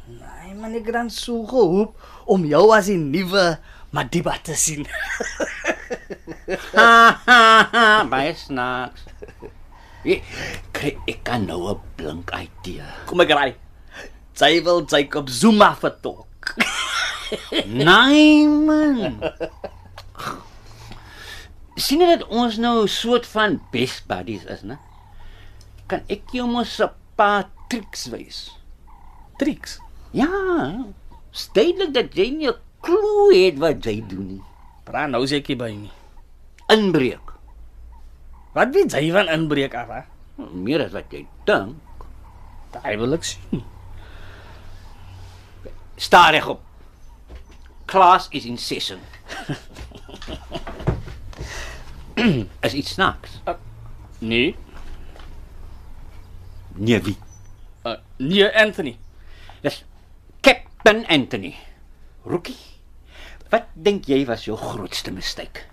Nee, 0.06 0.54
man, 0.56 0.74
ek 0.76 0.92
dan 0.92 1.10
so 1.10 1.46
gehoop 1.46 1.96
om 2.26 2.46
jou 2.46 2.76
as 2.76 2.86
die 2.86 2.98
nuwe 2.98 3.58
Madiba 3.94 4.38
te 4.42 4.56
sien. 4.56 4.88
Ha 6.74 7.20
ha 7.26 7.42
ha, 7.72 8.04
baie 8.10 8.34
snaaks. 8.36 9.06
Ek 10.84 10.98
kry 11.00 11.14
ek 11.16 11.20
kan 11.24 11.46
nou 11.48 11.72
'n 11.72 11.80
blink 11.96 12.28
idee. 12.36 12.84
Kom 13.08 13.22
ek 13.24 13.32
raai. 13.32 13.56
Jy 14.36 14.64
wil 14.66 14.84
Jacob 14.84 15.30
Zuma 15.30 15.76
vertolk. 15.76 16.28
Nee 17.66 18.46
man. 18.46 19.16
Sien 21.80 22.04
jy 22.04 22.10
dat 22.12 22.28
ons 22.28 22.60
nou 22.60 22.84
'n 22.84 22.92
soort 22.92 23.26
van 23.26 23.62
best 23.72 24.06
buddies 24.12 24.44
is, 24.46 24.62
né? 24.62 24.78
Kan 25.88 26.04
ek 26.12 26.30
jou 26.36 26.46
mos 26.52 26.78
'n 26.84 26.92
paar 27.16 27.48
triks 27.72 28.12
wys? 28.12 28.52
Tricks. 29.40 29.80
Ja. 30.12 30.30
Stedelik 31.32 31.94
dat 31.96 32.14
jy 32.14 32.30
nie 32.30 32.52
'n 32.52 32.60
klou 32.84 33.32
het 33.32 33.58
wat 33.58 33.82
jy 33.86 34.04
doen 34.04 34.28
nie. 34.28 34.44
Praat 34.84 35.10
nou 35.10 35.26
seker 35.26 35.56
by 35.56 35.72
nie. 35.72 35.96
Inbreek. 36.70 37.34
Wat 38.54 38.70
weet 38.76 38.92
jy 38.94 39.10
van 39.12 39.32
inbreek 39.32 39.74
af, 39.74 39.88
hè? 39.90 40.13
Meer 40.36 40.86
as 40.86 40.94
wat 40.96 41.12
jy 41.14 41.26
dink. 41.48 42.06
Daai 42.74 42.98
wil 42.98 43.14
ek 43.18 43.26
sien. 43.28 43.64
Staar 46.02 46.34
reg 46.34 46.48
op. 46.50 46.62
Class 47.86 48.28
is 48.34 48.46
in 48.50 48.58
session. 48.58 49.00
is 52.66 52.74
iets 52.74 52.96
snaaks. 52.98 53.42
Nee. 54.20 54.56
Nee 56.74 57.02
wie? 57.02 57.18
Uh, 57.86 58.00
nee, 58.18 58.48
Anthony. 58.58 58.98
Dis 59.62 59.84
Captain 60.42 61.06
Anthony. 61.08 61.54
Rookie. 62.26 62.58
Wat 63.54 63.70
dink 63.74 64.08
jy 64.10 64.24
was 64.26 64.48
jou 64.48 64.58
grootste 64.58 65.12
mistake? 65.14 65.68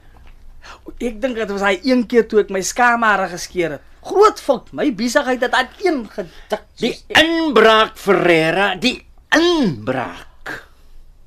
Ek 1.01 1.17
dink 1.23 1.39
dit 1.39 1.53
was 1.55 1.65
hy 1.65 1.79
een 1.87 2.05
keer 2.11 2.27
toe 2.29 2.43
ek 2.43 2.53
my 2.53 2.61
skaamhare 2.67 3.31
geskeer 3.33 3.79
het. 3.79 3.90
Groot 4.03 4.41
fout. 4.41 4.73
My 4.73 4.89
besigheid 4.95 5.41
het 5.41 5.53
aan 5.53 5.69
een 5.83 6.09
gedik. 6.11 6.63
Die 6.81 6.95
inbraak 7.07 7.99
Ferreira, 7.99 8.75
die 8.81 9.07
inbraak. 9.37 10.65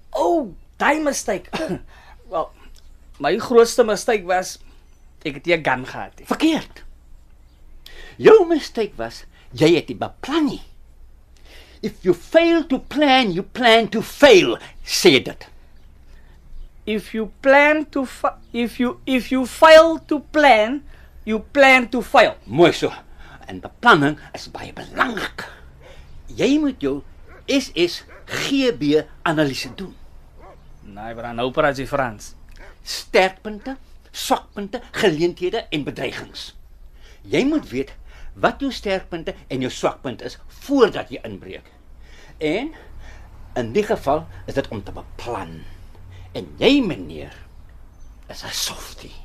O, 0.10 0.24
oh, 0.24 0.48
daai 0.82 1.00
mistake. 1.02 1.50
Wel, 2.32 2.50
my 3.22 3.38
grootste 3.38 3.86
mistake 3.86 4.26
was 4.30 4.58
ek 5.24 5.40
het 5.40 5.48
'n 5.48 5.64
gun 5.64 5.86
gehad 5.88 6.18
nie. 6.18 6.28
Verkeerd. 6.28 6.84
Jou 8.18 8.48
mistake 8.48 8.94
was 8.96 9.24
jy 9.52 9.76
het 9.76 9.88
nie 9.88 9.98
beplan 9.98 10.46
nie. 10.46 10.62
If 11.82 12.04
you 12.04 12.16
fail 12.16 12.66
to 12.68 12.80
plan, 12.80 13.32
you 13.32 13.44
plan 13.44 13.90
to 13.90 14.02
fail, 14.02 14.58
sê 14.86 15.20
dit. 15.24 15.48
If 16.86 17.14
you 17.14 17.32
plan 17.42 17.86
to 17.92 18.08
if 18.52 18.80
you 18.80 19.00
if 19.06 19.32
you 19.32 19.46
fail 19.46 20.00
to 20.08 20.20
plan, 20.20 20.84
You 21.24 21.40
plan 21.40 21.90
to 21.90 22.02
fail. 22.02 22.36
Mooi 22.44 22.74
so. 22.76 22.92
En 23.48 23.60
beplanning 23.64 24.18
is 24.36 24.50
baie 24.52 24.74
belangrik. 24.76 25.46
Jy 26.36 26.58
moet 26.60 26.84
jou 26.84 27.02
SSGB 27.48 29.04
analise 29.28 29.72
doen. 29.80 29.96
Nee, 30.84 31.16
maar 31.16 31.32
nou 31.36 31.50
praat 31.56 31.80
jy 31.80 31.88
Frans. 31.88 32.34
Sterkpunte, 32.84 33.78
swakpunte, 34.12 34.82
geleenthede 34.92 35.66
en 35.72 35.86
bedreigings. 35.88 36.52
Jy 37.24 37.46
moet 37.48 37.70
weet 37.72 37.94
wat 38.36 38.60
jou 38.60 38.72
sterkpunte 38.74 39.36
en 39.48 39.64
jou 39.64 39.72
swakpunte 39.72 40.28
is 40.28 40.38
voordat 40.66 41.12
jy 41.14 41.22
inbreek. 41.24 41.70
En 42.44 42.74
in 43.60 43.74
die 43.76 43.86
geval 43.88 44.26
is 44.50 44.58
dit 44.58 44.68
om 44.74 44.84
te 44.84 44.92
beplan. 44.92 45.62
En 46.34 46.48
jy 46.60 46.80
meneer 46.84 47.36
is 48.28 48.44
'n 48.44 48.52
softie. 48.52 49.23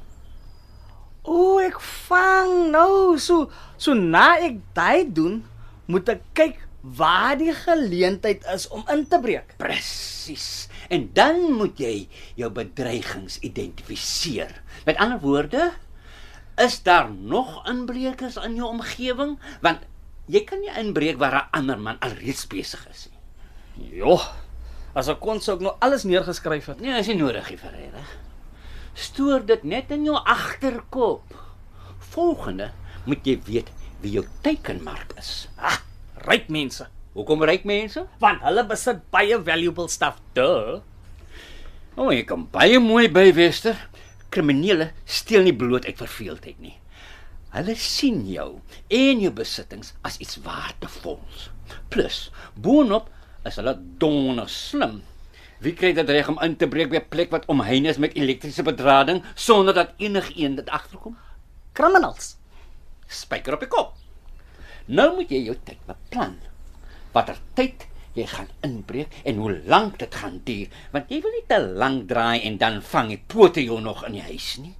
O, 1.22 1.58
ek 1.62 1.80
vang 2.08 2.70
nou. 2.70 3.18
So 3.18 3.50
so 3.76 3.94
na 3.94 4.38
ek 4.42 4.60
dit 4.76 5.14
doen, 5.14 5.42
moet 5.86 6.08
ek 6.08 6.22
kyk 6.34 6.64
waar 6.80 7.36
die 7.38 7.52
geleentheid 7.52 8.44
is 8.54 8.68
om 8.72 8.84
in 8.92 9.04
te 9.08 9.18
breek. 9.20 9.56
Presies. 9.60 10.68
En 10.88 11.10
dan 11.12 11.40
moet 11.58 11.78
jy 11.80 12.08
jou 12.38 12.48
bedreigings 12.54 13.38
identifiseer. 13.44 14.54
Met 14.86 14.96
ander 14.96 15.20
woorde, 15.20 15.72
is 16.58 16.82
daar 16.82 17.10
nog 17.10 17.60
inbrekers 17.68 18.38
in 18.42 18.56
jou 18.58 18.70
omgewing? 18.70 19.36
Want 19.64 19.84
jy 20.28 20.44
kan 20.48 20.60
nie 20.60 20.72
inbreek 20.80 21.18
waar 21.18 21.34
'n 21.34 21.48
ander 21.50 21.78
man 21.78 21.98
alreeds 22.00 22.46
besig 22.46 22.88
is 22.90 23.08
nie. 23.10 23.98
Jo. 24.00 24.20
As 24.94 25.08
ek 25.08 25.20
kon 25.20 25.40
sou 25.40 25.56
ek 25.56 25.62
nou 25.62 25.74
alles 25.78 26.04
neergeskryf 26.04 26.66
het. 26.66 26.80
Nee, 26.80 26.98
is 26.98 27.06
nie 27.06 27.16
nodig 27.16 27.50
nie, 27.50 27.58
Ferreira. 27.58 28.02
Stoor 28.98 29.44
dit 29.46 29.62
net 29.62 29.92
in 29.94 30.08
jou 30.08 30.16
agterkop. 30.18 31.34
Volgende 32.10 32.72
moet 33.06 33.26
jy 33.26 33.36
weet 33.46 33.68
wie 34.02 34.16
jou 34.16 34.24
teikenmark 34.42 35.14
is. 35.20 35.46
Ah, 35.54 35.78
ryk 36.26 36.48
mense. 36.50 36.88
Hoekom 37.14 37.44
ryk 37.46 37.64
mense? 37.68 38.04
Want 38.22 38.42
hulle 38.42 38.64
besit 38.66 39.04
baie 39.14 39.38
valuable 39.46 39.86
stuff. 39.90 40.18
Duh. 40.34 40.80
O, 41.98 42.08
oh, 42.08 42.10
jy 42.14 42.24
kan 42.26 42.44
baie 42.50 42.78
mooi 42.82 43.06
by 43.10 43.30
Wester. 43.34 43.78
Kriminele 44.34 44.90
steel 45.06 45.46
nie 45.46 45.54
bloot 45.56 45.86
uit 45.86 45.98
verveeldheid 45.98 46.58
nie. 46.62 46.74
Hulle 47.54 47.74
sien 47.80 48.20
jou 48.28 48.48
en 48.92 49.22
jou 49.22 49.30
besittings 49.34 49.94
as 50.06 50.18
iets 50.22 50.40
waardevols. 50.44 51.48
Plus, 51.92 52.26
boonop 52.58 53.08
is 53.48 53.56
hulle 53.58 53.74
donder 54.02 54.50
slim. 54.52 55.00
Wie 55.58 55.74
kry 55.74 55.92
dit 55.92 56.10
reg 56.10 56.28
om 56.30 56.38
in 56.44 56.56
te 56.56 56.68
breek 56.70 56.90
by 56.90 56.96
'n 56.96 57.08
plek 57.08 57.30
wat 57.30 57.46
omheind 57.46 57.86
is 57.86 57.98
met 57.98 58.14
elektriese 58.14 58.62
bedrading 58.62 59.22
sonder 59.34 59.74
dat 59.74 59.92
enigiemand 59.98 60.56
dit 60.56 60.70
agterkom? 60.70 61.16
Criminals. 61.72 62.36
Spyker 63.06 63.54
op 63.54 63.60
die 63.60 63.68
kop. 63.68 63.94
Nou 64.86 65.14
moet 65.14 65.30
jy 65.30 65.42
jou 65.44 65.56
tyd 65.64 65.78
beplan. 65.86 66.38
Watter 67.12 67.36
tyd 67.54 67.86
jy 68.14 68.26
gaan 68.26 68.48
inbreek 68.60 69.12
en 69.24 69.36
hoe 69.36 69.60
lank 69.64 69.98
dit 69.98 70.14
gaan 70.14 70.40
duur, 70.44 70.68
want 70.92 71.10
jy 71.10 71.20
wil 71.22 71.30
nie 71.30 71.46
te 71.46 71.60
lank 71.60 72.08
draai 72.08 72.42
en 72.42 72.58
dan 72.58 72.82
vang 72.82 73.08
die 73.08 73.22
pote 73.26 73.64
jou 73.64 73.80
nog 73.80 74.04
in 74.06 74.12
die 74.12 74.22
huis 74.22 74.56
nie. 74.58 74.74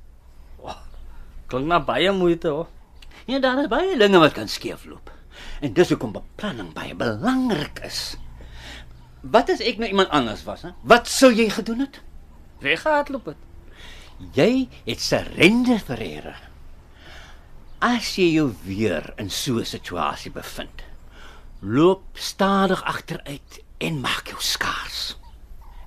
Klink 1.48 1.64
na 1.66 1.80
baie 1.80 2.12
moeite 2.12 2.48
hoor. 2.52 2.66
Ja, 3.24 3.38
daar 3.40 3.62
is 3.62 3.70
baie 3.72 3.96
dinge 3.96 4.18
wat 4.20 4.34
kan 4.36 4.48
skeefloop. 4.48 5.10
En 5.64 5.72
dis 5.72 5.88
hoekom 5.88 6.12
beplanning 6.12 6.74
baie 6.76 6.94
belangrik 6.94 7.80
is. 7.88 8.18
Wat 9.20 9.50
as 9.50 9.60
ek 9.60 9.78
nou 9.78 9.88
iemand 9.90 10.12
anders 10.14 10.44
was, 10.46 10.62
hè? 10.62 10.70
Wat 10.82 11.08
sou 11.10 11.32
jy 11.34 11.48
gedoen 11.50 11.80
het? 11.86 12.00
Weggehardloop 12.62 13.32
het. 13.32 13.40
Jy 14.34 14.68
het 14.84 15.00
surrender 15.02 15.78
Ferreira. 15.78 16.34
As 17.78 18.16
jy 18.18 18.32
jou 18.34 18.50
weer 18.64 19.12
in 19.18 19.30
so 19.30 19.58
'n 19.58 19.64
situasie 19.64 20.30
bevind, 20.30 20.82
loop 21.60 22.02
stadig 22.14 22.82
agteruit 22.82 23.62
en 23.78 24.00
maak 24.00 24.28
jou 24.28 24.40
skaars. 24.40 25.16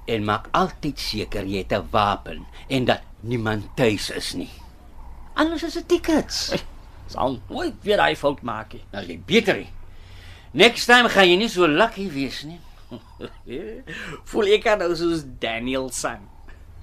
En 0.08 0.24
maak 0.24 0.48
altyd 0.52 1.00
seker 1.00 1.46
jy 1.46 1.58
het 1.58 1.72
'n 1.72 1.88
wapen 1.92 2.46
en 2.68 2.86
dat 2.86 3.02
niemand 3.20 3.76
tuis 3.76 4.10
is 4.10 4.34
nie. 4.34 4.52
Anders 5.34 5.64
is 5.64 5.74
dit 5.74 5.88
tickets. 5.88 6.54
Sal 7.08 7.40
nooit 7.50 7.74
weer 7.82 7.98
daai 7.98 8.16
fout 8.16 8.42
maak 8.42 8.74
nie. 8.74 8.84
Nou 8.92 9.06
jy 9.06 9.20
beter 9.26 9.58
nie. 9.58 9.70
Next 10.52 10.86
time 10.86 11.10
gaan 11.10 11.30
jy 11.30 11.36
nie 11.36 11.50
so 11.50 11.68
lucky 11.68 12.10
wees 12.10 12.44
nie. 12.44 12.60
Voel 14.32 14.54
ek 14.58 14.68
aan 14.72 14.82
nou 14.84 14.96
soos 14.98 15.24
Daniel 15.42 15.90
San. 15.96 16.26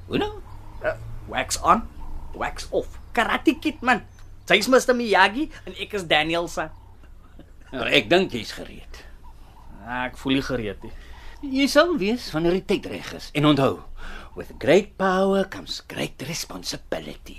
Hoe 0.09 0.21
nou? 0.21 0.33
Uh, 0.83 0.95
wax 1.29 1.61
on, 1.61 1.83
wax 2.39 2.69
off. 2.71 2.99
Karate 3.17 3.59
Kid 3.61 3.83
man. 3.85 4.05
Sy's 4.49 4.69
Mr 4.71 4.97
Miyagi 4.97 5.49
en 5.69 5.77
ek 5.77 5.99
is 5.99 6.07
Daniel 6.09 6.49
San. 6.49 6.73
Maar 7.73 7.91
ek 7.93 8.09
dink 8.09 8.33
jy's 8.33 8.55
gereed. 8.57 9.03
Ah, 9.85 10.07
ek 10.09 10.17
voel 10.21 10.39
nie 10.39 10.47
gereed 10.47 10.85
nie. 10.87 10.95
Jy 11.39 11.67
sal 11.71 11.93
wees 12.01 12.31
wanneer 12.35 12.57
die 12.57 12.67
tyd 12.67 12.89
reg 12.91 13.13
is. 13.15 13.29
En 13.37 13.47
onthou, 13.47 13.79
with 14.37 14.55
great 14.63 14.97
power 14.99 15.45
comes 15.49 15.83
great 15.87 16.25
responsibility. 16.27 17.39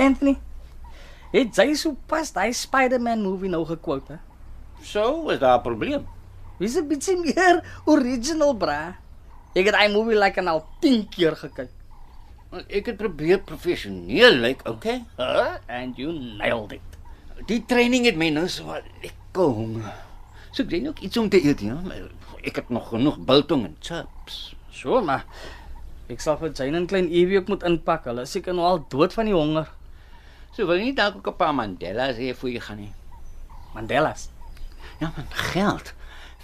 Anthony, 0.00 0.34
het 1.32 1.54
jy 1.56 1.72
so 1.78 1.94
pas 2.10 2.32
daai 2.34 2.50
Spider-Man 2.56 3.22
movie 3.22 3.50
nou 3.52 3.62
gekwote? 3.68 4.18
So, 4.82 5.28
is 5.30 5.38
daar 5.38 5.58
'n 5.58 5.62
probleem? 5.62 6.06
Wie's 6.60 6.76
'n 6.76 6.88
bietjie 6.92 7.16
meer 7.16 7.62
original, 7.88 8.52
bra? 8.52 9.00
Ek 9.56 9.64
het 9.64 9.72
daai 9.72 9.88
movie 9.88 10.18
like 10.18 10.36
al 10.44 10.66
10 10.84 11.06
keer 11.08 11.32
gekyk. 11.32 11.70
Ek 12.68 12.90
het 12.90 12.98
probeer 13.00 13.40
professioneel 13.40 14.36
lyk, 14.36 14.60
like, 14.60 14.68
okay? 14.68 15.04
Huh? 15.16 15.56
And 15.68 15.96
you 15.96 16.12
nailed 16.12 16.72
it. 16.76 16.98
Die 17.48 17.62
training 17.64 18.04
het 18.04 18.18
my 18.20 18.28
nou 18.28 18.44
so 18.48 18.68
wat 18.68 18.84
lekker 19.00 19.54
honger. 19.56 19.94
So 20.52 20.62
ek 20.62 20.68
dink 20.68 20.90
ook 20.90 21.00
iets 21.00 21.16
om 21.16 21.30
te 21.32 21.40
eet, 21.40 21.62
ja. 21.64 21.78
Ek 22.44 22.60
het 22.60 22.68
nog 22.68 22.90
genoeg 22.92 23.16
biltong 23.24 23.64
en 23.64 23.76
chips. 23.80 24.52
So, 24.70 25.00
maar 25.00 25.24
ek 26.12 26.20
sal 26.20 26.36
vir 26.36 26.52
Jane 26.52 26.82
en 26.82 26.88
klein 26.90 27.08
Evie 27.08 27.38
ook 27.40 27.48
moet 27.48 27.64
inpak. 27.64 28.04
Hulle 28.04 28.26
is 28.28 28.34
seker 28.36 28.52
nou 28.52 28.66
al 28.68 28.82
dood 28.92 29.16
van 29.16 29.30
die 29.30 29.36
honger. 29.36 29.70
So 30.52 30.68
wil 30.68 30.76
jy 30.76 30.90
nie 30.90 30.98
dalk 30.98 31.16
ook 31.22 31.32
'n 31.32 31.40
paar 31.40 31.56
Mandela's 31.56 32.20
hê 32.20 32.34
vir 32.36 32.50
jy 32.50 32.60
gaan 32.60 32.84
nie. 32.84 32.92
Mandela's. 33.72 34.28
Ja, 35.00 35.08
man, 35.16 35.26
geld 35.30 35.94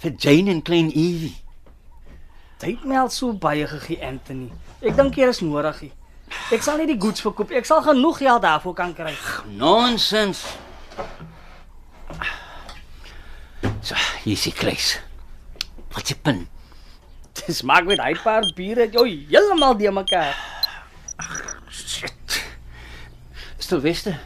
vir 0.01 0.15
Jane 0.17 0.51
en 0.51 0.61
klein 0.61 0.89
Evie. 0.93 1.35
Jy 2.61 2.73
het 2.73 2.85
my 2.89 2.97
al 3.03 3.11
so 3.13 3.33
baie 3.37 3.67
gegee, 3.69 3.99
Anthony. 4.01 4.49
Ek 4.81 4.95
dink 4.97 5.17
jy 5.17 5.29
is 5.29 5.41
nodig. 5.45 5.91
Ek 6.53 6.63
sal 6.65 6.79
nie 6.81 6.87
die 6.89 6.97
goods 6.99 7.21
verkoop. 7.23 7.53
Ek 7.55 7.67
sal 7.69 7.83
genoeg 7.85 8.21
geld 8.23 8.41
daarvoor 8.43 8.75
kan 8.77 8.93
kry. 8.97 9.13
Nonsens. 9.59 10.43
So, 13.85 13.95
hier 14.23 14.33
is 14.33 14.45
die 14.47 14.53
kluis. 14.55 14.97
Wat 15.93 16.09
jy 16.09 16.17
pin. 16.25 16.45
Dis 17.45 17.61
maak 17.67 17.85
met 17.87 18.01
hy 18.01 18.13
paar 18.23 18.45
biere 18.57 18.89
jou 18.91 19.05
heeltemal 19.05 19.77
die 19.77 19.93
mekaar. 19.93 20.33
Shit. 21.69 22.41
Stilweste, 23.61 24.17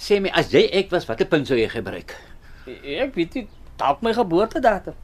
sê 0.00 0.20
my 0.22 0.30
as 0.36 0.54
jy 0.54 0.66
ek 0.78 0.90
was, 0.94 1.06
watter 1.10 1.28
punt 1.28 1.50
sou 1.50 1.58
jy 1.58 1.68
gebruik? 1.72 2.14
Ek 2.70 3.14
weet 3.18 3.36
nie, 3.36 3.46
dalk 3.80 4.02
my 4.06 4.14
geboortedatum. 4.16 4.96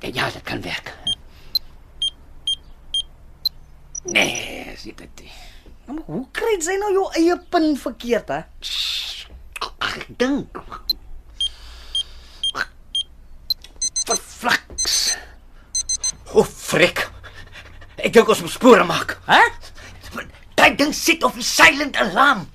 Ja, 0.00 0.08
ja, 0.12 0.30
dit 0.30 0.42
kan 0.42 0.62
werk. 0.62 0.94
Nee, 4.04 4.74
sit 4.76 4.98
dit. 4.98 5.22
Maar 5.86 6.02
hoe 6.04 6.26
kry 6.30 6.56
jy 6.58 6.76
nou 6.78 6.92
jou 6.92 7.06
eie 7.18 7.36
pin 7.50 7.76
verkeerd, 7.78 8.28
hè? 8.28 8.40
Ag, 9.78 9.96
dink. 10.18 10.60
Verflaks. 14.06 15.16
O, 16.34 16.44
frik. 16.44 17.06
Ek 17.96 18.12
dink 18.14 18.28
ons 18.28 18.42
moet 18.44 18.54
spore 18.54 18.84
maak. 18.86 19.16
Hè? 19.26 19.40
Daai 20.56 20.76
ding 20.78 20.94
sit 20.94 21.24
op 21.26 21.34
die 21.36 21.46
silent 21.46 21.98
alarm. 22.00 22.46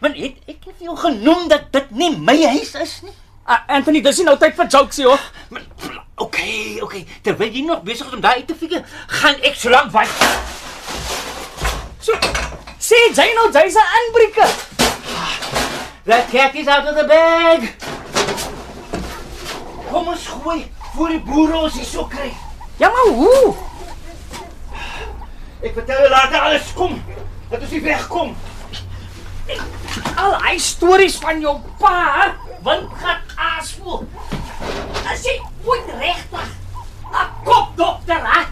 Man, 0.00 0.14
ek 0.16 0.40
ek 0.48 0.66
het 0.70 0.82
jou 0.82 0.96
genoem 0.98 1.46
dat 1.52 1.70
dit 1.74 1.94
nie 1.98 2.12
my 2.16 2.36
huis 2.56 2.74
is 2.80 2.98
nie. 3.04 3.14
Uh, 3.46 3.60
Anthony, 3.78 4.00
dis 4.02 4.18
nie 4.18 4.26
nou 4.26 4.34
tyd 4.40 4.56
vir 4.58 4.70
jokes 4.72 4.98
hier, 4.98 5.12
hoor. 5.12 6.04
Man, 6.16 6.26
okay, 6.26 6.80
okay. 6.80 7.06
Terwyl 7.22 7.52
jy 7.52 7.64
nog 7.64 7.82
besig 7.82 8.06
is 8.06 8.14
om 8.14 8.20
daai 8.20 8.40
uit 8.40 8.46
te 8.46 8.54
figure, 8.54 8.84
gaan 9.06 9.36
ek 9.44 9.56
so 9.56 9.70
lank 9.70 9.92
wag. 9.92 10.08
So, 12.00 12.16
sê 12.80 12.96
jy 13.12 13.26
nou 13.34 13.50
jy's 13.52 13.76
'n 13.76 13.92
inbreker. 14.00 14.50
That 16.04 16.30
cat 16.30 16.54
is 16.54 16.68
out 16.68 16.86
of 16.88 16.94
the 16.94 17.04
bag. 17.04 17.68
Kom 19.90 20.08
ons 20.08 20.26
gooi 20.26 20.70
voor 20.94 21.08
die 21.08 21.20
boere 21.20 21.56
ons 21.56 21.74
hier 21.74 21.84
so 21.84 22.06
kry. 22.06 22.32
Ja, 22.78 22.88
maar 22.88 23.12
hoe? 23.14 23.54
Ek 25.62 25.74
vertel 25.74 26.00
jou 26.00 26.08
later 26.10 26.40
alles 26.40 26.72
kom. 26.74 27.02
Dat 27.50 27.60
ons 27.60 27.70
nie 27.70 27.82
wegkom. 27.82 28.36
Al 30.16 30.40
hy 30.42 30.58
stories 30.58 31.16
van 31.16 31.40
jou 31.40 31.60
pa, 31.78 32.34
want 32.62 32.88
gaan 33.02 33.22
aasvoel. 33.36 34.08
As 35.06 35.22
jy 35.22 35.40
ooit 35.66 35.88
regtig 35.98 36.48
'n 37.12 37.28
kopdokter 37.44 38.22
het. 38.32 38.48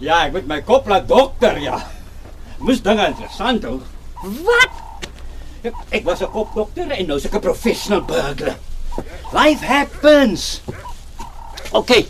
Ja, 0.00 0.24
ek 0.24 0.32
moet 0.32 0.46
my 0.46 0.60
kop 0.64 0.88
laat 0.88 1.08
dokter, 1.08 1.58
ja. 1.60 1.76
Mis 2.58 2.80
dinge 2.82 3.06
interessant 3.06 3.64
ou. 3.64 3.80
Wat? 4.22 4.78
Ek, 5.62 5.74
ek 5.90 6.04
was 6.04 6.20
'n 6.20 6.30
kopdokter 6.32 6.90
en 6.90 7.06
nou 7.06 7.16
is 7.16 7.24
ek 7.24 7.34
'n 7.34 7.40
professional 7.40 8.00
burglar. 8.00 8.56
Life 9.32 9.64
happens. 9.64 10.60
OK. 11.70 12.06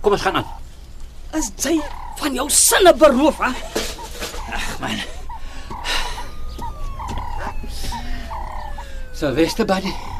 Kom 0.00 0.12
ons 0.12 0.22
gaan 0.22 0.36
aan. 0.36 0.46
Is 1.32 1.50
jy 1.56 1.80
van 2.16 2.34
jou 2.34 2.50
sinne 2.50 2.94
beroof, 2.94 3.38
hè? 3.38 3.50
Man. 4.80 5.00
Sylvester 9.12 9.64
buddy. 9.64 10.13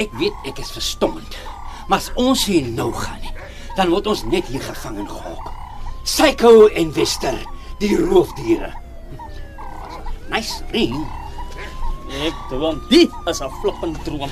Ek 0.00 0.14
weet 0.18 0.48
ek 0.48 0.58
is 0.58 0.72
verstommend. 0.74 1.36
Maar 1.88 2.00
as 2.00 2.10
ons 2.18 2.44
hier 2.48 2.66
nou 2.66 2.90
gaan 2.92 3.20
nie, 3.22 3.34
dan 3.76 3.90
word 3.92 4.08
ons 4.10 4.24
net 4.30 4.48
hier 4.50 4.62
gevang 4.62 5.02
en 5.02 5.10
gehok. 5.10 5.50
Psycho 6.04 6.66
en 6.66 6.90
Wester, 6.96 7.36
die 7.82 7.94
roofdiere. 7.98 8.72
Nice 10.32 10.64
ring. 10.72 10.96
Ek 12.24 12.36
droom 12.50 12.80
dit 12.90 13.10
is 13.30 13.40
'n 13.40 13.50
floppende 13.60 13.98
droom. 14.04 14.30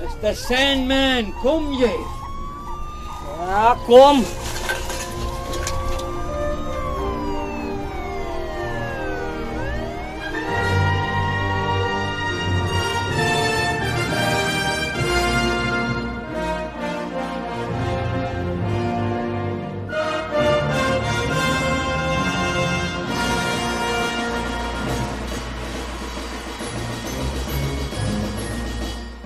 Mr. 0.00 0.34
Sandman, 0.34 1.32
kom 1.42 1.72
jy? 1.72 1.96
Ja, 3.38 3.76
kom. 3.86 4.24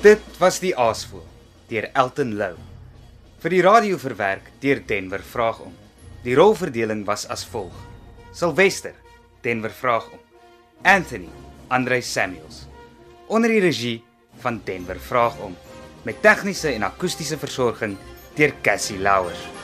Dit 0.00 0.22
was 0.40 0.62
die 0.62 0.70
Aasvoël 0.72 1.26
deur 1.68 1.90
Elton 1.92 2.30
Lou. 2.38 2.54
Vir 3.42 3.52
die 3.52 3.60
radio 3.60 3.98
verwerk 4.00 4.46
deur 4.62 4.80
Denver 4.88 5.20
Vraag 5.20 5.58
om. 5.60 5.74
Die 6.24 6.32
rolverdeling 6.38 7.02
was 7.04 7.26
as 7.28 7.44
volg: 7.44 7.74
Sylvester, 8.32 8.94
Denver 9.44 9.74
Vraag 9.76 10.08
om. 10.08 10.22
Anthony, 10.88 11.28
Andre 11.68 12.00
Samuels. 12.00 12.62
Onder 13.28 13.52
die 13.52 13.60
regie 13.60 13.98
van 14.40 14.62
Denver 14.64 14.96
Vraag 14.96 15.36
om 15.44 15.52
met 16.08 16.24
tegniese 16.24 16.72
en 16.72 16.88
akoestiese 16.88 17.36
versorging 17.36 17.98
deur 18.40 18.56
Cassie 18.64 18.96
Louwers. 19.04 19.59